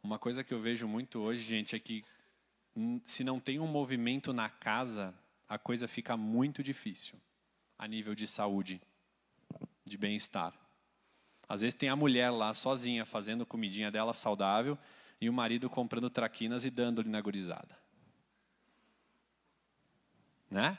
Uma 0.02 0.18
coisa 0.18 0.42
que 0.42 0.52
eu 0.52 0.58
vejo 0.58 0.88
muito 0.88 1.20
hoje, 1.20 1.44
gente, 1.44 1.76
é 1.76 1.78
que 1.78 2.04
se 3.04 3.22
não 3.22 3.38
tem 3.38 3.60
um 3.60 3.68
movimento 3.68 4.32
na 4.32 4.50
casa, 4.50 5.14
a 5.48 5.56
coisa 5.56 5.86
fica 5.86 6.16
muito 6.16 6.60
difícil 6.60 7.20
a 7.78 7.86
nível 7.86 8.16
de 8.16 8.26
saúde, 8.26 8.82
de 9.84 9.96
bem-estar. 9.96 10.52
Às 11.48 11.60
vezes 11.60 11.78
tem 11.78 11.88
a 11.88 11.94
mulher 11.94 12.30
lá 12.30 12.52
sozinha 12.52 13.06
fazendo 13.06 13.46
comidinha 13.46 13.92
dela 13.92 14.12
saudável 14.12 14.76
e 15.20 15.30
o 15.30 15.32
marido 15.32 15.70
comprando 15.70 16.10
traquinas 16.10 16.64
e 16.64 16.70
dando-lhe 16.70 17.08
na 17.08 17.20
gurizada. 17.20 17.78
Né? 20.50 20.76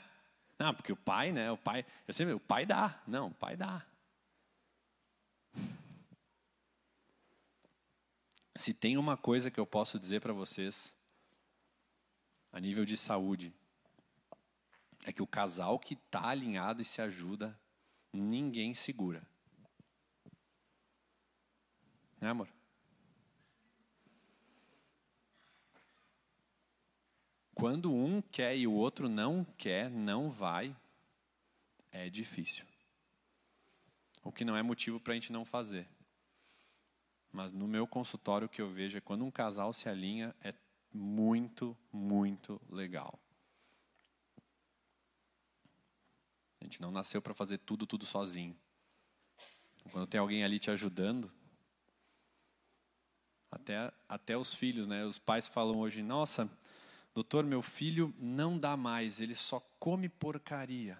Não, 0.58 0.74
porque 0.74 0.92
o 0.92 0.96
pai, 0.96 1.30
né? 1.30 1.50
O 1.52 1.56
pai, 1.56 1.86
eu 2.06 2.12
sempre, 2.12 2.34
o 2.34 2.40
pai 2.40 2.66
dá. 2.66 3.00
Não, 3.06 3.28
o 3.28 3.34
pai 3.34 3.56
dá. 3.56 3.86
Se 8.56 8.74
tem 8.74 8.96
uma 8.96 9.16
coisa 9.16 9.52
que 9.52 9.60
eu 9.60 9.66
posso 9.66 10.00
dizer 10.00 10.20
para 10.20 10.32
vocês, 10.32 10.96
a 12.52 12.58
nível 12.58 12.84
de 12.84 12.96
saúde, 12.96 13.54
é 15.04 15.12
que 15.12 15.22
o 15.22 15.26
casal 15.26 15.78
que 15.78 15.94
está 15.94 16.28
alinhado 16.28 16.82
e 16.82 16.84
se 16.84 17.00
ajuda, 17.00 17.56
ninguém 18.12 18.74
segura. 18.74 19.22
Né, 22.20 22.30
amor? 22.30 22.48
Quando 27.58 27.92
um 27.92 28.22
quer 28.22 28.56
e 28.56 28.68
o 28.68 28.72
outro 28.72 29.08
não 29.08 29.44
quer, 29.44 29.90
não 29.90 30.30
vai, 30.30 30.76
é 31.90 32.08
difícil. 32.08 32.64
O 34.22 34.30
que 34.30 34.44
não 34.44 34.56
é 34.56 34.62
motivo 34.62 35.00
para 35.00 35.12
a 35.12 35.16
gente 35.16 35.32
não 35.32 35.44
fazer. 35.44 35.88
Mas 37.32 37.52
no 37.52 37.66
meu 37.66 37.84
consultório 37.84 38.46
o 38.46 38.48
que 38.48 38.62
eu 38.62 38.70
vejo 38.70 38.96
é 38.96 39.00
quando 39.00 39.24
um 39.24 39.30
casal 39.30 39.72
se 39.72 39.88
alinha, 39.88 40.32
é 40.40 40.54
muito, 40.92 41.76
muito 41.92 42.60
legal. 42.70 43.18
A 46.60 46.64
gente 46.64 46.80
não 46.80 46.92
nasceu 46.92 47.20
para 47.20 47.34
fazer 47.34 47.58
tudo, 47.58 47.88
tudo 47.88 48.06
sozinho. 48.06 48.56
Quando 49.90 50.06
tem 50.06 50.20
alguém 50.20 50.44
ali 50.44 50.60
te 50.60 50.70
ajudando, 50.70 51.28
até, 53.50 53.92
até 54.08 54.36
os 54.36 54.54
filhos, 54.54 54.86
né? 54.86 55.04
Os 55.04 55.18
pais 55.18 55.48
falam 55.48 55.78
hoje, 55.78 56.04
nossa, 56.04 56.48
Doutor, 57.18 57.42
meu 57.42 57.60
filho 57.62 58.14
não 58.16 58.56
dá 58.56 58.76
mais, 58.76 59.20
ele 59.20 59.34
só 59.34 59.58
come 59.80 60.08
porcaria. 60.08 60.96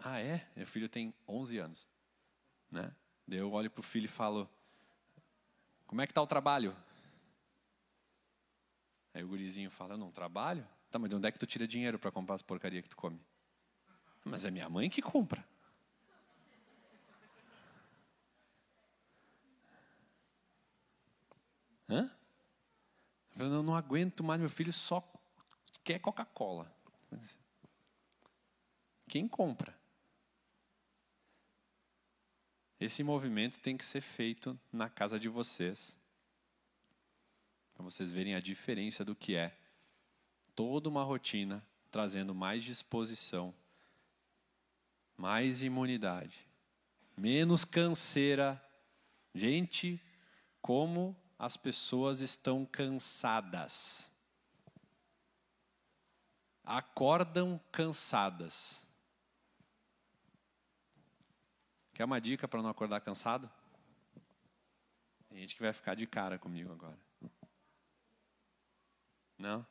Ah, 0.00 0.20
é? 0.20 0.48
Meu 0.54 0.64
filho 0.64 0.88
tem 0.88 1.12
11 1.26 1.58
anos. 1.58 1.88
Né? 2.70 2.94
Daí 3.26 3.40
eu 3.40 3.50
olho 3.50 3.68
para 3.68 3.80
o 3.80 3.82
filho 3.82 4.04
e 4.04 4.08
falo: 4.08 4.48
Como 5.88 6.00
é 6.00 6.06
que 6.06 6.12
está 6.12 6.22
o 6.22 6.26
trabalho? 6.26 6.76
Aí 9.12 9.24
o 9.24 9.26
gurizinho 9.26 9.72
fala: 9.72 9.96
Não 9.96 10.12
trabalho? 10.12 10.64
Tá, 10.88 11.00
mas 11.00 11.10
de 11.10 11.16
onde 11.16 11.26
é 11.26 11.32
que 11.32 11.38
tu 11.40 11.48
tira 11.48 11.66
dinheiro 11.66 11.98
para 11.98 12.12
comprar 12.12 12.36
as 12.36 12.42
porcarias 12.42 12.84
que 12.84 12.90
tu 12.90 12.96
come? 12.96 13.20
Mas 14.24 14.44
é 14.44 14.52
minha 14.52 14.68
mãe 14.68 14.88
que 14.88 15.02
compra. 15.02 15.44
Hã? 21.88 22.19
Eu 23.40 23.62
não, 23.62 23.74
aguento 23.74 24.22
mais, 24.22 24.38
meu 24.38 24.50
filho 24.50 24.70
só 24.70 25.02
quer 25.82 25.98
Coca-Cola. 25.98 26.70
Quem 29.08 29.26
compra? 29.26 29.74
Esse 32.78 33.02
movimento 33.02 33.58
tem 33.58 33.78
que 33.78 33.84
ser 33.84 34.02
feito 34.02 34.58
na 34.70 34.90
casa 34.90 35.18
de 35.18 35.28
vocês. 35.30 35.96
Para 37.72 37.82
vocês 37.82 38.12
verem 38.12 38.34
a 38.34 38.40
diferença 38.40 39.02
do 39.04 39.16
que 39.16 39.34
é 39.34 39.56
toda 40.54 40.90
uma 40.90 41.02
rotina 41.02 41.66
trazendo 41.90 42.34
mais 42.34 42.62
disposição, 42.62 43.54
mais 45.16 45.62
imunidade, 45.62 46.46
menos 47.16 47.64
canseira. 47.64 48.62
Gente, 49.34 49.98
como 50.60 51.16
as 51.40 51.56
pessoas 51.56 52.20
estão 52.20 52.66
cansadas. 52.66 54.10
acordam 56.62 57.58
cansadas. 57.72 58.86
Quer 61.94 62.04
uma 62.04 62.20
dica 62.20 62.46
para 62.46 62.62
não 62.62 62.68
acordar 62.68 63.00
cansado? 63.00 63.50
Tem 65.30 65.38
gente 65.38 65.56
que 65.56 65.62
vai 65.62 65.72
ficar 65.72 65.94
de 65.94 66.06
cara 66.06 66.38
comigo 66.38 66.70
agora. 66.72 66.98
Não? 69.38 69.66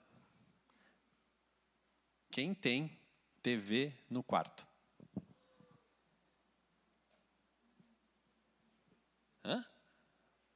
Quem 2.31 2.55
tem 2.55 2.99
TV 3.43 3.93
no 4.09 4.23
quarto? 4.23 4.67
Hã? 9.45 9.63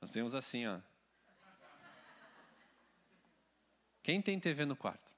Nós 0.02 0.12
temos 0.12 0.34
assim, 0.34 0.66
ó. 0.66 0.82
Quem 4.04 4.22
tem 4.22 4.38
TV 4.38 4.66
no 4.66 4.76
quarto? 4.76 5.14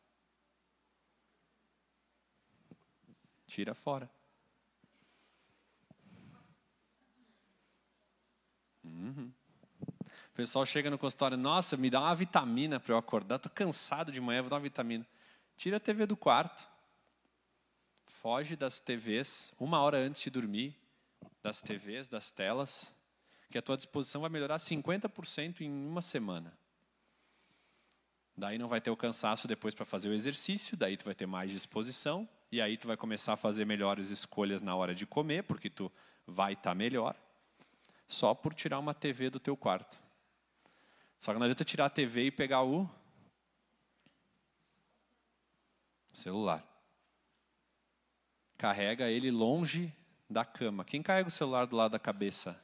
Tira 3.48 3.74
fora. 3.74 4.08
Uhum. 8.84 9.32
O 9.82 10.36
pessoal 10.36 10.66
chega 10.66 10.92
no 10.92 11.00
consultório, 11.00 11.36
nossa, 11.36 11.76
me 11.76 11.90
dá 11.90 12.00
uma 12.00 12.14
vitamina 12.14 12.80
para 12.80 12.94
eu 12.94 12.98
acordar, 12.98 13.38
estou 13.38 13.52
cansado 13.52 14.12
de 14.12 14.22
manhã, 14.22 14.42
vou 14.42 14.50
dar 14.50 14.58
uma 14.58 14.62
vitamina. 14.62 15.08
Tira 15.58 15.78
a 15.78 15.80
TV 15.80 16.06
do 16.06 16.16
quarto. 16.16 16.68
Foge 18.06 18.56
das 18.56 18.80
TVs 18.80 19.54
uma 19.60 19.80
hora 19.80 19.98
antes 19.98 20.22
de 20.22 20.30
dormir, 20.30 20.76
das 21.42 21.62
TVs, 21.62 22.08
das 22.08 22.30
telas, 22.30 22.94
que 23.50 23.58
a 23.58 23.62
tua 23.62 23.78
disposição 23.78 24.22
vai 24.22 24.30
melhorar 24.30 24.58
50% 24.58 25.62
em 25.62 25.72
uma 25.72 26.02
semana. 26.02 26.56
Daí 28.38 28.58
não 28.58 28.68
vai 28.68 28.82
ter 28.82 28.92
o 28.92 28.98
cansaço 28.98 29.48
depois 29.48 29.74
para 29.74 29.86
fazer 29.86 30.10
o 30.10 30.14
exercício, 30.14 30.76
daí 30.76 30.98
tu 30.98 31.06
vai 31.06 31.16
ter 31.16 31.26
mais 31.26 31.52
disposição, 31.52 32.28
e 32.52 32.62
aí 32.62 32.78
tu 32.78 32.88
vai 32.88 32.98
começar 32.98 33.34
a 33.34 33.38
fazer 33.38 33.66
melhores 33.66 34.10
escolhas 34.10 34.62
na 34.62 34.76
hora 34.76 34.94
de 34.94 35.06
comer, 35.06 35.44
porque 35.44 35.70
tu 35.70 35.92
vai 36.28 36.54
estar 36.54 36.72
tá 36.72 36.76
melhor, 36.76 37.16
só 38.08 38.34
por 38.34 38.54
tirar 38.54 38.80
uma 38.80 38.94
TV 38.94 39.30
do 39.30 39.40
teu 39.40 39.56
quarto. 39.56 40.00
Só 41.18 41.32
que 41.32 41.40
não 41.40 41.46
adianta 41.46 41.64
tirar 41.64 41.86
a 41.86 41.90
TV 41.90 42.26
e 42.26 42.32
pegar 42.32 42.64
o 42.64 42.90
celular. 46.14 46.64
Carrega 48.58 49.10
ele 49.10 49.32
longe 49.32 49.94
da 50.30 50.44
cama. 50.44 50.84
Quem 50.84 51.02
carrega 51.02 51.28
o 51.28 51.32
celular 51.32 51.66
do 51.66 51.76
lado 51.76 51.92
da 51.92 52.00
cabeça? 52.00 52.60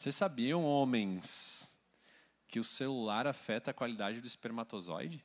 Vocês 0.00 0.16
sabiam, 0.16 0.64
homens, 0.64 1.76
que 2.48 2.58
o 2.58 2.64
celular 2.64 3.26
afeta 3.26 3.70
a 3.70 3.74
qualidade 3.74 4.18
do 4.18 4.26
espermatozoide? 4.26 5.22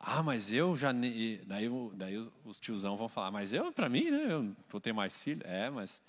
Ah, 0.00 0.22
mas 0.22 0.50
eu 0.50 0.74
já. 0.74 0.90
Daí, 0.90 1.68
daí 1.92 2.16
os 2.46 2.58
tiozão 2.58 2.96
vão 2.96 3.10
falar, 3.10 3.30
mas 3.30 3.52
eu, 3.52 3.70
para 3.70 3.90
mim, 3.90 4.10
né, 4.10 4.32
eu 4.32 4.56
vou 4.70 4.80
ter 4.80 4.94
mais 4.94 5.20
filho. 5.20 5.42
É, 5.44 5.68
mas. 5.68 6.00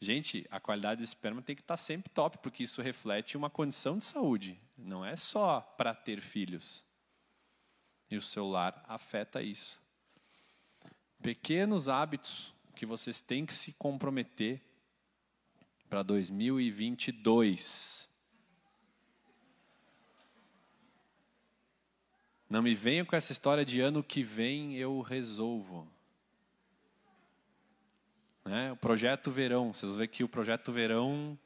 Gente, 0.00 0.46
a 0.50 0.58
qualidade 0.58 1.02
do 1.02 1.04
esperma 1.04 1.42
tem 1.42 1.54
que 1.54 1.60
estar 1.60 1.74
tá 1.74 1.76
sempre 1.76 2.10
top, 2.14 2.38
porque 2.38 2.62
isso 2.62 2.80
reflete 2.80 3.36
uma 3.36 3.50
condição 3.50 3.98
de 3.98 4.04
saúde. 4.04 4.58
Não 4.74 5.04
é 5.04 5.18
só 5.18 5.60
para 5.76 5.94
ter 5.94 6.22
filhos. 6.22 6.82
E 8.10 8.16
o 8.16 8.22
celular 8.22 8.82
afeta 8.88 9.42
isso. 9.42 9.78
Pequenos 11.20 11.90
hábitos 11.90 12.54
que 12.82 12.86
vocês 12.86 13.20
têm 13.20 13.46
que 13.46 13.54
se 13.54 13.72
comprometer 13.74 14.60
para 15.88 16.02
2022. 16.02 18.10
Não 22.50 22.60
me 22.60 22.74
venham 22.74 23.06
com 23.06 23.14
essa 23.14 23.30
história 23.30 23.64
de 23.64 23.80
ano 23.80 24.02
que 24.02 24.24
vem 24.24 24.74
eu 24.74 25.00
resolvo. 25.00 25.86
Né? 28.44 28.72
O 28.72 28.76
projeto 28.76 29.30
verão, 29.30 29.72
vocês 29.72 29.88
vão 29.88 29.98
ver 30.00 30.08
que 30.08 30.24
o 30.24 30.28
projeto 30.28 30.72
verão, 30.72 31.38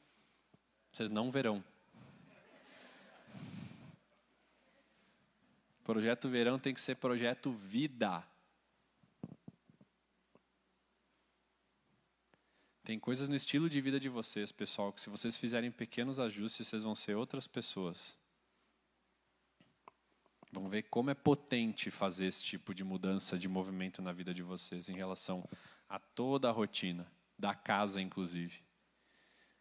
vocês 0.91 1.11
não 1.11 1.31
verão. 1.31 1.63
Projeto 5.85 6.31
verão 6.31 6.59
tem 6.59 6.73
que 6.73 6.81
ser 6.81 6.97
projeto 6.97 7.53
vida. 7.53 8.25
Tem 12.87 13.01
coisas 13.01 13.29
no 13.29 13.35
estilo 13.35 13.69
de 13.69 13.81
vida 13.81 13.99
de 13.99 14.09
vocês, 14.09 14.53
pessoal, 14.53 14.93
que 14.93 15.01
se 15.01 15.11
vocês 15.11 15.37
fizerem 15.37 15.73
pequenos 15.73 16.21
ajustes, 16.21 16.69
vocês 16.69 16.85
vão 16.85 16.95
ser 16.95 17.17
outras 17.17 17.49
pessoas. 17.49 18.17
Vamos 20.53 20.71
ver 20.71 20.85
como 20.85 21.11
é 21.11 21.15
potente 21.15 21.91
fazer 21.91 22.27
esse 22.27 22.45
tipo 22.45 22.73
de 22.73 22.85
mudança 22.85 23.37
de 23.37 23.49
movimento 23.49 24.01
na 24.01 24.13
vida 24.13 24.33
de 24.33 24.41
vocês 24.41 24.89
em 24.89 24.95
relação 24.95 25.45
a 25.89 25.99
toda 25.99 26.49
a 26.49 26.53
rotina, 26.53 27.11
da 27.37 27.57
casa 27.57 28.01
inclusive. 28.01 28.61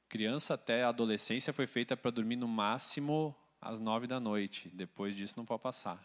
Criança 0.07 0.53
até 0.53 0.83
a 0.83 0.89
adolescência 0.89 1.51
foi 1.51 1.65
feita 1.65 1.97
para 1.97 2.11
dormir 2.11 2.35
no 2.35 2.47
máximo 2.47 3.35
às 3.59 3.79
nove 3.79 4.05
da 4.05 4.19
noite. 4.19 4.69
Depois 4.69 5.15
disso 5.15 5.33
não 5.35 5.45
pode 5.45 5.63
passar. 5.63 5.99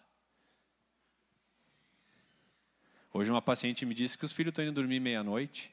Hoje 3.13 3.31
uma 3.31 3.43
paciente 3.43 3.85
me 3.85 3.93
disse 3.93 4.17
que 4.17 4.25
os 4.25 4.33
filhos 4.33 4.53
estão 4.53 4.65
indo 4.65 4.73
dormir 4.73 5.01
meia-noite. 5.01 5.71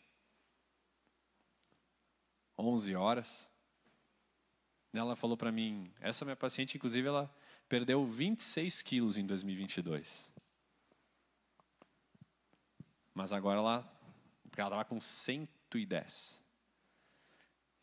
11 2.58 2.96
horas. 2.96 3.50
Ela 4.94 5.16
falou 5.16 5.38
para 5.38 5.52
mim, 5.52 5.92
essa 6.00 6.26
minha 6.26 6.36
paciente, 6.36 6.76
inclusive, 6.76 7.08
ela 7.08 7.34
perdeu 7.70 8.06
26 8.06 8.82
quilos 8.82 9.18
em 9.18 9.26
2022. 9.26 10.32
Mas 13.14 13.32
agora 13.32 13.60
ela 13.60 14.00
estava 14.48 14.84
com 14.86 15.00
110. 15.00 16.42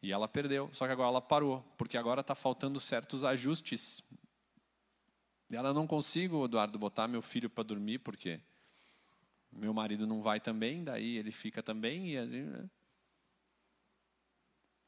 E 0.02 0.12
ela 0.12 0.28
perdeu, 0.28 0.68
só 0.72 0.86
que 0.86 0.92
agora 0.92 1.08
ela 1.08 1.22
parou, 1.22 1.62
porque 1.78 1.96
agora 1.96 2.20
está 2.20 2.34
faltando 2.34 2.78
certos 2.78 3.24
ajustes. 3.24 4.02
Ela 5.50 5.72
não 5.72 5.86
consigo, 5.86 6.44
Eduardo, 6.44 6.78
botar 6.78 7.08
meu 7.08 7.22
filho 7.22 7.48
para 7.48 7.64
dormir, 7.64 8.00
porque 8.00 8.40
meu 9.50 9.72
marido 9.72 10.06
não 10.06 10.20
vai 10.20 10.40
também, 10.40 10.84
daí 10.84 11.16
ele 11.16 11.32
fica 11.32 11.62
também. 11.62 12.14
E? 12.14 12.18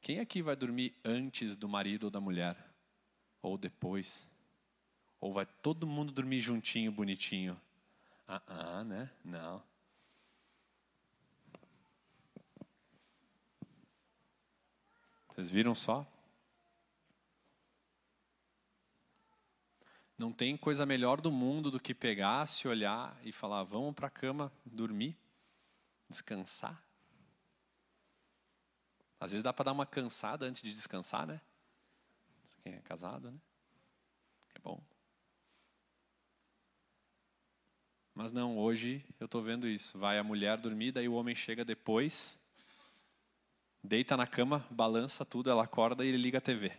Quem 0.01 0.21
aqui 0.21 0.43
vai 0.43 0.55
dormir 0.55 0.95
antes 1.05 1.57
do 1.57 1.69
marido 1.69 2.05
ou 2.05 2.11
da 2.11 2.21
mulher? 2.21 2.57
Ou 3.43 3.59
depois? 3.59 4.29
Ou 5.21 5.33
vai 5.33 5.47
todo 5.47 5.87
mundo 5.87 6.13
dormir 6.13 6.41
juntinho, 6.41 6.93
bonitinho? 6.93 7.61
Ah, 8.29 8.43
ah 8.47 8.85
né? 8.85 9.11
Não. 9.25 9.63
Vocês 15.29 15.51
viram 15.51 15.75
só? 15.75 16.07
Não 20.19 20.33
tem 20.33 20.57
coisa 20.57 20.87
melhor 20.87 21.21
do 21.21 21.31
mundo 21.31 21.71
do 21.71 21.79
que 21.79 21.95
pegar, 21.95 22.47
se 22.47 22.67
olhar 22.67 23.19
e 23.23 23.31
falar: 23.31 23.63
vamos 23.65 23.95
para 23.95 24.07
a 24.07 24.11
cama 24.11 24.51
dormir, 24.65 25.15
descansar. 26.09 26.86
Às 29.19 29.33
vezes 29.33 29.43
dá 29.43 29.53
para 29.53 29.67
dar 29.67 29.73
uma 29.73 29.87
cansada 29.87 30.47
antes 30.47 30.63
de 30.63 30.73
descansar, 30.73 31.27
né? 31.27 31.41
Quem 32.63 32.75
é 32.75 32.81
casado, 32.81 33.31
né? 33.31 33.39
É 34.55 34.59
bom. 34.59 34.83
Mas 38.15 38.33
não, 38.33 38.59
hoje 38.59 39.05
eu 39.21 39.27
estou 39.27 39.43
vendo 39.43 39.69
isso. 39.69 39.99
Vai 39.99 40.19
a 40.19 40.25
mulher 40.25 40.59
dormir, 40.59 40.93
daí 40.93 41.09
o 41.09 41.15
homem 41.15 41.35
chega 41.35 41.65
depois, 41.65 42.39
deita 43.83 44.17
na 44.17 44.27
cama, 44.27 44.67
balança 44.71 45.25
tudo, 45.25 45.51
ela 45.51 45.65
acorda 45.65 46.05
e 46.05 46.09
ele 46.09 46.17
liga 46.17 46.39
a 46.39 46.41
TV. 46.41 46.73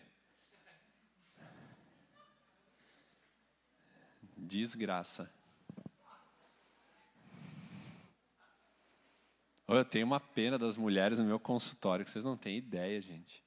Desgraça. 4.35 5.31
Eu 9.67 9.83
tenho 9.83 10.05
uma 10.05 10.19
pena 10.19 10.57
das 10.57 10.77
mulheres 10.77 11.19
no 11.19 11.25
meu 11.25 11.39
consultório, 11.39 12.05
que 12.05 12.11
vocês 12.11 12.23
não 12.23 12.37
têm 12.37 12.57
ideia, 12.57 13.01
gente. 13.01 13.43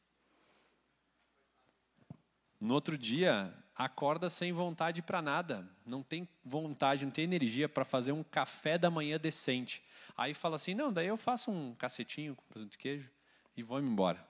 No 2.60 2.74
outro 2.74 2.98
dia, 2.98 3.54
acorda 3.74 4.28
sem 4.28 4.52
vontade 4.52 5.00
para 5.00 5.22
nada. 5.22 5.66
Não 5.86 6.02
tem 6.02 6.28
vontade, 6.44 7.06
não 7.06 7.10
tem 7.10 7.24
energia 7.24 7.70
para 7.70 7.86
fazer 7.86 8.12
um 8.12 8.22
café 8.22 8.76
da 8.76 8.90
manhã 8.90 9.18
decente. 9.18 9.82
Aí 10.14 10.34
fala 10.34 10.56
assim: 10.56 10.74
não, 10.74 10.92
daí 10.92 11.06
eu 11.06 11.16
faço 11.16 11.50
um 11.50 11.74
cacetinho 11.74 12.36
com 12.36 12.44
presunto 12.44 12.74
e 12.74 12.78
queijo 12.78 13.10
e 13.56 13.62
vou 13.62 13.80
embora. 13.80 14.22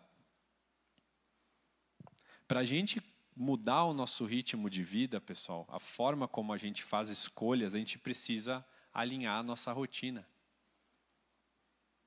Para 2.46 2.60
a 2.60 2.64
gente 2.64 3.02
mudar 3.34 3.84
o 3.84 3.92
nosso 3.92 4.24
ritmo 4.24 4.70
de 4.70 4.84
vida, 4.84 5.20
pessoal, 5.20 5.66
a 5.68 5.80
forma 5.80 6.28
como 6.28 6.52
a 6.52 6.56
gente 6.56 6.84
faz 6.84 7.08
escolhas, 7.08 7.74
a 7.74 7.78
gente 7.78 7.98
precisa 7.98 8.64
alinhar 8.94 9.38
a 9.38 9.42
nossa 9.42 9.72
rotina 9.72 10.24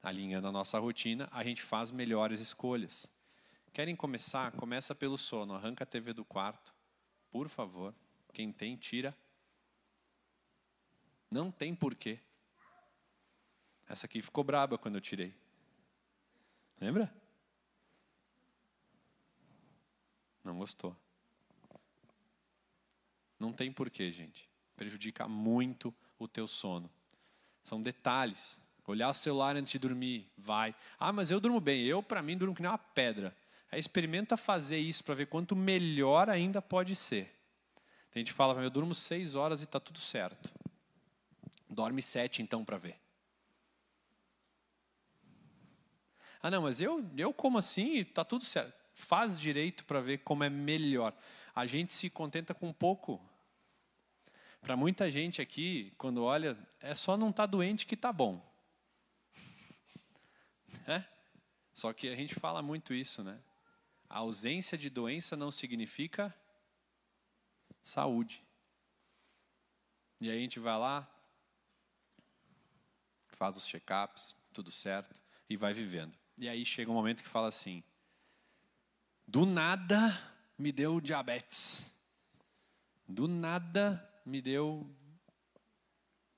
alinhando 0.04 0.50
a 0.50 0.52
nossa 0.52 0.78
rotina, 0.78 1.30
a 1.32 1.44
gente 1.44 1.64
faz 1.64 1.90
melhores 1.90 2.42
escolhas. 2.42 3.08
Querem 3.72 3.96
começar? 3.96 4.52
Começa 4.52 4.94
pelo 4.94 5.18
sono. 5.18 5.56
Arranca 5.56 5.86
a 5.86 5.88
TV 5.88 6.14
do 6.14 6.26
quarto. 6.26 6.76
Por 7.32 7.48
favor. 7.50 7.96
Quem 8.34 8.52
tem, 8.52 8.76
tira. 8.76 9.18
Não 11.32 11.50
tem 11.50 11.74
porquê. 11.74 12.20
Essa 13.88 14.06
aqui 14.06 14.22
ficou 14.22 14.44
braba 14.44 14.78
quando 14.78 14.96
eu 14.96 15.02
tirei. 15.02 15.34
Lembra? 16.80 17.12
Não 20.44 20.58
gostou. 20.58 20.96
Não 23.40 23.52
tem 23.52 23.72
porquê, 23.72 24.12
gente. 24.12 24.50
Prejudica 24.76 25.28
muito 25.28 25.94
o 26.20 26.28
teu 26.28 26.46
sono. 26.46 26.92
São 27.64 27.82
detalhes. 27.82 28.62
Olhar 28.86 29.10
o 29.10 29.14
celular 29.14 29.56
antes 29.56 29.72
de 29.72 29.80
dormir, 29.80 30.30
vai. 30.38 30.76
Ah, 31.00 31.14
mas 31.14 31.32
eu 31.32 31.40
durmo 31.40 31.60
bem. 31.60 31.86
Eu, 31.86 32.04
para 32.04 32.22
mim, 32.22 32.38
durmo 32.38 32.54
que 32.54 32.62
nem 32.62 32.70
uma 32.70 32.78
pedra. 32.78 33.36
Aí 33.72 33.80
experimenta 33.80 34.36
fazer 34.36 34.78
isso 34.78 35.04
para 35.04 35.16
ver 35.16 35.28
quanto 35.28 35.56
melhor 35.56 36.30
ainda 36.30 36.62
pode 36.62 36.96
ser. 36.96 37.34
A 38.14 38.20
gente 38.20 38.32
fala, 38.32 38.62
eu 38.62 38.70
durmo 38.70 38.94
seis 38.94 39.36
horas 39.36 39.62
e 39.62 39.64
está 39.64 39.80
tudo 39.80 40.00
certo. 40.00 40.54
Dorme 41.70 42.02
sete 42.02 42.42
então 42.42 42.64
para 42.64 42.78
ver. 42.78 42.96
Ah, 46.42 46.52
não, 46.52 46.62
mas 46.62 46.82
eu, 46.82 47.04
eu 47.18 47.34
como 47.34 47.58
assim 47.58 47.96
e 47.96 48.00
está 48.02 48.24
tudo 48.24 48.44
certo. 48.44 48.76
Faz 48.94 49.40
direito 49.40 49.86
para 49.86 50.02
ver 50.02 50.20
como 50.20 50.44
é 50.44 50.50
melhor. 50.50 51.14
A 51.56 51.66
gente 51.66 51.94
se 51.94 52.10
contenta 52.10 52.54
com 52.54 52.72
pouco. 52.72 53.20
Para 54.62 54.76
muita 54.76 55.10
gente 55.10 55.42
aqui, 55.42 55.94
quando 55.98 56.24
olha, 56.24 56.58
é 56.80 56.94
só 56.94 57.18
não 57.18 57.30
estar 57.32 57.44
tá 57.44 57.48
doente 57.48 57.86
que 57.86 57.96
está 57.96 58.14
bom. 58.14 58.53
É? 60.88 61.04
Só 61.74 61.92
que 61.94 62.08
a 62.10 62.16
gente 62.16 62.36
fala 62.36 62.62
muito 62.62 62.94
isso, 62.94 63.24
né? 63.24 63.42
A 64.10 64.20
ausência 64.20 64.78
de 64.78 64.90
doença 64.90 65.36
não 65.36 65.52
significa 65.52 66.34
saúde. 67.84 68.44
E 70.22 70.30
aí 70.30 70.38
a 70.38 70.42
gente 70.42 70.60
vai 70.60 70.78
lá, 70.78 71.10
faz 73.28 73.58
os 73.58 73.68
check-ups, 73.68 74.36
tudo 74.54 74.72
certo, 74.72 75.22
e 75.50 75.58
vai 75.58 75.74
vivendo. 75.74 76.18
E 76.38 76.48
aí 76.48 76.66
chega 76.66 76.92
um 76.92 76.94
momento 76.94 77.24
que 77.24 77.30
fala 77.30 77.48
assim: 77.48 77.84
do 79.28 79.46
nada 79.46 80.18
me 80.58 80.72
deu 80.72 81.02
diabetes. 81.02 81.92
Do 83.08 83.28
nada 83.28 84.02
me 84.26 84.42
deu 84.42 84.90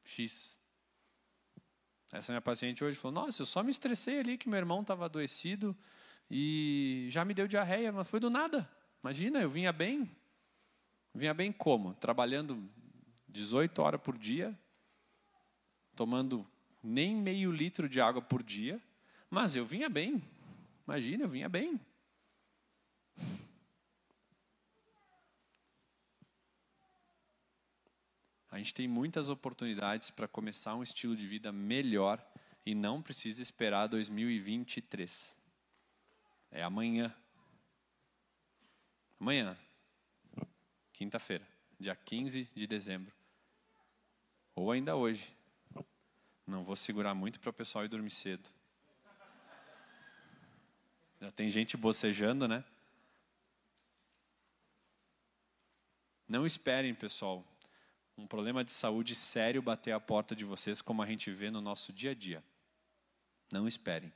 X. 0.04 0.58
Essa 2.16 2.32
minha 2.32 2.42
paciente 2.42 2.84
hoje 2.84 2.98
falou: 2.98 3.26
Nossa, 3.26 3.42
eu 3.42 3.46
só 3.46 3.62
me 3.62 3.72
estressei 3.72 4.20
ali 4.20 4.38
que 4.38 4.48
meu 4.48 4.58
irmão 4.58 4.82
estava 4.82 5.06
adoecido 5.06 5.76
e 6.32 7.08
já 7.10 7.26
me 7.26 7.34
deu 7.34 7.48
diarreia, 7.48 7.92
mas 7.92 8.10
foi 8.10 8.20
do 8.20 8.30
nada. 8.30 8.70
Imagina, 9.04 9.42
eu 9.42 9.50
vinha 9.50 9.74
bem. 9.74 10.10
Vinha 11.14 11.34
bem 11.34 11.52
como? 11.52 11.94
Trabalhando 11.96 12.70
18 13.28 13.82
horas 13.82 14.02
por 14.02 14.18
dia, 14.18 14.58
tomando 15.96 16.48
nem 16.82 17.16
meio 17.16 17.52
litro 17.52 17.90
de 17.90 18.00
água 18.00 18.22
por 18.22 18.42
dia, 18.42 18.80
mas 19.30 19.56
eu 19.56 19.66
vinha 19.66 19.90
bem. 19.90 20.24
Imagina, 20.88 21.26
eu 21.26 21.30
vinha 21.30 21.50
bem. 21.50 21.80
A 28.56 28.58
gente 28.58 28.74
tem 28.74 28.88
muitas 28.88 29.28
oportunidades 29.28 30.10
para 30.10 30.30
começar 30.30 30.76
um 30.76 30.82
estilo 30.82 31.14
de 31.14 31.28
vida 31.28 31.52
melhor 31.52 32.26
e 32.66 32.74
não 32.74 33.02
precisa 33.02 33.44
esperar 33.44 33.88
2023. 33.88 35.36
É 36.52 36.64
amanhã. 36.64 37.14
Amanhã, 39.20 39.58
quinta-feira, 40.94 41.46
dia 41.78 41.98
15 41.98 42.50
de 42.56 42.66
dezembro. 42.66 43.14
Ou 44.56 44.72
ainda 44.72 44.96
hoje. 44.96 45.36
Não 46.48 46.64
vou 46.64 46.78
segurar 46.78 47.14
muito 47.14 47.42
para 47.42 47.50
o 47.50 47.54
pessoal 47.54 47.84
ir 47.84 47.90
dormir 47.90 48.12
cedo. 48.12 48.50
Já 51.20 51.30
tem 51.30 51.50
gente 51.50 51.76
bocejando, 51.76 52.48
né? 52.48 52.64
Não 56.26 56.46
esperem, 56.46 56.96
pessoal, 56.96 57.46
um 58.18 58.26
problema 58.26 58.64
de 58.64 58.72
saúde 58.72 59.14
sério 59.16 59.62
bater 59.62 59.92
a 59.92 60.00
porta 60.00 60.36
de 60.36 60.46
vocês, 60.46 60.82
como 60.82 61.02
a 61.02 61.06
gente 61.06 61.32
vê 61.32 61.50
no 61.50 61.62
nosso 61.62 61.92
dia 61.92 62.12
a 62.12 62.16
dia. 62.16 62.44
Não 63.52 63.68
esperem. 63.68 64.14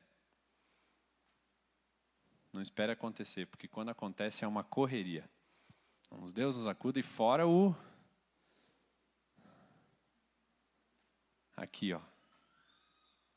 Não 2.53 2.61
espere 2.61 2.91
acontecer, 2.91 3.45
porque 3.45 3.67
quando 3.67 3.89
acontece 3.89 4.43
é 4.43 4.47
uma 4.47 4.63
correria. 4.63 5.29
Os 6.09 6.33
Deus 6.33 6.57
nos 6.57 6.65
acuda 6.65 6.99
e 6.99 7.03
fora 7.03 7.47
o. 7.47 7.75
Aqui, 11.55 11.93
ó. 11.93 12.01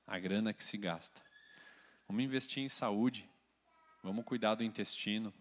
A 0.06 0.18
grana 0.18 0.54
que 0.54 0.64
se 0.64 0.78
gasta. 0.78 1.20
Vamos 2.08 2.24
investir 2.24 2.62
em 2.62 2.68
saúde. 2.68 3.28
Vamos 4.02 4.24
cuidar 4.24 4.54
do 4.54 4.64
intestino. 4.64 5.32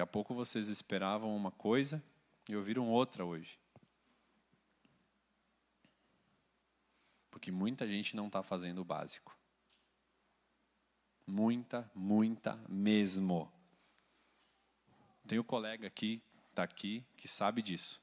Daqui 0.00 0.08
a 0.08 0.12
pouco 0.14 0.34
vocês 0.34 0.68
esperavam 0.68 1.36
uma 1.36 1.50
coisa 1.50 2.02
e 2.48 2.56
ouviram 2.56 2.88
outra 2.88 3.22
hoje. 3.22 3.60
Porque 7.30 7.52
muita 7.52 7.86
gente 7.86 8.16
não 8.16 8.28
está 8.28 8.42
fazendo 8.42 8.80
o 8.80 8.84
básico. 8.84 9.36
Muita, 11.26 11.90
muita 11.94 12.58
mesmo. 12.66 13.52
Tem 15.26 15.38
um 15.38 15.44
colega 15.44 15.86
aqui, 15.86 16.22
está 16.48 16.62
aqui, 16.62 17.04
que 17.14 17.28
sabe 17.28 17.60
disso. 17.60 18.00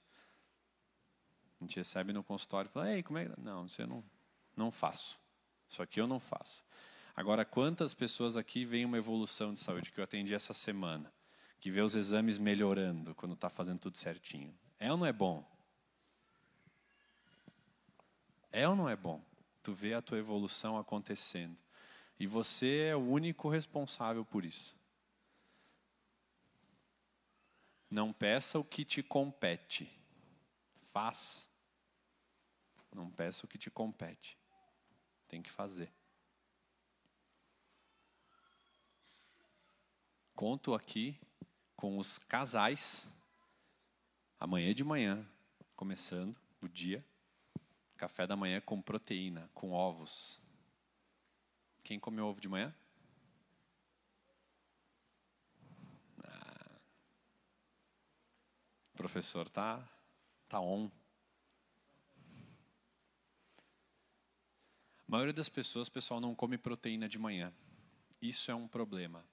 A 1.60 1.64
gente 1.64 1.78
recebe 1.78 2.14
no 2.14 2.24
consultório 2.24 2.70
e 2.70 2.72
fala, 2.72 2.94
ei, 2.94 3.02
como 3.02 3.18
é 3.18 3.26
que. 3.26 3.42
Não, 3.42 3.66
isso 3.66 3.82
eu 3.82 3.88
não, 3.88 4.04
não 4.56 4.72
faço. 4.72 5.20
Isso 5.68 5.82
aqui 5.82 6.00
eu 6.00 6.06
não 6.06 6.20
faço. 6.20 6.64
Agora, 7.16 7.44
quantas 7.44 7.96
pessoas 7.96 8.38
aqui 8.38 8.66
veem 8.66 8.86
uma 8.86 9.00
evolução 9.00 9.52
de 9.52 9.60
saúde 9.60 9.92
que 9.92 10.00
eu 10.00 10.04
atendi 10.04 10.36
essa 10.36 10.54
semana? 10.54 11.12
Que 11.60 11.72
vê 11.72 11.82
os 11.82 11.96
exames 11.96 12.38
melhorando 12.38 13.16
quando 13.16 13.34
está 13.34 13.50
fazendo 13.50 13.80
tudo 13.80 13.98
certinho. 13.98 14.58
É 14.80 14.92
ou 14.92 14.98
não 14.98 15.06
é 15.06 15.14
bom? 15.14 15.46
É 18.52 18.68
ou 18.68 18.76
não 18.76 18.88
é 18.88 18.96
bom? 18.96 19.24
Tu 19.64 19.74
vê 19.74 19.94
a 19.94 20.02
tua 20.02 20.18
evolução 20.18 20.78
acontecendo. 20.78 21.58
E 22.20 22.26
você 22.26 22.88
é 22.90 22.96
o 22.96 23.00
único 23.00 23.50
responsável 23.50 24.24
por 24.24 24.46
isso. 24.46 24.76
Não 27.90 28.12
peça 28.12 28.60
o 28.60 28.64
que 28.64 28.84
te 28.84 29.02
compete. 29.02 29.92
Faz. 30.92 31.50
Não 32.94 33.10
peça 33.10 33.46
o 33.46 33.50
que 33.50 33.58
te 33.58 33.70
compete. 33.70 34.38
Tem 35.28 35.42
que 35.42 35.52
fazer. 35.52 35.92
Conto 40.36 40.74
aqui 40.74 41.20
com 41.78 42.00
os 42.00 42.18
casais, 42.18 43.08
amanhã 44.40 44.74
de 44.74 44.84
manhã, 44.84 45.24
começando 45.76 46.36
o 46.60 46.68
dia, 46.68 47.06
café 47.96 48.26
da 48.26 48.36
manhã 48.36 48.60
com 48.60 48.82
proteína, 48.82 49.48
com 49.54 49.72
ovos. 49.72 50.42
Quem 51.84 52.00
comeu 52.00 52.26
ovo 52.26 52.42
de 52.42 52.50
manhã? 52.50 52.76
Ah, 56.24 56.80
o 58.94 58.98
professor 58.98 59.48
tá 59.48 59.88
tá 60.50 60.60
on. 60.60 60.90
A 65.00 65.12
maioria 65.12 65.34
das 65.34 65.48
pessoas, 65.48 65.88
pessoal, 65.88 66.20
não 66.20 66.34
come 66.34 66.58
proteína 66.58 67.08
de 67.08 67.20
manhã. 67.20 67.54
Isso 68.20 68.50
é 68.50 68.56
um 68.56 68.68
problema 68.68 69.24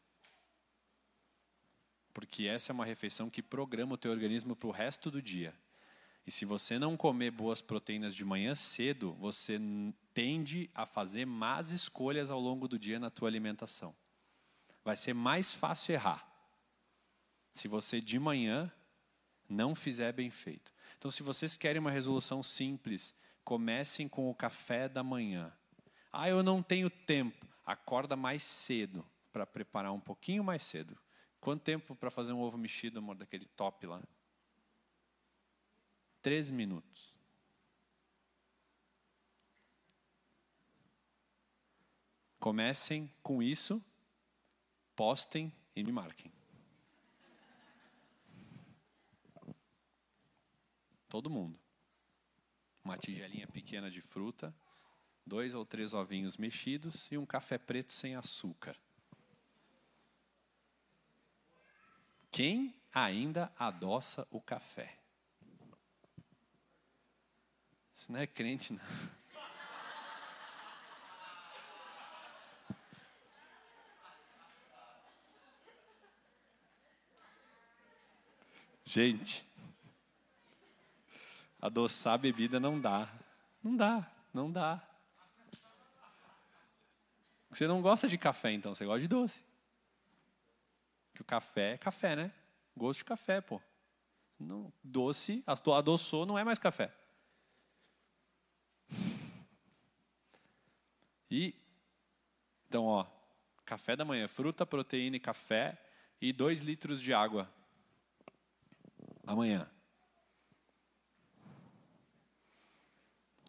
porque 2.14 2.46
essa 2.46 2.70
é 2.70 2.74
uma 2.74 2.84
refeição 2.84 3.28
que 3.28 3.42
programa 3.42 3.94
o 3.94 3.98
teu 3.98 4.12
organismo 4.12 4.54
para 4.54 4.68
o 4.68 4.72
resto 4.72 5.10
do 5.10 5.20
dia. 5.20 5.52
E 6.26 6.30
se 6.30 6.44
você 6.46 6.78
não 6.78 6.96
comer 6.96 7.30
boas 7.32 7.60
proteínas 7.60 8.14
de 8.14 8.24
manhã 8.24 8.54
cedo, 8.54 9.12
você 9.14 9.60
tende 10.14 10.70
a 10.74 10.86
fazer 10.86 11.26
más 11.26 11.70
escolhas 11.70 12.30
ao 12.30 12.40
longo 12.40 12.66
do 12.66 12.78
dia 12.78 12.98
na 12.98 13.10
tua 13.10 13.28
alimentação. 13.28 13.94
Vai 14.82 14.96
ser 14.96 15.12
mais 15.12 15.52
fácil 15.52 15.92
errar. 15.92 16.26
Se 17.52 17.68
você 17.68 18.00
de 18.00 18.18
manhã 18.18 18.72
não 19.48 19.74
fizer 19.74 20.12
bem 20.12 20.30
feito. 20.30 20.72
Então, 20.96 21.10
se 21.10 21.22
vocês 21.22 21.56
querem 21.56 21.80
uma 21.80 21.90
resolução 21.90 22.42
simples, 22.42 23.14
comecem 23.44 24.08
com 24.08 24.30
o 24.30 24.34
café 24.34 24.88
da 24.88 25.02
manhã. 25.02 25.52
Ah, 26.10 26.28
eu 26.28 26.42
não 26.42 26.62
tenho 26.62 26.88
tempo. 26.88 27.46
Acorda 27.66 28.16
mais 28.16 28.42
cedo 28.42 29.04
para 29.32 29.44
preparar 29.44 29.92
um 29.92 30.00
pouquinho 30.00 30.42
mais 30.42 30.62
cedo. 30.62 30.96
Quanto 31.44 31.62
tempo 31.62 31.94
para 31.94 32.10
fazer 32.10 32.32
um 32.32 32.40
ovo 32.40 32.56
mexido, 32.56 33.00
amor, 33.00 33.16
daquele 33.16 33.44
top 33.44 33.86
lá? 33.86 34.02
Três 36.22 36.48
minutos. 36.48 37.12
Comecem 42.40 43.12
com 43.22 43.42
isso, 43.42 43.84
postem 44.96 45.52
e 45.76 45.84
me 45.84 45.92
marquem. 45.92 46.32
Todo 51.10 51.28
mundo. 51.28 51.60
Uma 52.82 52.96
tigelinha 52.96 53.46
pequena 53.48 53.90
de 53.90 54.00
fruta, 54.00 54.56
dois 55.26 55.54
ou 55.54 55.66
três 55.66 55.92
ovinhos 55.92 56.38
mexidos 56.38 57.06
e 57.12 57.18
um 57.18 57.26
café 57.26 57.58
preto 57.58 57.92
sem 57.92 58.16
açúcar. 58.16 58.74
Quem 62.34 62.74
ainda 62.92 63.52
adoça 63.56 64.26
o 64.28 64.40
café? 64.40 64.98
Isso 67.94 68.10
não 68.10 68.18
é 68.18 68.26
crente, 68.26 68.72
não. 68.72 68.80
Gente, 78.84 79.46
adoçar 81.62 82.14
a 82.14 82.18
bebida 82.18 82.58
não 82.58 82.80
dá. 82.80 83.08
Não 83.62 83.76
dá, 83.76 84.10
não 84.32 84.50
dá. 84.50 84.82
Você 87.48 87.68
não 87.68 87.80
gosta 87.80 88.08
de 88.08 88.18
café, 88.18 88.50
então, 88.50 88.74
você 88.74 88.84
gosta 88.84 89.02
de 89.02 89.06
doce. 89.06 89.53
Porque 91.14 91.22
o 91.22 91.24
café 91.24 91.74
é 91.74 91.78
café, 91.78 92.16
né? 92.16 92.32
Gosto 92.76 92.98
de 92.98 93.04
café, 93.04 93.40
pô. 93.40 93.62
Não, 94.36 94.72
doce, 94.82 95.44
adoçou, 95.46 96.26
não 96.26 96.36
é 96.36 96.42
mais 96.42 96.58
café. 96.58 96.92
E, 101.30 101.54
então, 102.66 102.84
ó, 102.86 103.06
café 103.64 103.94
da 103.94 104.04
manhã, 104.04 104.26
fruta, 104.26 104.66
proteína 104.66 105.16
e 105.16 105.20
café 105.20 105.80
e 106.20 106.32
dois 106.32 106.62
litros 106.62 107.00
de 107.00 107.14
água. 107.14 107.48
Amanhã. 109.24 109.70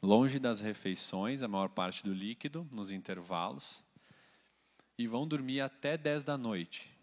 Longe 0.03 0.37
das 0.37 0.59
refeições, 0.59 1.41
a 1.41 1.47
maior 1.47 1.69
parte 1.69 2.03
do 2.03 2.13
líquido, 2.13 2.69
nos 2.71 2.91
intervalos. 2.91 3.83
E 4.99 5.07
vão 5.07 5.27
dormir 5.27 5.61
até 5.61 5.97
10 5.97 6.23
da 6.23 6.37
noite. 6.37 6.94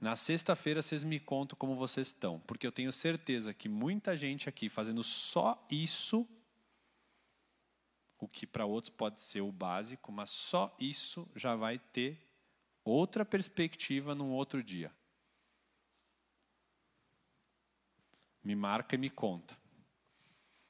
Na 0.00 0.14
sexta-feira 0.14 0.80
vocês 0.80 1.02
me 1.02 1.18
contam 1.18 1.58
como 1.58 1.74
vocês 1.74 2.06
estão, 2.08 2.38
porque 2.40 2.66
eu 2.66 2.70
tenho 2.70 2.92
certeza 2.92 3.52
que 3.52 3.68
muita 3.68 4.14
gente 4.14 4.48
aqui 4.48 4.68
fazendo 4.68 5.02
só 5.02 5.66
isso, 5.68 6.26
o 8.16 8.28
que 8.28 8.46
para 8.46 8.64
outros 8.64 8.90
pode 8.90 9.20
ser 9.20 9.40
o 9.40 9.50
básico, 9.50 10.12
mas 10.12 10.30
só 10.30 10.74
isso 10.78 11.28
já 11.34 11.56
vai 11.56 11.80
ter 11.80 12.16
outra 12.84 13.24
perspectiva 13.24 14.14
num 14.14 14.30
outro 14.30 14.62
dia. 14.62 14.92
Me 18.42 18.54
marca 18.54 18.94
e 18.94 18.98
me 18.98 19.10
conta. 19.10 19.56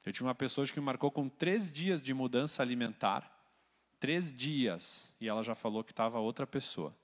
Eu 0.03 0.11
tinha 0.11 0.25
uma 0.25 0.33
pessoa 0.33 0.65
que 0.65 0.79
me 0.79 0.85
marcou 0.85 1.11
com 1.11 1.29
três 1.29 1.71
dias 1.71 2.01
de 2.01 2.15
mudança 2.15 2.63
alimentar, 2.63 3.31
três 3.99 4.35
dias, 4.35 5.15
e 5.21 5.27
ela 5.27 5.43
já 5.43 5.53
falou 5.53 5.83
que 5.83 5.91
estava 5.91 6.17
outra 6.17 6.47
pessoa 6.47 6.95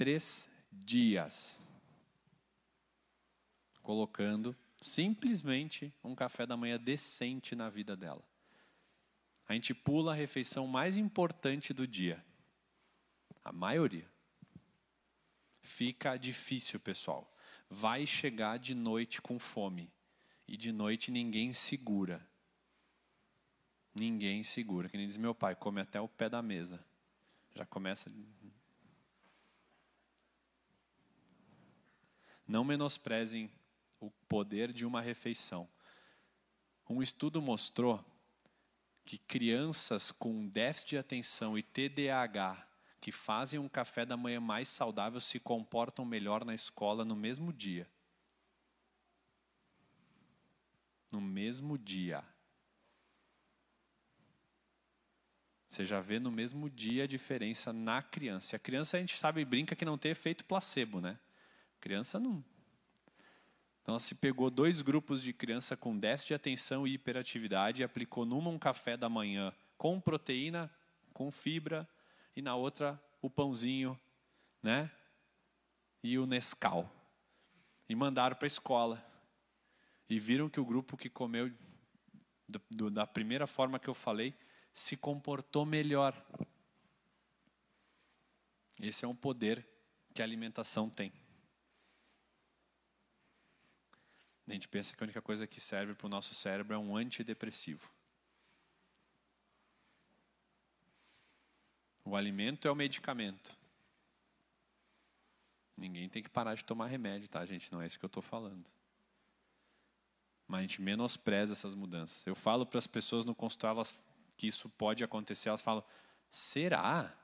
três 0.00 0.48
dias. 0.72 1.60
Colocando 3.82 4.56
simplesmente 4.80 5.92
um 6.02 6.14
café 6.14 6.46
da 6.46 6.56
manhã 6.56 6.78
decente 6.78 7.54
na 7.54 7.68
vida 7.68 7.94
dela. 7.94 8.24
A 9.46 9.52
gente 9.52 9.74
pula 9.74 10.12
a 10.12 10.14
refeição 10.14 10.66
mais 10.66 10.96
importante 10.96 11.74
do 11.74 11.86
dia. 11.86 12.24
A 13.44 13.52
maioria. 13.52 14.10
Fica 15.60 16.16
difícil, 16.16 16.80
pessoal. 16.80 17.30
Vai 17.68 18.06
chegar 18.06 18.58
de 18.58 18.74
noite 18.74 19.20
com 19.20 19.38
fome. 19.38 19.92
E 20.48 20.56
de 20.56 20.72
noite 20.72 21.10
ninguém 21.10 21.52
segura. 21.52 22.26
Ninguém 23.94 24.44
segura. 24.44 24.88
Que 24.88 24.96
nem 24.96 25.06
diz 25.06 25.18
meu 25.18 25.34
pai, 25.34 25.54
come 25.54 25.78
até 25.78 26.00
o 26.00 26.08
pé 26.08 26.30
da 26.30 26.40
mesa. 26.40 26.82
Já 27.54 27.66
começa. 27.66 28.10
Não 32.50 32.64
menosprezem 32.64 33.48
o 34.00 34.10
poder 34.28 34.72
de 34.72 34.84
uma 34.84 35.00
refeição. 35.00 35.68
Um 36.88 37.00
estudo 37.00 37.40
mostrou 37.40 38.04
que 39.04 39.18
crianças 39.18 40.10
com 40.10 40.48
déficit 40.48 40.88
de 40.90 40.98
atenção 40.98 41.56
e 41.56 41.62
TDAH 41.62 42.66
que 43.00 43.12
fazem 43.12 43.60
um 43.60 43.68
café 43.68 44.04
da 44.04 44.16
manhã 44.16 44.40
mais 44.40 44.68
saudável 44.68 45.20
se 45.20 45.38
comportam 45.38 46.04
melhor 46.04 46.44
na 46.44 46.52
escola 46.52 47.04
no 47.04 47.14
mesmo 47.14 47.52
dia. 47.52 47.88
No 51.08 51.20
mesmo 51.20 51.78
dia. 51.78 52.24
Você 55.68 55.84
já 55.84 56.00
vê 56.00 56.18
no 56.18 56.32
mesmo 56.32 56.68
dia 56.68 57.04
a 57.04 57.06
diferença 57.06 57.72
na 57.72 58.02
criança. 58.02 58.54
E 58.54 58.56
a 58.56 58.58
criança 58.58 58.96
a 58.96 59.00
gente 59.00 59.16
sabe 59.16 59.44
brinca 59.44 59.76
que 59.76 59.84
não 59.84 59.96
tem 59.96 60.10
efeito 60.10 60.44
placebo, 60.44 61.00
né? 61.00 61.16
Criança 61.80 62.20
não. 62.20 62.44
Então, 63.82 63.98
se 63.98 64.14
pegou 64.14 64.50
dois 64.50 64.82
grupos 64.82 65.22
de 65.22 65.32
criança 65.32 65.76
com 65.76 65.98
déficit 65.98 66.28
de 66.28 66.34
atenção 66.34 66.86
e 66.86 66.94
hiperatividade 66.94 67.82
e 67.82 67.84
aplicou 67.84 68.24
numa 68.24 68.50
um 68.50 68.58
café 68.58 68.96
da 68.96 69.08
manhã 69.08 69.52
com 69.76 70.00
proteína, 70.00 70.70
com 71.12 71.30
fibra, 71.30 71.88
e 72.36 72.42
na 72.42 72.54
outra 72.54 73.02
o 73.20 73.28
pãozinho, 73.28 73.98
né? 74.62 74.90
E 76.02 76.18
o 76.18 76.26
Nescau. 76.26 76.90
E 77.88 77.94
mandaram 77.94 78.36
para 78.36 78.46
a 78.46 78.48
escola. 78.48 79.04
E 80.08 80.20
viram 80.20 80.48
que 80.48 80.60
o 80.60 80.64
grupo 80.64 80.96
que 80.96 81.08
comeu 81.08 81.50
do, 82.46 82.62
do, 82.70 82.90
da 82.90 83.06
primeira 83.06 83.46
forma 83.46 83.78
que 83.78 83.88
eu 83.88 83.94
falei 83.94 84.34
se 84.72 84.96
comportou 84.96 85.66
melhor. 85.66 86.14
Esse 88.80 89.04
é 89.04 89.08
um 89.08 89.14
poder 89.14 89.66
que 90.14 90.22
a 90.22 90.24
alimentação 90.24 90.88
tem. 90.88 91.12
A 94.50 94.52
gente 94.52 94.66
pensa 94.66 94.96
que 94.96 95.00
a 95.00 95.06
única 95.06 95.22
coisa 95.22 95.46
que 95.46 95.60
serve 95.60 95.94
para 95.94 96.06
o 96.06 96.10
nosso 96.10 96.34
cérebro 96.34 96.74
é 96.74 96.78
um 96.78 96.96
antidepressivo. 96.96 97.88
O 102.04 102.16
alimento 102.16 102.66
é 102.66 102.70
o 102.70 102.74
medicamento. 102.74 103.56
Ninguém 105.76 106.08
tem 106.08 106.20
que 106.20 106.28
parar 106.28 106.56
de 106.56 106.64
tomar 106.64 106.88
remédio, 106.88 107.28
tá, 107.28 107.46
gente? 107.46 107.72
Não 107.72 107.80
é 107.80 107.86
isso 107.86 107.96
que 107.96 108.04
eu 108.04 108.08
estou 108.08 108.22
falando. 108.22 108.66
Mas 110.48 110.58
a 110.58 110.62
gente 110.62 110.82
menospreza 110.82 111.52
essas 111.52 111.76
mudanças. 111.76 112.26
Eu 112.26 112.34
falo 112.34 112.66
para 112.66 112.80
as 112.80 112.88
pessoas 112.88 113.24
no 113.24 113.36
consultório 113.36 113.76
elas, 113.76 113.96
que 114.36 114.48
isso 114.48 114.68
pode 114.70 115.04
acontecer, 115.04 115.48
elas 115.48 115.62
falam: 115.62 115.84
será? 116.28 117.16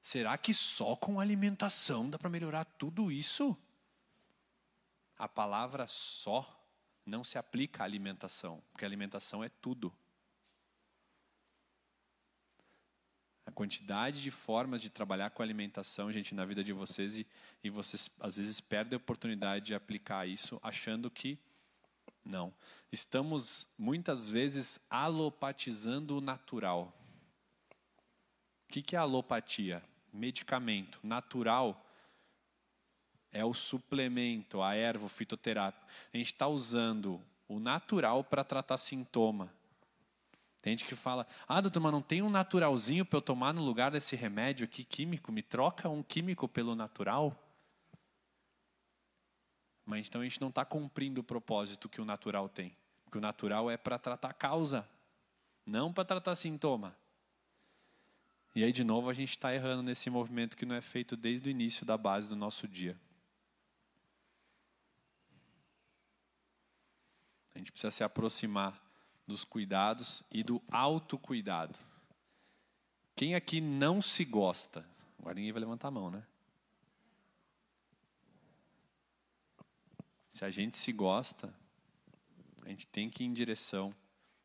Será 0.00 0.38
que 0.38 0.54
só 0.54 0.96
com 0.96 1.20
alimentação 1.20 2.08
dá 2.08 2.18
para 2.18 2.30
melhorar 2.30 2.64
tudo 2.64 3.12
isso? 3.12 3.54
A 5.18 5.28
palavra 5.28 5.86
só 5.86 6.52
não 7.04 7.22
se 7.22 7.38
aplica 7.38 7.82
à 7.82 7.86
alimentação, 7.86 8.62
porque 8.72 8.84
a 8.84 8.88
alimentação 8.88 9.42
é 9.42 9.48
tudo. 9.48 9.92
A 13.46 13.52
quantidade 13.52 14.20
de 14.20 14.30
formas 14.30 14.82
de 14.82 14.90
trabalhar 14.90 15.30
com 15.30 15.40
a 15.40 15.44
alimentação, 15.44 16.10
gente, 16.10 16.34
na 16.34 16.44
vida 16.44 16.64
de 16.64 16.72
vocês, 16.72 17.20
e, 17.20 17.26
e 17.62 17.70
vocês 17.70 18.10
às 18.20 18.36
vezes 18.36 18.60
perdem 18.60 18.96
a 18.96 18.98
oportunidade 18.98 19.66
de 19.66 19.74
aplicar 19.74 20.26
isso 20.26 20.58
achando 20.62 21.08
que 21.08 21.38
não. 22.24 22.52
Estamos 22.90 23.68
muitas 23.78 24.28
vezes 24.28 24.84
alopatizando 24.90 26.18
o 26.18 26.20
natural. 26.20 26.92
O 28.68 28.72
que, 28.72 28.82
que 28.82 28.96
é 28.96 28.98
alopatia? 28.98 29.80
Medicamento. 30.12 30.98
Natural 31.04 31.85
é 33.36 33.44
o 33.44 33.52
suplemento, 33.52 34.62
a 34.62 34.74
erva, 34.74 35.04
o 35.04 35.10
fitoterápico. 35.10 35.86
A 36.12 36.16
gente 36.16 36.32
está 36.32 36.48
usando 36.48 37.20
o 37.46 37.60
natural 37.60 38.24
para 38.24 38.42
tratar 38.42 38.78
sintoma. 38.78 39.52
Tem 40.62 40.72
gente 40.72 40.86
que 40.86 40.94
fala, 40.94 41.26
ah, 41.46 41.60
doutor, 41.60 41.80
mas 41.80 41.92
não 41.92 42.00
tem 42.00 42.22
um 42.22 42.30
naturalzinho 42.30 43.04
para 43.04 43.18
eu 43.18 43.22
tomar 43.22 43.52
no 43.52 43.62
lugar 43.62 43.90
desse 43.90 44.16
remédio 44.16 44.64
aqui 44.64 44.82
químico? 44.84 45.30
Me 45.30 45.42
troca 45.42 45.86
um 45.88 46.02
químico 46.02 46.48
pelo 46.48 46.74
natural? 46.74 47.36
Mas 49.84 50.08
então 50.08 50.22
a 50.22 50.24
gente 50.24 50.40
não 50.40 50.48
está 50.48 50.64
cumprindo 50.64 51.20
o 51.20 51.24
propósito 51.24 51.90
que 51.90 52.00
o 52.00 52.06
natural 52.06 52.48
tem. 52.48 52.74
Porque 53.04 53.18
o 53.18 53.20
natural 53.20 53.70
é 53.70 53.76
para 53.76 53.98
tratar 53.98 54.32
causa, 54.32 54.88
não 55.64 55.92
para 55.92 56.06
tratar 56.06 56.34
sintoma. 56.34 56.96
E 58.54 58.64
aí, 58.64 58.72
de 58.72 58.82
novo, 58.82 59.10
a 59.10 59.14
gente 59.14 59.30
está 59.30 59.54
errando 59.54 59.82
nesse 59.82 60.08
movimento 60.08 60.56
que 60.56 60.64
não 60.64 60.74
é 60.74 60.80
feito 60.80 61.14
desde 61.14 61.48
o 61.48 61.50
início 61.50 61.84
da 61.84 61.98
base 61.98 62.26
do 62.26 62.34
nosso 62.34 62.66
dia. 62.66 62.98
Gente 67.66 67.72
precisa 67.72 67.90
se 67.90 68.04
aproximar 68.04 68.80
dos 69.26 69.42
cuidados 69.42 70.22
e 70.30 70.44
do 70.44 70.62
autocuidado. 70.70 71.76
Quem 73.16 73.34
aqui 73.34 73.60
não 73.60 74.00
se 74.00 74.24
gosta? 74.24 74.88
Agora 75.18 75.34
ninguém 75.34 75.50
vai 75.50 75.60
levantar 75.60 75.88
a 75.88 75.90
mão, 75.90 76.10
né? 76.10 76.24
Se 80.30 80.44
a 80.44 80.50
gente 80.50 80.76
se 80.76 80.92
gosta, 80.92 81.52
a 82.62 82.68
gente 82.68 82.86
tem 82.86 83.10
que 83.10 83.24
ir 83.24 83.26
em 83.26 83.32
direção 83.32 83.92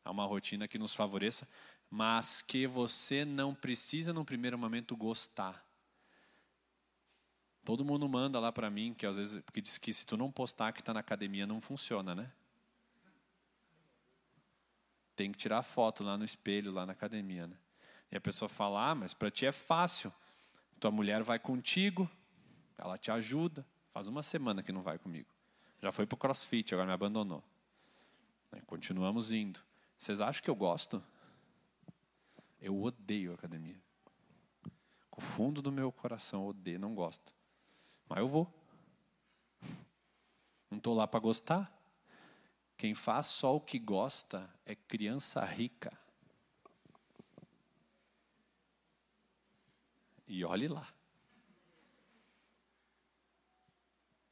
a 0.04 0.10
uma 0.10 0.24
rotina 0.24 0.66
que 0.66 0.78
nos 0.78 0.94
favoreça, 0.94 1.46
mas 1.88 2.42
que 2.42 2.66
você 2.66 3.24
não 3.24 3.54
precisa, 3.54 4.12
num 4.12 4.24
primeiro 4.24 4.58
momento, 4.58 4.96
gostar. 4.96 5.64
Todo 7.64 7.84
mundo 7.84 8.08
manda 8.08 8.40
lá 8.40 8.50
para 8.50 8.68
mim, 8.70 8.94
que 8.94 9.06
às 9.06 9.16
vezes, 9.16 9.40
porque 9.42 9.60
diz 9.60 9.78
que 9.78 9.94
se 9.94 10.04
tu 10.04 10.16
não 10.16 10.32
postar 10.32 10.72
que 10.72 10.80
está 10.80 10.92
na 10.92 11.00
academia, 11.00 11.46
não 11.46 11.60
funciona, 11.60 12.14
né? 12.14 12.32
Tem 15.14 15.30
que 15.30 15.38
tirar 15.38 15.62
foto 15.62 16.02
lá 16.02 16.16
no 16.16 16.24
espelho, 16.24 16.72
lá 16.72 16.86
na 16.86 16.92
academia, 16.92 17.46
né? 17.46 17.56
E 18.10 18.16
a 18.16 18.20
pessoa 18.20 18.48
fala: 18.48 18.90
Ah, 18.90 18.94
mas 18.94 19.14
para 19.14 19.30
ti 19.30 19.46
é 19.46 19.52
fácil. 19.52 20.12
Tua 20.80 20.90
mulher 20.90 21.22
vai 21.22 21.38
contigo, 21.38 22.10
ela 22.76 22.98
te 22.98 23.10
ajuda. 23.10 23.64
Faz 23.90 24.08
uma 24.08 24.22
semana 24.22 24.62
que 24.62 24.72
não 24.72 24.82
vai 24.82 24.98
comigo. 24.98 25.28
Já 25.80 25.92
foi 25.92 26.06
para 26.06 26.14
o 26.14 26.18
crossfit, 26.18 26.72
agora 26.72 26.86
me 26.86 26.92
abandonou. 26.92 27.42
Continuamos 28.66 29.32
indo. 29.32 29.60
Vocês 29.98 30.20
acham 30.20 30.42
que 30.42 30.50
eu 30.50 30.54
gosto? 30.54 31.02
Eu 32.60 32.80
odeio 32.82 33.34
academia. 33.34 33.80
Com 35.10 35.20
o 35.20 35.24
fundo 35.24 35.60
do 35.60 35.70
meu 35.70 35.92
coração, 35.92 36.46
odeio, 36.46 36.78
não 36.78 36.94
gosto. 36.94 37.34
Mas 38.08 38.18
eu 38.18 38.28
vou. 38.28 38.52
Não 40.70 40.78
estou 40.78 40.94
lá 40.94 41.06
para 41.06 41.20
gostar. 41.20 41.70
Quem 42.82 42.96
faz 42.96 43.26
só 43.26 43.54
o 43.54 43.60
que 43.60 43.78
gosta 43.78 44.52
é 44.66 44.74
criança 44.74 45.44
rica. 45.44 45.96
E 50.26 50.44
olhe 50.44 50.66
lá. 50.66 50.92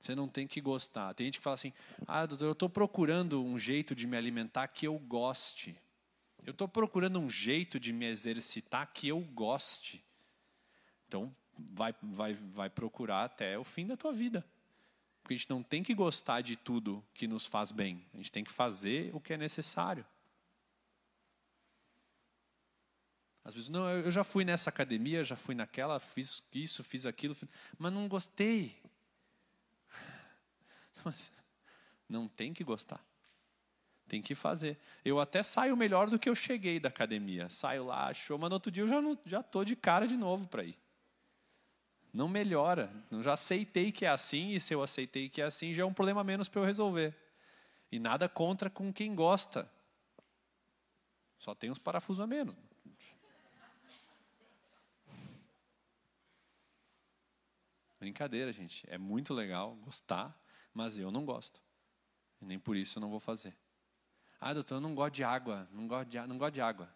Você 0.00 0.16
não 0.16 0.26
tem 0.26 0.48
que 0.48 0.60
gostar. 0.60 1.14
Tem 1.14 1.26
gente 1.26 1.38
que 1.38 1.44
fala 1.44 1.54
assim: 1.54 1.72
ah, 2.08 2.26
doutor, 2.26 2.46
eu 2.46 2.50
estou 2.50 2.68
procurando 2.68 3.40
um 3.40 3.56
jeito 3.56 3.94
de 3.94 4.04
me 4.08 4.16
alimentar 4.16 4.66
que 4.66 4.84
eu 4.84 4.98
goste. 4.98 5.78
Eu 6.44 6.50
estou 6.50 6.66
procurando 6.66 7.20
um 7.20 7.30
jeito 7.30 7.78
de 7.78 7.92
me 7.92 8.06
exercitar 8.06 8.92
que 8.92 9.06
eu 9.06 9.20
goste. 9.20 10.04
Então, 11.06 11.32
vai, 11.56 11.94
vai, 12.02 12.34
vai 12.34 12.68
procurar 12.68 13.26
até 13.26 13.56
o 13.56 13.62
fim 13.62 13.86
da 13.86 13.96
tua 13.96 14.12
vida. 14.12 14.44
Porque 15.22 15.34
a 15.34 15.36
gente 15.36 15.50
não 15.50 15.62
tem 15.62 15.82
que 15.82 15.94
gostar 15.94 16.40
de 16.40 16.56
tudo 16.56 17.04
que 17.14 17.28
nos 17.28 17.46
faz 17.46 17.70
bem. 17.70 18.04
A 18.12 18.16
gente 18.16 18.32
tem 18.32 18.44
que 18.44 18.50
fazer 18.50 19.14
o 19.14 19.20
que 19.20 19.32
é 19.32 19.36
necessário. 19.36 20.04
Às 23.44 23.54
vezes, 23.54 23.68
não, 23.68 23.88
eu 23.88 24.10
já 24.10 24.22
fui 24.22 24.44
nessa 24.44 24.70
academia, 24.70 25.24
já 25.24 25.36
fui 25.36 25.54
naquela, 25.54 25.98
fiz 25.98 26.42
isso, 26.52 26.84
fiz 26.84 27.06
aquilo, 27.06 27.36
mas 27.78 27.92
não 27.92 28.06
gostei. 28.06 28.76
Mas 31.04 31.32
não 32.06 32.28
tem 32.28 32.52
que 32.52 32.62
gostar. 32.62 33.02
Tem 34.06 34.20
que 34.20 34.34
fazer. 34.34 34.78
Eu 35.04 35.18
até 35.18 35.42
saio 35.42 35.76
melhor 35.76 36.10
do 36.10 36.18
que 36.18 36.28
eu 36.28 36.34
cheguei 36.34 36.78
da 36.78 36.88
academia. 36.88 37.48
Saio 37.48 37.86
lá, 37.86 38.12
show, 38.12 38.36
mas 38.36 38.50
no 38.50 38.54
outro 38.54 38.70
dia 38.70 38.82
eu 38.82 38.88
já, 38.88 39.00
não, 39.00 39.18
já 39.24 39.42
de 39.64 39.76
cara 39.76 40.06
de 40.06 40.16
novo 40.16 40.46
para 40.46 40.64
ir. 40.64 40.76
Não 42.12 42.28
melhora. 42.28 42.92
Eu 43.10 43.22
já 43.22 43.34
aceitei 43.34 43.92
que 43.92 44.04
é 44.04 44.08
assim, 44.08 44.52
e 44.52 44.60
se 44.60 44.74
eu 44.74 44.82
aceitei 44.82 45.28
que 45.28 45.40
é 45.40 45.44
assim, 45.44 45.72
já 45.72 45.82
é 45.82 45.86
um 45.86 45.94
problema 45.94 46.24
menos 46.24 46.48
para 46.48 46.60
eu 46.60 46.64
resolver. 46.64 47.16
E 47.90 47.98
nada 47.98 48.28
contra 48.28 48.68
com 48.68 48.92
quem 48.92 49.14
gosta. 49.14 49.70
Só 51.38 51.54
tem 51.54 51.70
uns 51.70 51.78
parafusos 51.78 52.20
a 52.20 52.26
menos. 52.26 52.54
Brincadeira, 57.98 58.52
gente. 58.52 58.84
É 58.88 58.96
muito 58.96 59.34
legal 59.34 59.76
gostar, 59.76 60.34
mas 60.72 60.96
eu 60.96 61.10
não 61.10 61.24
gosto. 61.24 61.60
E 62.40 62.44
nem 62.46 62.58
por 62.58 62.76
isso 62.76 62.98
eu 62.98 63.00
não 63.00 63.10
vou 63.10 63.20
fazer. 63.20 63.54
Ah, 64.40 64.54
doutor, 64.54 64.76
eu 64.76 64.80
não 64.80 64.94
gosto 64.94 65.14
de 65.14 65.22
água. 65.22 65.68
Não 65.70 65.86
gosto 65.86 66.08
de, 66.08 66.18
não 66.26 66.38
gosto 66.38 66.54
de 66.54 66.62
água. 66.62 66.88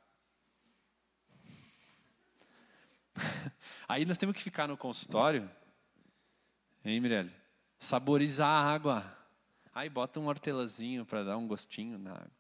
Aí 3.95 4.05
nós 4.05 4.19
temos 4.19 4.35
que 4.35 4.43
ficar 4.43 4.67
no 4.67 4.77
consultório, 4.77 5.49
hein, 6.85 6.99
Mirelle? 6.99 7.31
Saborizar 7.79 8.49
a 8.49 8.75
água. 8.75 9.17
Aí 9.73 9.89
bota 9.89 10.19
um 10.19 10.27
hortelazinho 10.27 11.07
para 11.07 11.23
dar 11.23 11.37
um 11.37 11.47
gostinho 11.47 11.97
na 11.97 12.11
água. 12.11 12.31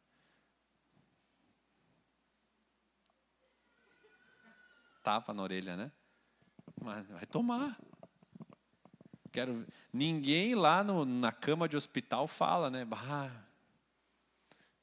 Tapa 5.04 5.32
na 5.32 5.44
orelha, 5.44 5.76
né? 5.76 5.92
Mas 6.82 7.06
vai 7.06 7.24
tomar. 7.24 7.78
Quero 9.30 9.64
ninguém 9.92 10.56
lá 10.56 10.82
no, 10.82 11.04
na 11.04 11.30
cama 11.30 11.68
de 11.68 11.76
hospital 11.76 12.26
fala, 12.26 12.68
né? 12.68 12.84
Bah, 12.84 13.30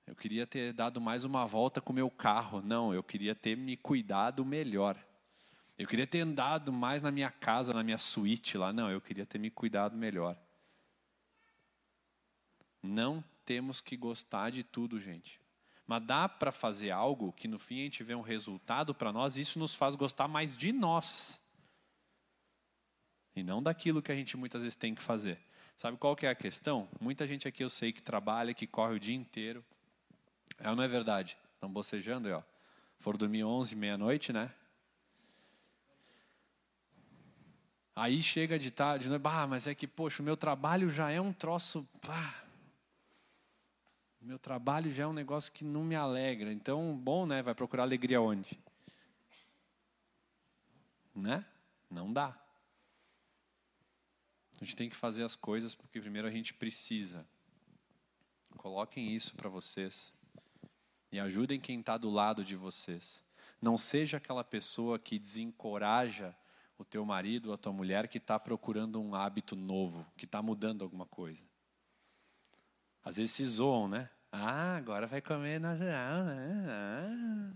eu 0.08 0.16
queria 0.16 0.48
ter 0.48 0.72
dado 0.72 1.02
mais 1.02 1.26
uma 1.26 1.46
volta 1.46 1.82
com 1.82 1.92
o 1.92 1.96
meu 1.96 2.10
carro. 2.10 2.62
Não, 2.62 2.94
eu 2.94 3.04
queria 3.04 3.36
ter 3.36 3.58
me 3.58 3.76
cuidado 3.76 4.46
melhor. 4.46 4.96
Eu 5.82 5.88
queria 5.88 6.06
ter 6.06 6.20
andado 6.20 6.72
mais 6.72 7.02
na 7.02 7.10
minha 7.10 7.32
casa, 7.32 7.74
na 7.74 7.84
minha 7.84 7.98
suíte 7.98 8.56
lá. 8.58 8.72
Não, 8.72 8.92
eu 8.92 9.02
queria 9.02 9.26
ter 9.26 9.40
me 9.40 9.50
cuidado 9.50 9.98
melhor. 9.98 10.38
Não 12.84 13.24
temos 13.44 13.82
que 13.82 13.98
gostar 13.98 14.52
de 14.52 14.64
tudo, 14.64 15.00
gente. 15.00 15.42
Mas 15.88 16.06
dá 16.06 16.30
para 16.30 16.52
fazer 16.52 16.92
algo 16.92 17.34
que 17.34 17.48
no 17.48 17.58
fim 17.58 17.82
a 17.82 17.84
gente 17.86 18.04
vê 18.04 18.14
um 18.14 18.22
resultado 18.22 18.94
para 18.94 19.12
nós, 19.12 19.36
e 19.36 19.42
isso 19.42 19.58
nos 19.58 19.74
faz 19.74 19.96
gostar 19.96 20.28
mais 20.28 20.56
de 20.56 20.72
nós 20.72 21.42
e 23.36 23.42
não 23.42 23.64
daquilo 23.64 24.04
que 24.04 24.12
a 24.12 24.16
gente 24.16 24.38
muitas 24.38 24.62
vezes 24.62 24.76
tem 24.76 24.94
que 24.94 25.02
fazer. 25.02 25.40
Sabe 25.76 25.98
qual 25.98 26.16
que 26.16 26.28
é 26.28 26.30
a 26.30 26.36
questão? 26.36 26.88
Muita 27.00 27.26
gente 27.26 27.48
aqui 27.48 27.64
eu 27.64 27.70
sei 27.72 27.92
que 27.92 28.04
trabalha, 28.04 28.54
que 28.54 28.68
corre 28.68 28.96
o 28.96 29.00
dia 29.00 29.16
inteiro. 29.16 29.66
É 30.60 30.70
ou 30.70 30.76
não 30.76 30.84
é 30.84 30.88
verdade? 30.88 31.36
Estão 31.56 31.72
bocejando 31.72 32.28
aí, 32.28 32.34
ó. 32.36 32.44
Foram 33.00 33.18
dormir 33.18 33.44
11, 33.44 33.76
meia-noite, 33.76 34.32
né? 34.32 34.54
Aí 37.96 38.24
chega 38.24 38.58
de 38.58 38.72
tarde, 38.72 39.10
né? 39.10 39.18
bah, 39.18 39.46
mas 39.48 39.68
é 39.68 39.76
que, 39.76 39.86
poxa, 39.86 40.22
o 40.22 40.26
meu 40.26 40.38
trabalho 40.38 40.90
já 40.90 41.12
é 41.12 41.20
um 41.20 41.34
troço. 41.34 41.86
Pá, 42.02 42.42
meu 44.22 44.38
trabalho 44.38 44.94
já 44.94 45.04
é 45.04 45.08
um 45.08 45.14
negócio 45.14 45.52
que 45.52 45.66
não 45.66 45.84
me 45.84 45.96
alegra. 45.96 46.54
Então, 46.54 46.96
bom, 46.96 47.26
né? 47.26 47.42
Vai 47.42 47.56
procurar 47.56 47.84
alegria 47.84 48.22
onde? 48.22 48.58
Né? 51.16 51.44
Não 51.90 52.14
dá. 52.14 52.38
A 54.60 54.64
gente 54.64 54.76
tem 54.76 54.90
que 54.90 54.96
fazer 54.96 55.24
as 55.24 55.36
coisas 55.36 55.74
porque 55.74 56.00
primeiro 56.00 56.28
a 56.28 56.32
gente 56.32 56.54
precisa. 56.54 57.26
Coloquem 58.58 59.14
isso 59.14 59.36
para 59.36 59.50
vocês. 59.50 60.14
E 61.12 61.20
ajudem 61.20 61.60
quem 61.60 61.80
está 61.80 61.98
do 61.98 62.10
lado 62.10 62.46
de 62.46 62.56
vocês. 62.56 63.24
Não 63.60 63.76
seja 63.76 64.18
aquela 64.18 64.44
pessoa 64.44 65.00
que 65.00 65.18
desencoraja 65.18 66.36
o 66.82 66.86
teu 66.86 67.06
marido 67.06 67.54
a 67.54 67.58
tua 67.58 67.72
mulher 67.72 68.08
que 68.08 68.18
está 68.18 68.40
procurando 68.40 69.02
um 69.02 69.14
hábito 69.14 69.56
novo, 69.56 70.06
que 70.18 70.26
está 70.26 70.42
mudando 70.42 70.84
alguma 70.84 71.06
coisa. 71.06 71.44
Às 73.04 73.18
vezes 73.18 73.32
se 73.32 73.46
zoam, 73.46 73.88
né? 73.88 74.10
Ah, 74.32 74.78
agora 74.78 75.08
vai 75.08 75.22
comer 75.22 75.60
na 75.60 75.76
né? 75.76 75.94
Ah. 76.68 77.54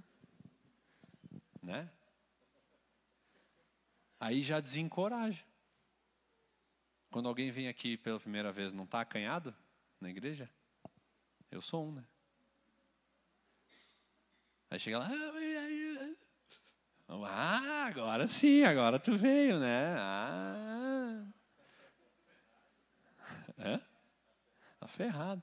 Né? 1.61 1.89
Aí 4.19 4.43
já 4.43 4.59
desencoraja. 4.59 5.43
Quando 7.09 7.27
alguém 7.27 7.49
vem 7.49 7.67
aqui 7.67 7.97
pela 7.97 8.19
primeira 8.19 8.51
vez, 8.51 8.73
não 8.73 8.83
está 8.83 9.01
acanhado 9.01 9.55
na 9.99 10.09
igreja? 10.09 10.49
Eu 11.49 11.61
sou 11.61 11.87
um, 11.87 11.91
né? 11.93 12.05
Aí 14.69 14.79
chega 14.79 14.99
lá, 14.99 15.07
ah, 15.07 15.31
ah, 17.07 17.85
agora 17.85 18.27
sim, 18.27 18.63
agora 18.63 18.99
tu 18.99 19.15
veio, 19.15 19.59
né? 19.59 19.95
Ah. 19.97 21.25
É? 23.57 23.79
Tá 24.79 24.87
ferrado. 24.87 25.41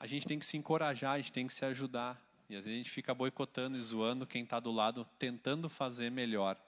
A 0.00 0.06
gente 0.06 0.26
tem 0.26 0.38
que 0.38 0.46
se 0.46 0.56
encorajar, 0.56 1.14
a 1.14 1.18
gente 1.18 1.32
tem 1.32 1.46
que 1.46 1.52
se 1.52 1.64
ajudar. 1.64 2.20
E 2.48 2.56
às 2.56 2.64
vezes 2.64 2.80
a 2.80 2.82
gente 2.82 2.90
fica 2.90 3.14
boicotando 3.14 3.76
e 3.76 3.80
zoando 3.80 4.26
quem 4.26 4.44
está 4.44 4.58
do 4.58 4.72
lado, 4.72 5.06
tentando 5.18 5.68
fazer 5.68 6.10
melhor. 6.10 6.58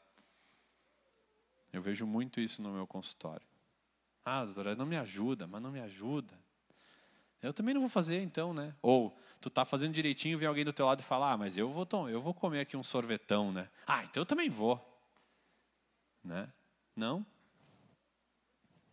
Eu 1.72 1.80
vejo 1.80 2.06
muito 2.06 2.40
isso 2.40 2.60
no 2.60 2.72
meu 2.72 2.86
consultório. 2.86 3.46
Ah, 4.24 4.44
doutora, 4.44 4.74
não 4.74 4.86
me 4.86 4.96
ajuda, 4.96 5.46
mas 5.46 5.62
não 5.62 5.70
me 5.70 5.80
ajuda. 5.80 6.38
Eu 7.42 7.52
também 7.54 7.72
não 7.72 7.80
vou 7.80 7.90
fazer, 7.90 8.20
então, 8.22 8.52
né? 8.52 8.74
Ou 8.82 9.16
tu 9.40 9.48
tá 9.48 9.64
fazendo 9.64 9.94
direitinho, 9.94 10.38
vem 10.38 10.46
alguém 10.46 10.64
do 10.64 10.72
teu 10.72 10.86
lado 10.86 11.00
e 11.00 11.04
fala: 11.04 11.32
"Ah, 11.32 11.36
mas 11.36 11.56
eu 11.56 11.70
vou, 11.70 11.86
tom, 11.86 12.08
eu 12.08 12.20
vou 12.20 12.34
comer 12.34 12.60
aqui 12.60 12.76
um 12.76 12.82
sorvetão, 12.82 13.50
né? 13.52 13.68
Ah, 13.86 14.04
então 14.04 14.20
eu 14.20 14.26
também 14.26 14.50
vou". 14.50 14.78
Né? 16.22 16.52
Não? 16.94 17.24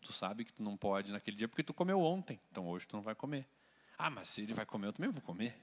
Tu 0.02 0.14
sabe 0.14 0.46
que 0.46 0.54
tu 0.54 0.64
não 0.64 0.78
pode 0.78 1.12
naquele 1.12 1.36
dia 1.36 1.48
porque 1.48 1.64
tu 1.64 1.74
comeu 1.74 2.00
ontem, 2.00 2.40
então 2.50 2.68
hoje 2.68 2.88
tu 2.88 2.96
não 2.96 3.04
vai 3.04 3.14
comer. 3.14 3.46
Ah, 3.98 4.10
mas 4.10 4.30
se 4.30 4.44
ele 4.44 4.54
vai 4.54 4.66
comer, 4.66 4.88
eu 4.88 4.94
também 4.94 5.12
vou 5.12 5.22
comer. 5.22 5.54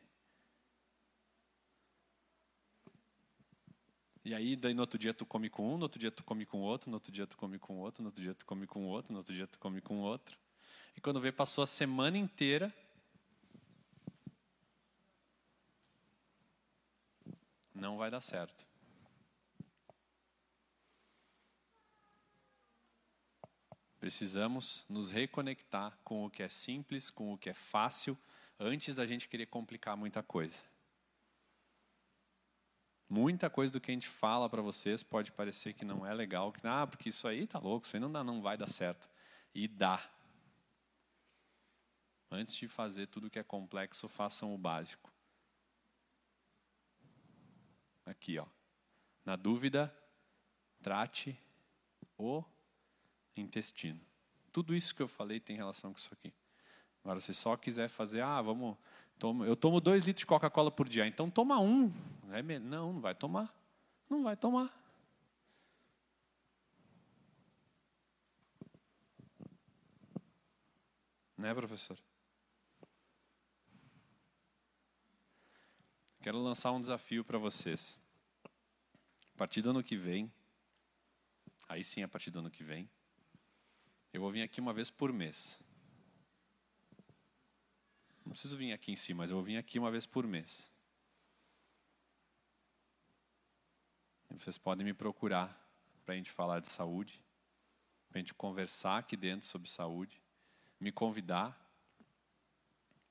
E 4.24 4.34
aí, 4.34 4.56
daí 4.56 4.74
no 4.74 4.80
outro 4.80 4.98
dia 4.98 5.12
tu 5.14 5.24
come 5.24 5.48
com 5.50 5.74
um, 5.74 5.76
no 5.76 5.82
outro 5.82 5.98
dia 5.98 6.10
tu 6.10 6.24
come 6.24 6.44
com 6.46 6.60
outro, 6.60 6.90
no 6.90 6.96
outro 6.96 7.12
dia 7.12 7.26
tu 7.26 7.36
come 7.36 7.58
com 7.58 7.76
outro, 7.78 8.02
no 8.02 8.08
outro 8.08 8.22
dia 8.22 8.34
tu 8.34 8.44
come 8.44 8.66
com 8.66 8.86
outro, 8.86 9.12
no 9.12 9.18
outro 9.18 9.34
dia 9.34 9.46
tu 9.46 9.58
come 9.58 9.80
com 9.80 9.98
outro. 10.00 10.38
E 10.96 11.00
quando 11.00 11.20
vê, 11.20 11.32
passou 11.32 11.62
a 11.64 11.66
semana 11.66 12.16
inteira. 12.16 12.72
Não 17.74 17.98
vai 17.98 18.10
dar 18.10 18.20
certo. 18.20 18.66
Precisamos 23.98 24.84
nos 24.88 25.10
reconectar 25.10 25.98
com 26.04 26.26
o 26.26 26.30
que 26.30 26.42
é 26.42 26.48
simples, 26.48 27.08
com 27.08 27.32
o 27.32 27.38
que 27.38 27.48
é 27.48 27.54
fácil, 27.54 28.18
antes 28.60 28.94
da 28.94 29.06
gente 29.06 29.28
querer 29.28 29.46
complicar 29.46 29.96
muita 29.96 30.22
coisa. 30.22 30.62
Muita 33.08 33.48
coisa 33.48 33.72
do 33.72 33.80
que 33.80 33.90
a 33.90 33.94
gente 33.94 34.08
fala 34.08 34.48
para 34.48 34.60
vocês 34.60 35.02
pode 35.02 35.32
parecer 35.32 35.72
que 35.72 35.84
não 35.84 36.06
é 36.06 36.12
legal, 36.12 36.52
que 36.52 36.60
ah, 36.66 36.86
porque 36.86 37.08
isso 37.08 37.26
aí 37.26 37.46
tá 37.46 37.58
louco, 37.58 37.86
isso 37.86 37.96
aí 37.96 38.00
não 38.00 38.12
dá, 38.12 38.22
não 38.22 38.42
vai 38.42 38.56
dar 38.56 38.68
certo. 38.68 39.08
E 39.54 39.66
dá. 39.66 40.02
Antes 42.34 42.54
de 42.54 42.66
fazer 42.66 43.06
tudo 43.06 43.30
que 43.30 43.38
é 43.38 43.44
complexo, 43.44 44.08
façam 44.08 44.52
o 44.52 44.58
básico. 44.58 45.08
Aqui, 48.04 48.38
ó. 48.38 48.46
Na 49.24 49.36
dúvida, 49.36 49.94
trate 50.82 51.38
o 52.18 52.42
intestino. 53.36 54.00
Tudo 54.52 54.74
isso 54.74 54.94
que 54.94 55.00
eu 55.00 55.06
falei 55.06 55.38
tem 55.38 55.56
relação 55.56 55.92
com 55.92 55.98
isso 55.98 56.12
aqui. 56.12 56.34
Agora, 57.04 57.20
se 57.20 57.32
só 57.32 57.56
quiser 57.56 57.88
fazer, 57.88 58.22
ah, 58.22 58.42
vamos, 58.42 58.76
tomo, 59.16 59.44
eu 59.44 59.54
tomo 59.54 59.80
dois 59.80 60.04
litros 60.04 60.22
de 60.22 60.26
Coca-Cola 60.26 60.72
por 60.72 60.88
dia, 60.88 61.06
então 61.06 61.30
toma 61.30 61.60
um. 61.60 61.92
É 62.32 62.42
não, 62.58 62.94
não 62.94 63.00
vai 63.00 63.14
tomar. 63.14 63.54
Não 64.10 64.24
vai 64.24 64.36
tomar. 64.36 64.72
Né, 71.38 71.54
professor? 71.54 71.98
Quero 76.24 76.38
lançar 76.38 76.72
um 76.72 76.80
desafio 76.80 77.22
para 77.22 77.36
vocês. 77.36 78.00
A 79.34 79.36
partir 79.36 79.60
do 79.60 79.68
ano 79.68 79.84
que 79.84 79.94
vem, 79.94 80.32
aí 81.68 81.84
sim, 81.84 82.02
a 82.02 82.08
partir 82.08 82.30
do 82.30 82.38
ano 82.38 82.50
que 82.50 82.64
vem, 82.64 82.88
eu 84.10 84.22
vou 84.22 84.32
vir 84.32 84.40
aqui 84.40 84.58
uma 84.58 84.72
vez 84.72 84.90
por 84.90 85.12
mês. 85.12 85.60
Não 88.24 88.32
preciso 88.32 88.56
vir 88.56 88.72
aqui 88.72 88.90
em 88.90 88.96
si, 88.96 89.12
mas 89.12 89.28
eu 89.28 89.36
vou 89.36 89.44
vir 89.44 89.58
aqui 89.58 89.78
uma 89.78 89.90
vez 89.90 90.06
por 90.06 90.26
mês. 90.26 90.72
E 94.30 94.38
vocês 94.38 94.56
podem 94.56 94.82
me 94.82 94.94
procurar 94.94 95.54
para 96.06 96.14
a 96.14 96.16
gente 96.16 96.30
falar 96.30 96.60
de 96.60 96.70
saúde, 96.70 97.22
para 98.08 98.16
a 98.16 98.20
gente 98.20 98.32
conversar 98.32 98.96
aqui 98.96 99.14
dentro 99.14 99.46
sobre 99.46 99.68
saúde, 99.68 100.22
me 100.80 100.90
convidar 100.90 101.54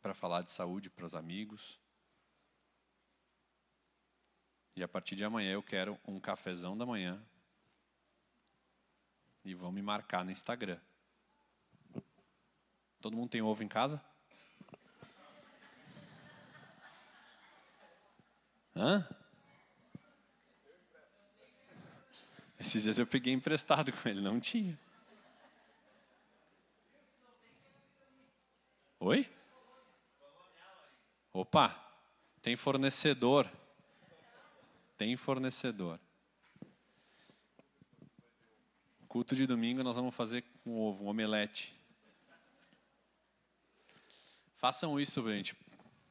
para 0.01 0.15
falar 0.15 0.41
de 0.41 0.49
saúde 0.49 0.89
para 0.89 1.05
os 1.05 1.13
amigos. 1.13 1.82
E 4.75 4.83
a 4.83 4.87
partir 4.87 5.15
de 5.15 5.23
amanhã 5.23 5.51
eu 5.51 5.61
quero 5.61 5.99
um 6.07 6.19
cafezão 6.19 6.77
da 6.77 6.85
manhã. 6.85 7.21
E 9.45 9.53
vão 9.53 9.71
me 9.71 9.81
marcar 9.81 10.25
no 10.25 10.31
Instagram. 10.31 10.79
Todo 12.99 13.17
mundo 13.17 13.29
tem 13.29 13.41
ovo 13.41 13.63
em 13.63 13.67
casa? 13.67 14.03
Hã? 18.75 19.07
Esses 22.59 22.83
dias 22.83 22.97
eu 22.97 23.05
peguei 23.05 23.33
emprestado 23.33 23.91
com 23.91 24.07
ele, 24.07 24.21
não 24.21 24.39
tinha. 24.39 24.79
Oi? 29.01 29.29
Opa, 31.33 31.77
tem 32.41 32.55
fornecedor. 32.55 33.51
Tem 34.97 35.15
fornecedor. 35.17 35.99
Culto 39.07 39.35
de 39.35 39.45
domingo 39.45 39.83
nós 39.83 39.95
vamos 39.95 40.15
fazer 40.15 40.43
com 40.63 40.79
ovo, 40.79 41.05
um 41.05 41.07
omelete. 41.07 41.75
Façam 44.55 44.99
isso, 44.99 45.21
gente, 45.29 45.55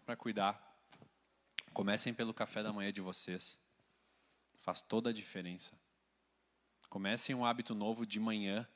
para 0.05 0.15
cuidar. 0.15 0.61
Comecem 1.73 2.13
pelo 2.13 2.35
café 2.35 2.63
da 2.63 2.73
manhã 2.73 2.93
de 2.93 3.01
vocês. 3.01 3.59
Faz 4.61 4.83
toda 4.83 5.11
a 5.11 5.13
diferença. 5.13 5.73
Comecem 6.89 7.35
um 7.35 7.45
hábito 7.45 7.75
novo 7.75 8.07
de 8.07 8.21
manhã. 8.21 8.69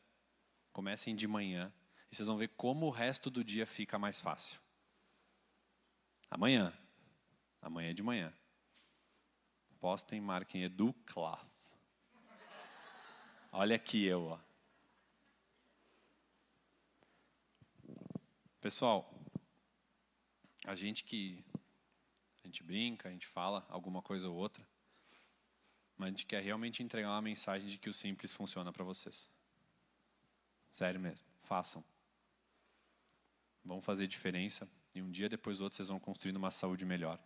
Comecem 0.73 1.15
de 1.15 1.28
manhã. 1.28 1.73
E 2.11 2.16
vocês 2.16 2.27
vão 2.27 2.39
ver 2.39 2.49
como 2.57 2.87
o 2.87 2.91
resto 2.91 3.31
do 3.31 3.45
dia 3.45 3.66
fica 3.66 3.99
mais 3.99 4.20
fácil. 4.20 4.59
Amanhã. 6.31 6.73
Amanhã 7.61 7.95
de 7.95 8.03
manhã. 8.03 8.33
Postem, 9.81 10.20
marquem 10.20 10.62
Edu 10.62 10.93
Cloth. 11.07 11.47
Olha 13.53 13.77
aqui 13.77 14.05
eu, 14.05 14.24
ó. 14.24 14.39
Pessoal, 18.61 19.15
a 20.65 20.74
gente 20.74 21.05
que 21.05 21.44
a 22.43 22.47
gente 22.47 22.62
brinca, 22.62 23.09
a 23.09 23.12
gente 23.12 23.27
fala 23.27 23.65
alguma 23.69 24.03
coisa 24.03 24.28
ou 24.28 24.36
outra, 24.36 24.66
mas 25.97 26.07
a 26.07 26.11
gente 26.11 26.27
quer 26.27 26.43
realmente 26.43 26.82
entregar 26.82 27.11
uma 27.11 27.23
mensagem 27.23 27.69
de 27.69 27.78
que 27.78 27.89
o 27.89 27.93
simples 27.93 28.35
funciona 28.35 28.73
para 28.73 28.85
vocês. 28.85 29.31
Sério 30.66 31.01
mesmo, 31.01 31.27
façam. 31.43 31.85
Vão 33.65 33.81
fazer 33.81 34.07
diferença 34.07 34.69
e 34.94 35.03
um 35.03 35.11
dia 35.11 35.28
depois 35.28 35.59
do 35.59 35.65
outro 35.65 35.77
vocês 35.77 35.89
vão 35.89 36.01
construindo 36.01 36.36
uma 36.36 36.51
saúde 36.51 36.85
melhor. 36.85 37.20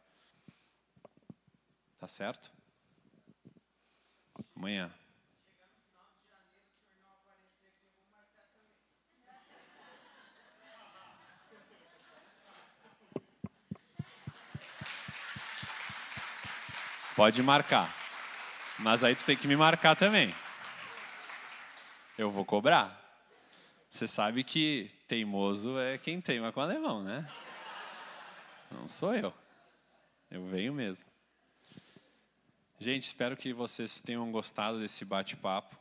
Tá 2.01 2.09
certo? 2.09 2.51
Amanhã. 4.56 4.90
Pode 17.14 17.43
marcar. 17.43 17.94
Mas 18.78 19.05
aí 19.05 19.14
tu 19.14 19.27
tem 19.27 19.36
que 19.36 19.47
me 19.47 19.55
marcar 19.55 19.94
também. 19.94 20.35
Eu 22.16 22.31
vou 22.31 22.47
cobrar. 22.47 22.98
Você 23.90 24.09
sabe 24.09 24.43
que 24.43 24.90
teimoso 25.06 25.78
é 25.78 25.98
quem 25.98 26.18
teima 26.18 26.51
com 26.51 26.62
alemão, 26.62 27.02
né? 27.02 27.31
Não 28.70 28.89
sou 28.89 29.14
eu. 29.14 29.35
Eu 30.31 30.47
venho 30.47 30.72
mesmo. 30.72 31.19
Gente, 32.82 33.02
espero 33.02 33.36
que 33.36 33.52
vocês 33.52 34.01
tenham 34.01 34.32
gostado 34.32 34.81
desse 34.81 35.05
bate-papo. 35.05 35.78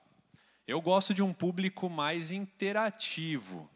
Eu 0.68 0.82
gosto 0.82 1.14
de 1.14 1.24
um 1.24 1.34
público 1.34 1.90
mais 1.90 2.30
interativo. 2.30 3.70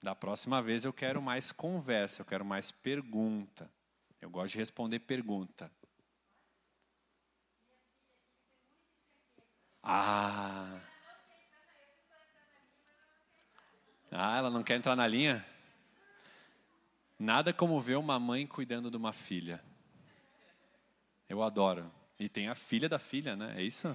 Da 0.00 0.14
próxima 0.14 0.62
vez 0.62 0.84
eu 0.84 0.92
quero 0.92 1.20
mais 1.20 1.50
conversa, 1.50 2.22
eu 2.22 2.24
quero 2.24 2.44
mais 2.44 2.70
pergunta. 2.70 3.68
Eu 4.20 4.30
gosto 4.30 4.52
de 4.52 4.58
responder 4.58 5.00
pergunta. 5.00 5.68
Ah. 9.82 10.78
Ah, 14.12 14.38
ela 14.38 14.48
não 14.48 14.62
quer 14.62 14.76
entrar 14.76 14.94
na 14.94 15.08
linha? 15.08 15.44
Nada 17.18 17.52
como 17.52 17.80
ver 17.80 17.96
uma 17.96 18.20
mãe 18.20 18.46
cuidando 18.46 18.92
de 18.92 18.96
uma 18.96 19.12
filha. 19.12 19.60
Eu 21.28 21.42
adoro. 21.42 21.95
E 22.18 22.28
tem 22.28 22.48
a 22.48 22.54
filha 22.54 22.88
da 22.88 22.98
filha, 22.98 23.36
né? 23.36 23.54
É 23.56 23.62
isso? 23.62 23.88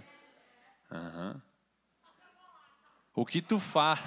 Uhum. 0.92 1.42
O 3.16 3.26
que 3.26 3.42
tu 3.42 3.60
faz? 3.60 4.00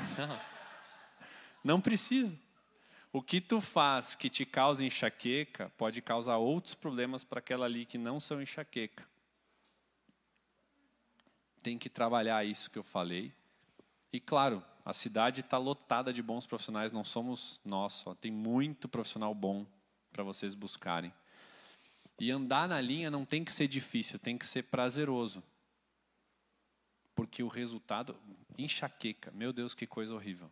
Não 1.63 1.81
precisa. 1.81 2.39
O 3.13 3.23
que 3.23 3.41
tu 3.41 3.61
faz 3.61 4.15
que 4.15 4.29
te 4.29 4.45
causa 4.45 4.85
enxaqueca 4.85 5.71
pode 5.79 6.03
causar 6.03 6.37
outros 6.37 6.75
problemas 6.75 7.25
para 7.25 7.39
aquela 7.39 7.65
ali 7.65 7.87
que 7.87 7.97
não 7.97 8.19
são 8.19 8.43
enxaqueca 8.43 9.07
tem 11.65 11.79
que 11.79 11.89
trabalhar 11.89 12.45
isso 12.45 12.71
que 12.71 12.79
eu 12.79 12.85
falei. 12.85 13.33
E 14.13 14.21
claro, 14.21 14.63
a 14.85 14.93
cidade 14.93 15.41
está 15.41 15.57
lotada 15.57 16.13
de 16.13 16.23
bons 16.23 16.47
profissionais, 16.47 16.93
não 16.93 17.03
somos 17.03 17.59
nós 17.65 17.95
só, 17.95 18.15
tem 18.15 18.31
muito 18.31 18.87
profissional 18.87 19.35
bom 19.35 19.67
para 20.13 20.23
vocês 20.23 20.55
buscarem. 20.55 21.11
E 22.19 22.31
andar 22.31 22.69
na 22.69 22.81
linha 22.81 23.11
não 23.11 23.25
tem 23.25 23.45
que 23.45 23.53
ser 23.53 23.67
difícil, 23.67 24.19
tem 24.19 24.39
que 24.39 24.47
ser 24.47 24.65
prazeroso. 24.65 25.43
Porque 27.15 27.43
o 27.43 27.49
resultado, 27.49 28.17
enxaqueca, 28.57 29.31
meu 29.33 29.53
Deus, 29.53 29.75
que 29.75 29.87
coisa 29.87 30.15
horrível. 30.15 30.51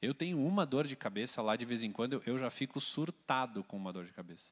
Eu 0.00 0.14
tenho 0.14 0.38
uma 0.38 0.64
dor 0.64 0.86
de 0.86 0.96
cabeça 0.96 1.42
lá 1.42 1.56
de 1.56 1.66
vez 1.66 1.82
em 1.82 1.92
quando, 1.92 2.22
eu 2.24 2.38
já 2.38 2.48
fico 2.50 2.80
surtado 2.80 3.62
com 3.62 3.76
uma 3.76 3.92
dor 3.92 4.06
de 4.06 4.12
cabeça. 4.12 4.50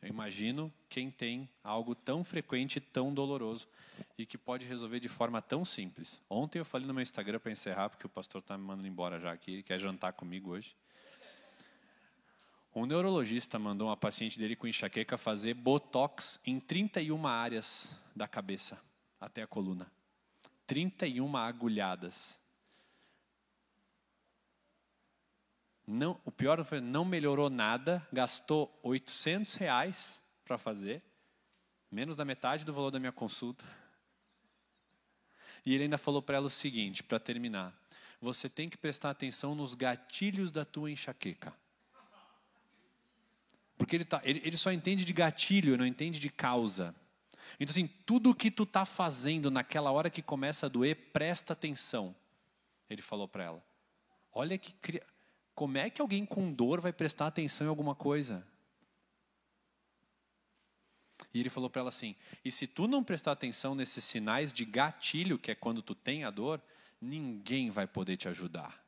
Eu 0.00 0.08
imagino 0.08 0.72
quem 0.88 1.10
tem 1.10 1.48
algo 1.62 1.94
tão 1.94 2.22
frequente 2.22 2.80
tão 2.80 3.12
doloroso 3.12 3.68
e 4.16 4.24
que 4.24 4.38
pode 4.38 4.66
resolver 4.66 5.00
de 5.00 5.08
forma 5.08 5.42
tão 5.42 5.64
simples. 5.64 6.22
Ontem 6.30 6.58
eu 6.58 6.64
falei 6.64 6.86
no 6.86 6.94
meu 6.94 7.02
Instagram 7.02 7.40
para 7.40 7.50
encerrar, 7.50 7.90
porque 7.90 8.06
o 8.06 8.08
pastor 8.10 8.40
está 8.40 8.56
me 8.56 8.64
mandando 8.64 8.88
embora 8.88 9.18
já 9.18 9.32
aqui, 9.32 9.62
quer 9.62 9.78
jantar 9.78 10.12
comigo 10.12 10.50
hoje. 10.50 10.76
Um 12.74 12.86
neurologista 12.86 13.58
mandou 13.58 13.88
uma 13.88 13.96
paciente 13.96 14.38
dele 14.38 14.54
com 14.54 14.66
enxaqueca 14.66 15.16
fazer 15.16 15.54
botox 15.54 16.38
em 16.44 16.60
31 16.60 17.26
áreas 17.26 17.98
da 18.14 18.28
cabeça 18.28 18.78
até 19.20 19.42
a 19.42 19.46
coluna. 19.46 19.90
31 20.66 21.36
agulhadas. 21.36 22.38
Não, 25.86 26.20
o 26.22 26.30
pior 26.30 26.62
foi 26.64 26.80
não 26.80 27.04
melhorou 27.04 27.48
nada, 27.48 28.06
gastou 28.12 28.78
800 28.82 29.54
reais 29.54 30.20
para 30.44 30.58
fazer, 30.58 31.02
menos 31.90 32.14
da 32.14 32.26
metade 32.26 32.64
do 32.64 32.74
valor 32.74 32.90
da 32.90 33.00
minha 33.00 33.10
consulta. 33.10 33.64
E 35.64 35.74
ele 35.74 35.84
ainda 35.84 35.96
falou 35.96 36.20
para 36.20 36.36
ela 36.36 36.46
o 36.46 36.50
seguinte, 36.50 37.02
para 37.02 37.18
terminar: 37.18 37.74
você 38.20 38.50
tem 38.50 38.68
que 38.68 38.76
prestar 38.76 39.08
atenção 39.08 39.54
nos 39.54 39.74
gatilhos 39.74 40.50
da 40.50 40.64
tua 40.64 40.90
enxaqueca. 40.90 41.54
Porque 43.78 43.96
ele, 43.96 44.04
tá, 44.04 44.20
ele, 44.24 44.42
ele 44.44 44.56
só 44.56 44.72
entende 44.72 45.04
de 45.04 45.12
gatilho, 45.12 45.78
não 45.78 45.86
entende 45.86 46.18
de 46.18 46.28
causa. 46.28 46.94
Então, 47.60 47.70
assim, 47.70 47.86
tudo 48.04 48.34
que 48.34 48.50
tu 48.50 48.64
está 48.64 48.84
fazendo 48.84 49.50
naquela 49.50 49.90
hora 49.92 50.10
que 50.10 50.20
começa 50.20 50.66
a 50.66 50.68
doer, 50.68 50.96
presta 51.12 51.52
atenção. 51.52 52.14
Ele 52.90 53.00
falou 53.00 53.28
para 53.28 53.44
ela. 53.44 53.64
Olha 54.32 54.58
que. 54.58 54.74
Como 55.54 55.76
é 55.76 55.90
que 55.90 56.00
alguém 56.00 56.24
com 56.24 56.52
dor 56.52 56.80
vai 56.80 56.92
prestar 56.92 57.26
atenção 57.26 57.66
em 57.66 57.70
alguma 57.70 57.94
coisa? 57.94 58.46
E 61.32 61.40
ele 61.40 61.48
falou 61.48 61.68
para 61.68 61.80
ela 61.80 61.88
assim: 61.88 62.14
e 62.44 62.50
se 62.50 62.66
tu 62.66 62.86
não 62.86 63.02
prestar 63.02 63.32
atenção 63.32 63.74
nesses 63.74 64.04
sinais 64.04 64.52
de 64.52 64.64
gatilho, 64.64 65.38
que 65.38 65.50
é 65.50 65.54
quando 65.54 65.82
tu 65.82 65.94
tem 65.94 66.24
a 66.24 66.30
dor, 66.30 66.62
ninguém 67.00 67.70
vai 67.70 67.86
poder 67.86 68.16
te 68.16 68.28
ajudar. 68.28 68.87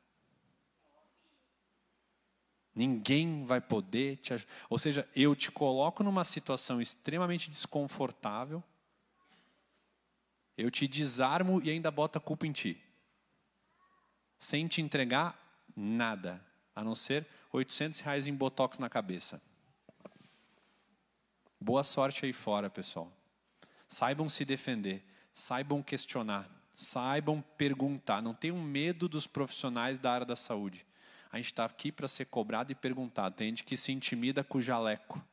Ninguém 2.73 3.45
vai 3.45 3.59
poder 3.59 4.17
te 4.17 4.33
ajudar. 4.33 4.51
Ou 4.69 4.79
seja, 4.79 5.07
eu 5.15 5.35
te 5.35 5.51
coloco 5.51 6.03
numa 6.03 6.23
situação 6.23 6.81
extremamente 6.81 7.49
desconfortável, 7.49 8.63
eu 10.57 10.71
te 10.71 10.87
desarmo 10.87 11.61
e 11.63 11.69
ainda 11.69 11.91
boto 11.91 12.17
a 12.17 12.21
culpa 12.21 12.47
em 12.47 12.51
ti, 12.51 12.81
sem 14.37 14.67
te 14.67 14.81
entregar 14.81 15.37
nada 15.75 16.43
a 16.75 16.83
não 16.83 16.95
ser 16.95 17.27
800 17.51 17.99
reais 17.99 18.27
em 18.27 18.33
botox 18.33 18.77
na 18.79 18.89
cabeça. 18.89 19.41
Boa 21.59 21.83
sorte 21.83 22.25
aí 22.25 22.33
fora, 22.33 22.69
pessoal. 22.69 23.11
Saibam 23.87 24.27
se 24.29 24.45
defender, 24.45 25.03
saibam 25.33 25.83
questionar, 25.83 26.49
saibam 26.73 27.41
perguntar. 27.57 28.21
Não 28.21 28.33
tenham 28.33 28.57
medo 28.57 29.07
dos 29.07 29.27
profissionais 29.27 29.97
da 29.97 30.11
área 30.11 30.25
da 30.25 30.35
saúde. 30.35 30.85
A 31.31 31.37
gente 31.37 31.47
está 31.47 31.65
aqui 31.65 31.91
para 31.91 32.07
ser 32.07 32.25
cobrado 32.25 32.71
e 32.71 32.75
perguntado. 32.75 33.35
Tem 33.35 33.47
gente 33.49 33.63
que 33.63 33.77
se 33.77 33.91
intimida 33.91 34.43
com 34.43 34.57
o 34.57 34.61
jaleco. 34.61 35.23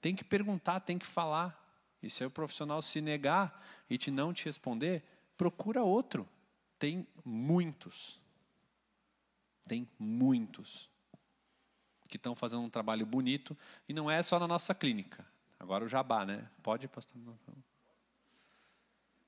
Tem 0.00 0.16
que 0.16 0.24
perguntar, 0.24 0.80
tem 0.80 0.98
que 0.98 1.06
falar. 1.06 1.56
E 2.02 2.08
se 2.08 2.24
o 2.24 2.30
profissional 2.30 2.80
se 2.80 3.00
negar 3.00 3.62
e 3.88 3.98
te 3.98 4.10
não 4.10 4.32
te 4.32 4.46
responder, 4.46 5.02
procura 5.36 5.82
outro. 5.82 6.26
Tem 6.78 7.06
muitos. 7.24 8.18
Tem 9.68 9.86
muitos 9.98 10.88
que 12.08 12.16
estão 12.16 12.34
fazendo 12.34 12.62
um 12.62 12.70
trabalho 12.70 13.06
bonito 13.06 13.56
e 13.88 13.94
não 13.94 14.10
é 14.10 14.20
só 14.22 14.38
na 14.38 14.48
nossa 14.48 14.74
clínica. 14.74 15.24
Agora 15.60 15.84
o 15.84 15.88
jabá, 15.88 16.24
né? 16.24 16.48
Pode, 16.62 16.88
pastor? 16.88 17.20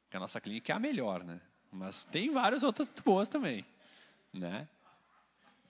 Porque 0.03 0.17
a 0.17 0.21
nossa 0.21 0.41
clínica 0.41 0.73
é 0.73 0.77
a 0.77 0.81
melhor, 0.81 1.23
né? 1.23 1.41
Mas 1.71 2.05
tem 2.05 2.31
várias 2.31 2.63
outras 2.63 2.89
boas 2.89 3.29
também, 3.29 3.65
né? 4.33 4.69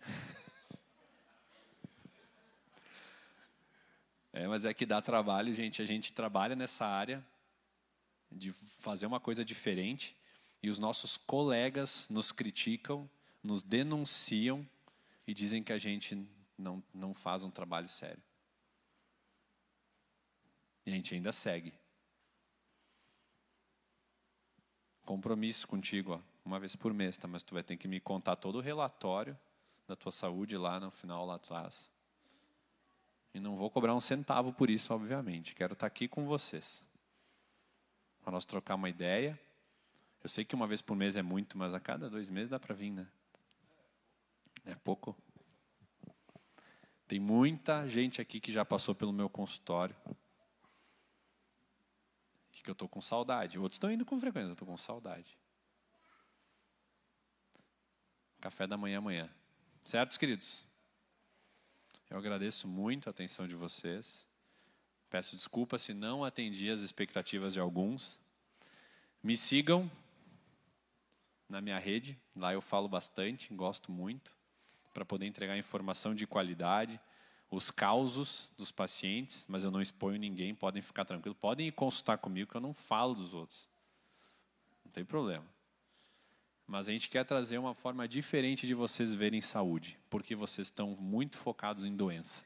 É, 4.35 4.49
mas 4.49 4.65
é 4.65 4.73
que 4.73 4.87
dá 4.87 5.03
trabalho, 5.03 5.53
gente. 5.53 5.83
A 5.83 5.85
gente 5.85 6.11
trabalha 6.11 6.57
nessa 6.57 6.87
área 6.87 7.23
de 8.31 8.51
fazer 8.51 9.05
uma 9.05 9.21
coisa 9.21 9.45
diferente 9.45 10.17
e 10.63 10.71
os 10.71 10.79
nossos 10.79 11.19
colegas 11.19 12.09
nos 12.09 12.33
criticam 12.33 13.07
nos 13.43 13.63
denunciam 13.63 14.67
e 15.27 15.35
dizem 15.35 15.63
que 15.63 15.73
a 15.73 15.79
gente 15.79 16.27
não, 16.57 16.83
não 16.95 17.13
faz 17.13 17.43
um 17.43 17.51
trabalho 17.51 17.89
sério. 17.89 18.23
E 20.87 20.91
a 20.91 20.95
gente 20.95 21.15
ainda 21.15 21.33
segue. 21.33 21.73
Compromisso 25.05 25.67
contigo, 25.67 26.13
ó, 26.13 26.21
uma 26.45 26.61
vez 26.61 26.77
por 26.77 26.95
mês, 26.95 27.17
tá? 27.17 27.27
Mas 27.27 27.43
tu 27.43 27.55
vai 27.55 27.63
ter 27.63 27.77
que 27.77 27.89
me 27.89 28.01
contar 28.01 28.37
todo 28.37 28.57
o 28.57 28.61
relatório 28.61 29.37
da 29.93 29.97
tua 29.97 30.13
saúde 30.13 30.57
lá 30.57 30.81
no 30.81 30.91
final, 30.91 31.27
lá 31.27 31.35
atrás. 31.35 31.91
E 33.35 33.41
não 33.41 33.57
vou 33.57 33.71
cobrar 33.71 33.95
um 33.95 34.01
centavo 34.01 34.53
por 34.53 34.71
isso, 34.71 34.93
obviamente. 34.93 35.55
Quero 35.55 35.75
estar 35.75 35.87
aqui 35.87 36.09
com 36.09 36.27
vocês. 36.27 36.85
Para 38.23 38.33
nós 38.33 38.45
trocar 38.45 38.75
uma 38.75 38.89
ideia. 38.89 39.39
Eu 40.23 40.31
sei 40.31 40.45
que 40.45 40.55
uma 40.55 40.67
vez 40.67 40.81
por 40.81 40.97
mês 40.97 41.15
é 41.15 41.23
muito, 41.23 41.59
mas 41.59 41.75
a 41.75 41.81
cada 41.81 42.09
dois 42.09 42.31
meses 42.31 42.51
dá 42.51 42.59
para 42.59 42.75
vir, 42.75 42.91
né? 42.91 43.07
É 44.65 44.75
pouco. 44.77 45.15
Tem 47.07 47.21
muita 47.21 47.87
gente 47.87 48.21
aqui 48.21 48.41
que 48.41 48.53
já 48.53 48.65
passou 48.65 48.95
pelo 48.95 49.13
meu 49.13 49.29
consultório. 49.29 49.95
Que 52.51 52.71
eu 52.71 52.75
estou 52.75 52.89
com 52.89 53.01
saudade. 53.01 53.59
Outros 53.59 53.75
estão 53.75 53.91
indo 53.91 54.07
com 54.07 54.19
frequência, 54.21 54.51
eu 54.51 54.53
estou 54.53 54.69
com 54.69 54.77
saudade. 54.77 55.37
Café 58.41 58.69
da 58.69 58.77
manhã 58.77 58.99
amanhã. 58.99 59.29
Certos, 59.85 60.17
queridos? 60.17 60.65
Eu 62.09 62.17
agradeço 62.17 62.69
muito 62.69 63.09
a 63.09 63.11
atenção 63.11 63.49
de 63.49 63.57
vocês. 63.57 64.29
Peço 65.11 65.35
desculpa 65.35 65.77
se 65.77 65.93
não 65.93 66.25
atendi 66.25 66.71
as 66.71 66.81
expectativas 66.81 67.53
de 67.53 67.59
alguns. 67.59 68.21
Me 69.23 69.37
sigam 69.37 69.91
na 71.49 71.61
minha 71.61 71.79
rede, 71.79 72.19
lá 72.35 72.53
eu 72.55 72.63
falo 72.63 72.89
bastante, 72.89 73.53
gosto 73.53 73.91
muito 73.91 74.33
para 74.95 75.05
poder 75.05 75.27
entregar 75.27 75.59
informação 75.59 76.15
de 76.15 76.27
qualidade, 76.27 77.01
os 77.51 77.71
causos 77.71 78.53
dos 78.57 78.71
pacientes, 78.71 79.45
mas 79.49 79.65
eu 79.65 79.71
não 79.71 79.83
exponho 79.83 80.17
ninguém, 80.17 80.55
podem 80.55 80.81
ficar 80.81 81.05
tranquilos. 81.05 81.37
Podem 81.39 81.67
ir 81.67 81.73
consultar 81.73 82.19
comigo, 82.19 82.51
que 82.51 82.57
eu 82.57 82.61
não 82.61 82.73
falo 82.73 83.15
dos 83.15 83.35
outros. 83.35 83.69
Não 84.85 84.93
tem 84.93 85.05
problema. 85.05 85.45
Mas 86.73 86.89
a 86.89 86.93
gente 86.93 87.11
quer 87.11 87.23
trazer 87.27 87.59
uma 87.59 87.75
forma 87.75 88.09
diferente 88.09 88.67
de 88.67 88.73
vocês 88.73 89.13
verem 89.13 89.43
saúde, 89.43 89.99
porque 90.09 90.35
vocês 90.35 90.69
estão 90.69 90.97
muito 90.99 91.37
focados 91.37 91.85
em 91.85 91.95
doença. 91.95 92.43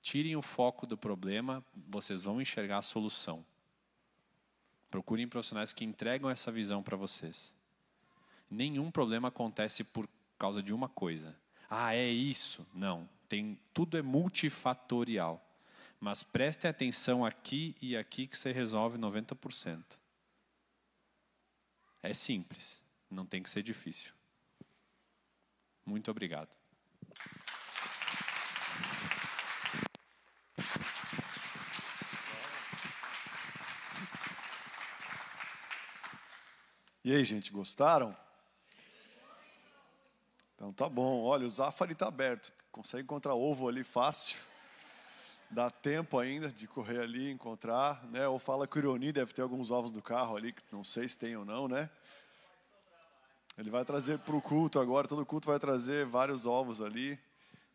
Tirem 0.00 0.36
o 0.36 0.40
foco 0.40 0.86
do 0.86 0.96
problema, 0.96 1.62
vocês 1.86 2.24
vão 2.24 2.40
enxergar 2.40 2.78
a 2.78 2.82
solução. 2.82 3.44
Procurem 4.90 5.28
profissionais 5.28 5.74
que 5.74 5.84
entregam 5.84 6.30
essa 6.30 6.50
visão 6.50 6.82
para 6.82 6.96
vocês. 6.96 7.54
Nenhum 8.50 8.90
problema 8.90 9.28
acontece 9.28 9.84
por 9.84 10.08
causa 10.38 10.62
de 10.62 10.72
uma 10.72 10.88
coisa. 10.88 11.36
Ah, 11.68 11.94
é 11.94 12.08
isso? 12.08 12.66
Não. 12.72 13.06
Tem, 13.28 13.60
tudo 13.74 13.98
é 13.98 14.02
multifatorial. 14.02 15.46
Mas 16.00 16.22
preste 16.22 16.66
atenção 16.66 17.22
aqui 17.22 17.76
e 17.82 17.98
aqui 17.98 18.26
que 18.26 18.38
você 18.38 18.50
resolve 18.50 18.96
90%. 18.96 20.00
É 22.02 22.12
simples, 22.12 22.82
não 23.08 23.24
tem 23.24 23.42
que 23.42 23.48
ser 23.48 23.62
difícil. 23.62 24.12
Muito 25.86 26.10
obrigado. 26.10 26.50
E 37.04 37.12
aí, 37.12 37.24
gente, 37.24 37.50
gostaram? 37.50 38.16
Então 40.54 40.72
tá 40.72 40.88
bom. 40.88 41.22
Olha, 41.24 41.46
o 41.46 41.50
Zafari 41.50 41.92
está 41.92 42.06
aberto. 42.06 42.52
Consegue 42.70 43.02
encontrar 43.02 43.34
ovo 43.34 43.68
ali 43.68 43.82
fácil. 43.82 44.38
Dá 45.52 45.68
tempo 45.68 46.18
ainda 46.18 46.48
de 46.48 46.66
correr 46.66 47.00
ali 47.00 47.30
encontrar, 47.30 48.02
né? 48.06 48.26
Ou 48.26 48.38
fala 48.38 48.66
que 48.66 48.78
o 48.78 48.78
Ironi 48.78 49.12
deve 49.12 49.34
ter 49.34 49.42
alguns 49.42 49.70
ovos 49.70 49.92
do 49.92 50.00
carro 50.00 50.34
ali, 50.34 50.50
que 50.50 50.62
não 50.72 50.82
sei 50.82 51.06
se 51.06 51.18
tem 51.18 51.36
ou 51.36 51.44
não, 51.44 51.68
né? 51.68 51.90
Ele 53.58 53.68
vai 53.68 53.84
trazer 53.84 54.18
para 54.20 54.34
o 54.34 54.40
culto 54.40 54.80
agora, 54.80 55.06
todo 55.06 55.26
culto 55.26 55.48
vai 55.48 55.60
trazer 55.60 56.06
vários 56.06 56.46
ovos 56.46 56.80
ali, 56.80 57.20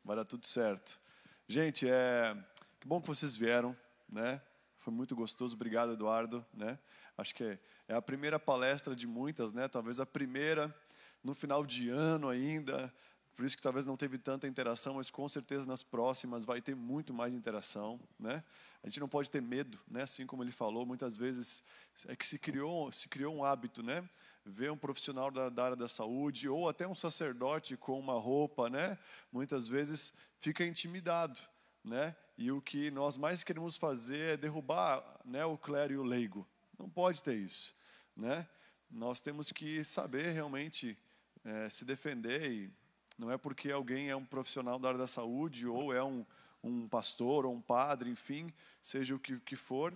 vai 0.03 0.15
dar 0.15 0.25
tudo 0.25 0.47
certo. 0.47 0.99
Gente, 1.47 1.87
é 1.87 2.35
que 2.79 2.87
bom 2.87 2.99
que 2.99 3.07
vocês 3.07 3.37
vieram, 3.37 3.77
né? 4.09 4.41
Foi 4.79 4.91
muito 4.91 5.15
gostoso, 5.15 5.53
obrigado 5.53 5.93
Eduardo, 5.93 6.43
né? 6.55 6.79
Acho 7.15 7.35
que 7.35 7.59
é, 7.87 7.93
a 7.93 8.01
primeira 8.01 8.39
palestra 8.39 8.95
de 8.95 9.05
muitas, 9.05 9.53
né? 9.53 9.67
Talvez 9.67 9.99
a 9.99 10.05
primeira 10.05 10.75
no 11.23 11.35
final 11.35 11.63
de 11.63 11.89
ano 11.89 12.27
ainda, 12.27 12.91
por 13.37 13.45
isso 13.45 13.55
que 13.55 13.61
talvez 13.61 13.85
não 13.85 13.95
teve 13.95 14.17
tanta 14.17 14.47
interação, 14.47 14.95
mas 14.95 15.11
com 15.11 15.29
certeza 15.29 15.67
nas 15.67 15.83
próximas 15.83 16.43
vai 16.43 16.59
ter 16.59 16.75
muito 16.75 17.13
mais 17.13 17.35
interação, 17.35 17.99
né? 18.19 18.43
A 18.81 18.87
gente 18.87 18.99
não 18.99 19.07
pode 19.07 19.29
ter 19.29 19.43
medo, 19.43 19.79
né? 19.87 20.01
Assim 20.01 20.25
como 20.25 20.43
ele 20.43 20.51
falou, 20.51 20.87
muitas 20.87 21.15
vezes 21.15 21.63
é 22.07 22.15
que 22.15 22.25
se 22.25 22.39
criou, 22.39 22.91
se 22.91 23.07
criou 23.07 23.35
um 23.35 23.43
hábito, 23.43 23.83
né? 23.83 24.09
Ver 24.43 24.71
um 24.71 24.77
profissional 24.77 25.29
da, 25.29 25.49
da 25.49 25.65
área 25.65 25.75
da 25.75 25.87
saúde 25.87 26.49
ou 26.49 26.67
até 26.67 26.87
um 26.87 26.95
sacerdote 26.95 27.77
com 27.77 27.99
uma 27.99 28.15
roupa, 28.15 28.71
né? 28.71 28.97
Muitas 29.31 29.67
vezes 29.67 30.15
fica 30.41 30.65
intimidado, 30.65 31.39
né? 31.83 32.15
E 32.39 32.51
o 32.51 32.59
que 32.59 32.89
nós 32.89 33.17
mais 33.17 33.43
queremos 33.43 33.77
fazer 33.77 34.33
é 34.33 34.37
derrubar, 34.37 35.03
né, 35.23 35.45
o 35.45 35.59
clero 35.59 35.93
e 35.93 35.97
o 35.97 36.03
leigo. 36.03 36.47
Não 36.79 36.89
pode 36.89 37.21
ter 37.21 37.35
isso, 37.35 37.75
né? 38.15 38.47
Nós 38.89 39.21
temos 39.21 39.51
que 39.51 39.83
saber 39.83 40.31
realmente 40.31 40.97
é, 41.45 41.69
se 41.69 41.85
defender 41.85 42.51
e 42.51 42.86
não 43.17 43.31
é 43.31 43.37
porque 43.37 43.71
alguém 43.71 44.09
é 44.09 44.15
um 44.15 44.25
profissional 44.25 44.77
da 44.77 44.89
área 44.89 44.99
da 44.99 45.07
saúde 45.07 45.67
ou 45.67 45.93
é 45.93 46.03
um, 46.03 46.25
um 46.63 46.87
pastor 46.87 47.45
ou 47.45 47.53
um 47.53 47.61
padre, 47.61 48.09
enfim, 48.09 48.53
seja 48.81 49.15
o 49.15 49.19
que, 49.19 49.39
que 49.39 49.55
for, 49.55 49.95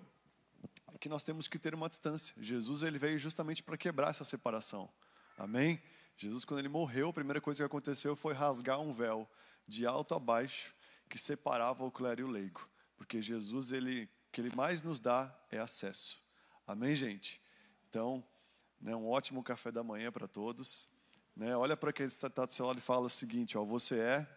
que 1.02 1.10
nós 1.10 1.24
temos 1.24 1.48
que 1.48 1.58
ter 1.58 1.74
uma 1.74 1.90
distância. 1.90 2.36
Jesus 2.40 2.84
ele 2.84 3.00
veio 3.00 3.18
justamente 3.18 3.64
para 3.64 3.76
quebrar 3.76 4.12
essa 4.12 4.24
separação. 4.24 4.88
Amém? 5.36 5.82
Jesus, 6.16 6.46
quando 6.46 6.60
ele 6.60 6.70
morreu, 6.70 7.10
a 7.10 7.14
primeira 7.14 7.42
coisa 7.42 7.64
que 7.64 7.66
aconteceu 7.66 8.16
foi 8.16 8.34
rasgar 8.34 8.80
um 8.80 8.94
véu 8.94 9.28
de 9.68 9.88
alto 9.88 10.14
a 10.14 10.20
baixo 10.20 10.76
que 11.10 11.18
separava 11.18 11.84
o 11.84 11.92
clero 11.92 12.22
e 12.22 12.24
o 12.24 12.28
leigo. 12.28 12.70
Porque 12.96 13.20
Jesus, 13.20 13.72
ele, 13.72 14.04
o 14.04 14.32
que 14.32 14.42
ele 14.42 14.56
mais 14.56 14.84
nos 14.84 15.00
dá 15.00 15.36
é 15.50 15.58
acesso. 15.58 16.22
Amém, 16.68 16.94
gente? 16.94 17.42
Então, 17.90 18.24
né, 18.80 18.96
um 18.96 19.10
ótimo 19.10 19.44
café 19.44 19.72
da 19.72 19.84
manhã 19.84 20.12
para 20.12 20.28
todos. 20.28 20.88
Né, 21.36 21.56
olha 21.56 21.78
para 21.78 21.94
quem 21.94 22.06
está 22.06 22.28
do 22.28 22.52
seu 22.52 22.66
lado 22.66 22.80
e 22.80 22.82
fala 22.82 23.06
o 23.06 23.10
seguinte: 23.10 23.58
ó, 23.58 23.64
você 23.64 24.00
é 24.00 24.28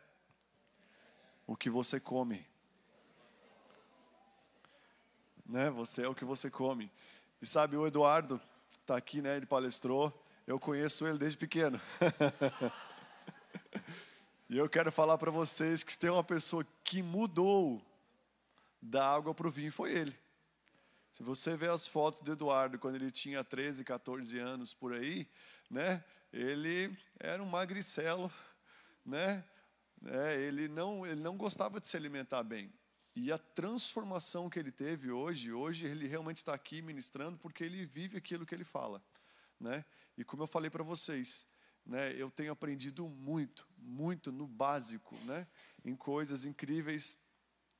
o 1.47 1.57
que 1.57 1.69
você 1.69 1.99
come. 1.99 2.47
Né, 5.45 5.71
você 5.71 6.03
é 6.03 6.09
o 6.09 6.15
que 6.15 6.25
você 6.25 6.51
come. 6.51 6.91
E 7.43 7.47
sabe, 7.47 7.77
o 7.77 7.87
Eduardo 7.87 8.41
está 8.81 8.97
aqui, 8.97 9.21
né, 9.21 9.37
ele 9.37 9.47
palestrou. 9.47 10.13
Eu 10.47 10.59
conheço 10.59 11.07
ele 11.07 11.19
desde 11.19 11.39
pequeno. 11.39 11.81
e 14.49 14.57
eu 14.57 14.69
quero 14.69 14.93
falar 14.93 15.19
para 15.19 15.31
vocês 15.31 15.83
que 15.83 15.99
tem 15.99 16.11
uma 16.11 16.25
pessoa 16.25 16.67
que 16.83 17.03
mudou 17.03 17.83
da 18.81 19.15
água 19.15 19.35
para 19.35 19.49
o 19.49 19.51
vinho, 19.51 19.73
foi 19.73 19.93
ele. 19.93 20.17
Se 21.13 21.23
você 21.23 21.57
vê 21.57 21.69
as 21.69 21.87
fotos 21.87 22.21
do 22.21 22.33
Eduardo 22.33 22.79
quando 22.79 22.97
ele 22.97 23.11
tinha 23.11 23.43
13, 23.43 23.85
14 23.85 24.39
anos 24.39 24.75
por 24.75 24.93
aí, 24.93 25.27
né? 25.71 26.05
Ele 26.35 26.99
era 27.21 27.41
um 27.41 27.47
magricelo, 27.47 28.29
né? 29.07 29.45
É, 30.05 30.41
ele 30.41 30.67
não 30.67 31.07
ele 31.07 31.21
não 31.21 31.37
gostava 31.37 31.81
de 31.81 31.87
se 31.87 31.97
alimentar 31.97 32.43
bem. 32.43 32.73
E 33.15 33.31
a 33.31 33.39
transformação 33.39 34.51
que 34.51 34.59
ele 34.59 34.73
teve 34.73 35.13
hoje, 35.13 35.53
hoje 35.53 35.87
ele 35.87 36.09
realmente 36.09 36.39
está 36.39 36.53
aqui 36.53 36.83
ministrando 36.83 37.39
porque 37.39 37.63
ele 37.63 37.87
vive 37.87 38.17
aquilo 38.17 38.45
que 38.45 38.53
ele 38.53 38.65
fala, 38.65 39.01
né? 39.61 39.85
E 40.19 40.25
como 40.25 40.43
eu 40.43 40.49
falei 40.49 40.69
para 40.69 40.83
vocês, 40.83 41.47
né? 41.87 42.13
Eu 42.15 42.29
tenho 42.29 42.51
aprendido 42.51 43.09
muito, 43.09 43.65
muito 43.79 44.33
no 44.33 44.49
básico, 44.49 45.17
né? 45.27 45.47
Em 45.85 45.95
coisas 45.95 46.45
incríveis 46.45 47.17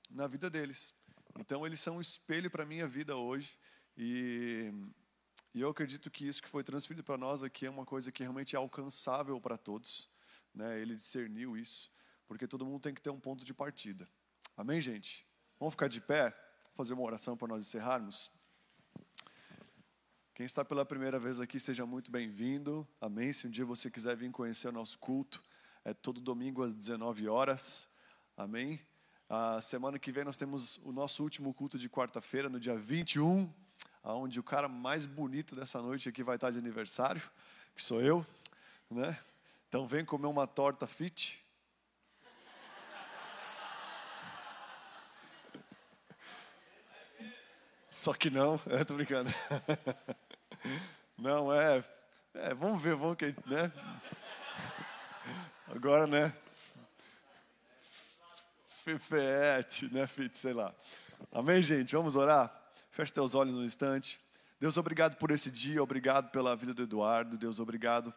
na 0.09 0.29
vida 0.29 0.49
deles. 0.49 0.95
Então, 1.41 1.67
eles 1.67 1.81
são 1.81 1.97
um 1.97 2.01
espelho 2.01 2.49
para 2.49 2.63
a 2.63 2.67
minha 2.67 2.87
vida 2.87 3.17
hoje. 3.17 3.59
E, 3.99 4.73
e, 5.55 5.61
eu 5.61 5.69
acredito 5.69 6.11
que 6.11 6.27
isso 6.27 6.43
que 6.43 6.49
foi 6.49 6.65
transferido 6.65 7.05
para 7.05 7.17
nós 7.17 7.43
aqui 7.43 7.65
é 7.67 7.71
uma 7.71 7.87
coisa 7.87 8.11
que 8.11 8.23
realmente 8.23 8.57
é 8.57 8.59
alcançável 8.59 9.41
para 9.41 9.57
todos. 9.57 10.11
Né? 10.55 10.81
Ele 10.81 10.97
discerniu 10.97 11.57
isso, 11.57 11.91
porque 12.27 12.47
todo 12.47 12.67
mundo 12.67 12.83
tem 12.83 12.95
que 12.95 13.01
ter 13.01 13.11
um 13.11 13.21
ponto 13.21 13.45
de 13.45 13.55
partida. 13.55 14.09
Amém, 14.57 14.81
gente? 14.81 15.27
Vamos 15.59 15.75
ficar 15.75 15.89
de 15.89 16.01
pé, 16.01 16.37
fazer 16.75 16.95
uma 16.95 17.03
oração 17.03 17.37
para 17.37 17.49
nós 17.49 17.67
encerrarmos. 17.67 18.31
Quem 20.35 20.45
está 20.45 20.65
pela 20.65 20.85
primeira 20.85 21.19
vez 21.19 21.41
aqui, 21.41 21.61
seja 21.61 21.87
muito 21.87 22.11
bem-vindo. 22.11 22.87
Amém. 23.01 23.33
Se 23.33 23.47
um 23.47 23.51
dia 23.51 23.65
você 23.65 23.89
quiser 23.89 24.17
vir 24.17 24.31
conhecer 24.33 24.69
o 24.69 24.73
nosso 24.73 24.99
culto, 24.99 25.41
é 25.85 25.95
todo 25.95 26.21
domingo 26.21 26.63
às 26.63 26.75
19 26.75 27.29
horas. 27.29 27.89
Amém. 28.37 28.81
A 29.29 29.63
semana 29.63 29.99
que 29.99 30.11
vem 30.11 30.25
nós 30.25 30.37
temos 30.37 30.79
o 30.79 30.91
nosso 30.91 31.23
último 31.23 31.55
culto 31.55 31.79
de 31.79 31.89
quarta-feira, 31.89 32.49
no 32.49 32.59
dia 32.59 32.75
21, 32.77 33.49
onde 34.13 34.39
o 34.39 34.43
cara 34.43 34.69
mais 34.69 35.07
bonito 35.07 35.57
dessa 35.57 35.81
noite 35.81 36.09
aqui 36.09 36.23
vai 36.23 36.35
estar 36.37 36.51
de 36.51 36.59
aniversário, 36.59 37.23
que 37.75 37.83
sou 37.83 38.03
eu, 38.03 38.27
né? 38.91 39.19
Então 39.69 39.87
vem 39.87 40.05
comer 40.05 40.27
uma 40.27 40.47
torta 40.47 40.87
fit. 40.87 41.43
Só 47.91 48.13
que 48.13 48.29
não, 48.29 48.61
é, 48.69 48.85
tô 48.85 48.95
brincando. 48.95 49.33
Não, 51.17 51.53
é, 51.53 51.83
é 52.35 52.55
vamos 52.55 52.83
ver, 52.83 52.97
vamos 52.97 53.17
que, 53.17 53.35
né? 53.47 53.73
Agora, 55.69 56.07
né? 56.07 56.37
Fefete, 58.85 59.93
né, 59.95 60.07
Fit, 60.07 60.37
sei 60.37 60.53
lá. 60.53 60.75
Amém, 61.33 61.63
gente? 61.63 61.97
Vamos 61.97 62.17
orar? 62.17 62.64
Feche 62.95 63.13
teus 63.13 63.35
olhos 63.35 63.57
um 63.57 63.65
instante. 63.65 64.21
Deus, 64.61 64.77
obrigado 64.77 65.17
por 65.17 65.33
esse 65.33 65.51
dia, 65.51 65.83
obrigado 65.83 66.31
pela 66.31 66.55
vida 66.55 66.73
do 66.73 66.85
Eduardo. 66.85 67.37
Deus, 67.37 67.59
obrigado 67.59 68.15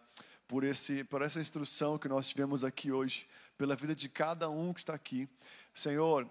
por, 0.48 0.64
esse, 0.64 1.04
por 1.04 1.24
essa 1.24 1.42
instrução 1.42 1.98
que 1.98 2.08
nós 2.08 2.30
tivemos 2.30 2.64
aqui 2.64 2.92
hoje, 2.92 3.28
pela 3.58 3.76
vida 3.76 3.96
de 3.96 4.08
cada 4.08 4.52
um 4.52 4.72
que 4.72 4.82
está 4.82 4.94
aqui. 4.94 5.28
Senhor, 5.74 6.30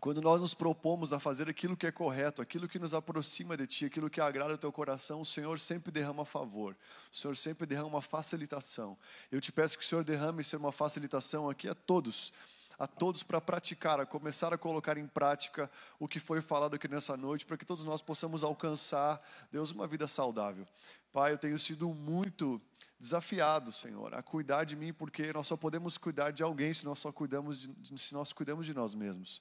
quando 0.00 0.20
nós 0.20 0.38
nos 0.38 0.52
propomos 0.52 1.14
a 1.14 1.18
fazer 1.18 1.48
aquilo 1.48 1.74
que 1.74 1.86
é 1.86 1.90
correto, 1.90 2.42
aquilo 2.42 2.68
que 2.68 2.78
nos 2.78 2.92
aproxima 2.92 3.56
de 3.56 3.66
Ti, 3.66 3.86
aquilo 3.86 4.10
que 4.10 4.20
agrada 4.20 4.52
o 4.52 4.58
Teu 4.58 4.70
coração, 4.70 5.22
o 5.22 5.24
Senhor 5.24 5.58
sempre 5.58 5.90
derrama 5.90 6.26
favor, 6.26 6.76
o 7.10 7.16
Senhor 7.16 7.34
sempre 7.38 7.66
derrama 7.66 7.88
uma 7.88 8.02
facilitação. 8.02 8.98
Eu 9.30 9.40
te 9.40 9.50
peço 9.50 9.78
que 9.78 9.84
o 9.84 9.88
Senhor 9.88 10.04
derrame, 10.04 10.44
Senhor, 10.44 10.60
uma 10.60 10.72
facilitação 10.72 11.48
aqui 11.48 11.70
a 11.70 11.74
todos 11.74 12.34
a 12.82 12.86
todos 12.88 13.22
para 13.22 13.40
praticar, 13.40 14.00
a 14.00 14.04
começar 14.04 14.52
a 14.52 14.58
colocar 14.58 14.98
em 14.98 15.06
prática 15.06 15.70
o 16.00 16.08
que 16.08 16.18
foi 16.18 16.42
falado 16.42 16.74
aqui 16.74 16.88
nessa 16.88 17.16
noite, 17.16 17.46
para 17.46 17.56
que 17.56 17.64
todos 17.64 17.84
nós 17.84 18.02
possamos 18.02 18.42
alcançar, 18.42 19.22
Deus, 19.52 19.70
uma 19.70 19.86
vida 19.86 20.08
saudável. 20.08 20.66
Pai, 21.12 21.30
eu 21.32 21.38
tenho 21.38 21.56
sido 21.60 21.88
muito 21.94 22.60
desafiado, 22.98 23.72
Senhor, 23.72 24.12
a 24.12 24.20
cuidar 24.20 24.64
de 24.64 24.74
mim, 24.74 24.92
porque 24.92 25.32
nós 25.32 25.46
só 25.46 25.56
podemos 25.56 25.96
cuidar 25.96 26.32
de 26.32 26.42
alguém 26.42 26.74
se 26.74 26.84
nós 26.84 26.98
só 26.98 27.12
cuidamos 27.12 27.60
de, 27.60 28.00
se 28.00 28.12
nós 28.14 28.32
cuidamos 28.32 28.66
de 28.66 28.74
nós 28.74 28.96
mesmos. 28.96 29.40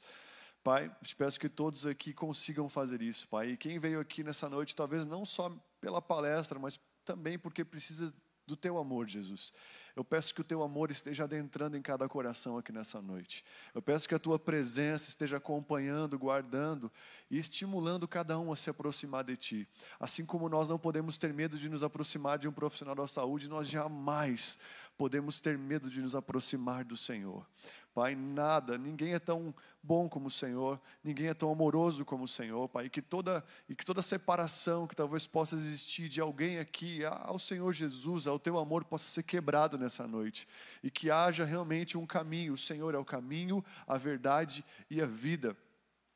Pai, 0.63 0.95
te 1.03 1.15
peço 1.15 1.39
que 1.39 1.49
todos 1.49 1.87
aqui 1.87 2.13
consigam 2.13 2.69
fazer 2.69 3.01
isso, 3.01 3.27
Pai. 3.27 3.53
E 3.53 3.57
quem 3.57 3.79
veio 3.79 3.99
aqui 3.99 4.23
nessa 4.23 4.47
noite, 4.47 4.75
talvez 4.75 5.03
não 5.03 5.25
só 5.25 5.51
pela 5.79 5.99
palestra, 5.99 6.59
mas 6.59 6.79
também 7.03 7.39
porque 7.39 7.65
precisa 7.65 8.13
do 8.51 8.57
teu 8.57 8.77
amor, 8.77 9.07
Jesus. 9.07 9.53
Eu 9.95 10.03
peço 10.03 10.33
que 10.33 10.41
o 10.41 10.43
teu 10.43 10.61
amor 10.61 10.91
esteja 10.91 11.23
adentrando 11.23 11.75
em 11.75 11.81
cada 11.81 12.07
coração 12.07 12.57
aqui 12.57 12.71
nessa 12.71 13.01
noite. 13.01 13.43
Eu 13.73 13.81
peço 13.81 14.07
que 14.07 14.15
a 14.15 14.19
tua 14.19 14.37
presença 14.37 15.09
esteja 15.09 15.37
acompanhando, 15.37 16.17
guardando 16.17 16.91
e 17.29 17.37
estimulando 17.37 18.07
cada 18.07 18.37
um 18.39 18.51
a 18.51 18.55
se 18.55 18.69
aproximar 18.69 19.23
de 19.23 19.35
ti. 19.35 19.67
Assim 19.99 20.25
como 20.25 20.47
nós 20.47 20.69
não 20.69 20.79
podemos 20.79 21.17
ter 21.17 21.33
medo 21.33 21.57
de 21.57 21.69
nos 21.69 21.83
aproximar 21.83 22.37
de 22.37 22.47
um 22.47 22.53
profissional 22.53 22.95
da 22.95 23.07
saúde, 23.07 23.49
nós 23.49 23.67
jamais 23.67 24.57
podemos 24.97 25.41
ter 25.41 25.57
medo 25.57 25.89
de 25.89 26.01
nos 26.01 26.15
aproximar 26.15 26.85
do 26.85 26.95
Senhor. 26.95 27.45
Pai, 27.93 28.15
nada, 28.15 28.77
ninguém 28.77 29.13
é 29.13 29.19
tão 29.19 29.53
bom 29.83 30.07
como 30.07 30.27
o 30.27 30.31
Senhor, 30.31 30.79
ninguém 31.03 31.27
é 31.27 31.33
tão 31.33 31.51
amoroso 31.51 32.05
como 32.05 32.23
o 32.23 32.27
Senhor, 32.27 32.69
Pai, 32.69 32.85
e 32.85 32.89
que 32.89 33.01
toda, 33.01 33.43
e 33.67 33.75
que 33.75 33.85
toda 33.85 34.01
separação 34.01 34.87
que 34.87 34.95
talvez 34.95 35.27
possa 35.27 35.55
existir 35.55 36.07
de 36.07 36.21
alguém 36.21 36.57
aqui 36.57 37.03
ao 37.05 37.37
Senhor 37.37 37.73
Jesus, 37.73 38.27
ao 38.27 38.39
teu 38.39 38.57
amor, 38.57 38.85
possa 38.85 39.03
ser 39.05 39.23
quebrado 39.23 39.77
nessa 39.77 40.07
noite, 40.07 40.47
e 40.81 40.89
que 40.89 41.11
haja 41.11 41.43
realmente 41.43 41.97
um 41.97 42.05
caminho, 42.05 42.53
o 42.53 42.57
Senhor 42.57 42.95
é 42.95 42.97
o 42.97 43.03
caminho, 43.03 43.63
a 43.85 43.97
verdade 43.97 44.63
e 44.89 45.01
a 45.01 45.05
vida. 45.05 45.57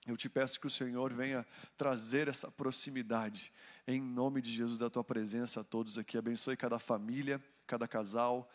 Eu 0.07 0.15
te 0.15 0.29
peço 0.29 0.59
que 0.59 0.67
o 0.67 0.69
Senhor 0.69 1.11
venha 1.11 1.45
trazer 1.75 2.27
essa 2.27 2.49
proximidade, 2.49 3.51
em 3.87 3.99
nome 3.99 4.41
de 4.41 4.51
Jesus, 4.51 4.77
da 4.77 4.89
tua 4.89 5.03
presença 5.03 5.61
a 5.61 5.63
todos 5.63 5.97
aqui. 5.97 6.17
Abençoe 6.17 6.55
cada 6.55 6.79
família, 6.79 7.43
cada 7.65 7.87
casal, 7.87 8.47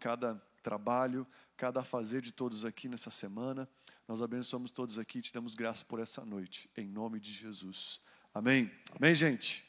cada 0.00 0.42
trabalho, 0.62 1.26
cada 1.56 1.82
fazer 1.82 2.20
de 2.20 2.32
todos 2.32 2.64
aqui 2.64 2.88
nessa 2.88 3.10
semana. 3.10 3.68
Nós 4.06 4.20
abençoamos 4.20 4.70
todos 4.70 4.98
aqui 4.98 5.18
e 5.18 5.22
te 5.22 5.32
damos 5.32 5.54
graça 5.54 5.84
por 5.84 6.00
essa 6.00 6.24
noite, 6.24 6.70
em 6.76 6.86
nome 6.86 7.20
de 7.20 7.32
Jesus. 7.32 8.00
Amém. 8.32 8.70
Amém, 8.94 9.14
gente. 9.14 9.64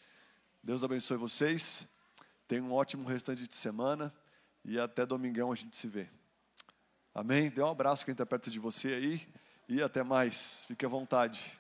Deus 0.63 0.83
abençoe 0.83 1.17
vocês. 1.17 1.87
Tenha 2.47 2.63
um 2.63 2.73
ótimo 2.73 3.07
restante 3.07 3.47
de 3.47 3.55
semana 3.55 4.13
e 4.63 4.79
até 4.79 5.05
domingão 5.05 5.51
a 5.51 5.55
gente 5.55 5.75
se 5.77 5.87
vê. 5.87 6.09
Amém. 7.13 7.49
Dê 7.49 7.61
um 7.61 7.69
abraço 7.69 8.03
quem 8.03 8.11
está 8.11 8.25
perto 8.25 8.49
de 8.49 8.59
você 8.59 8.89
aí 8.89 9.27
e 9.69 9.81
até 9.81 10.03
mais. 10.03 10.65
Fique 10.67 10.85
à 10.85 10.89
vontade. 10.89 11.57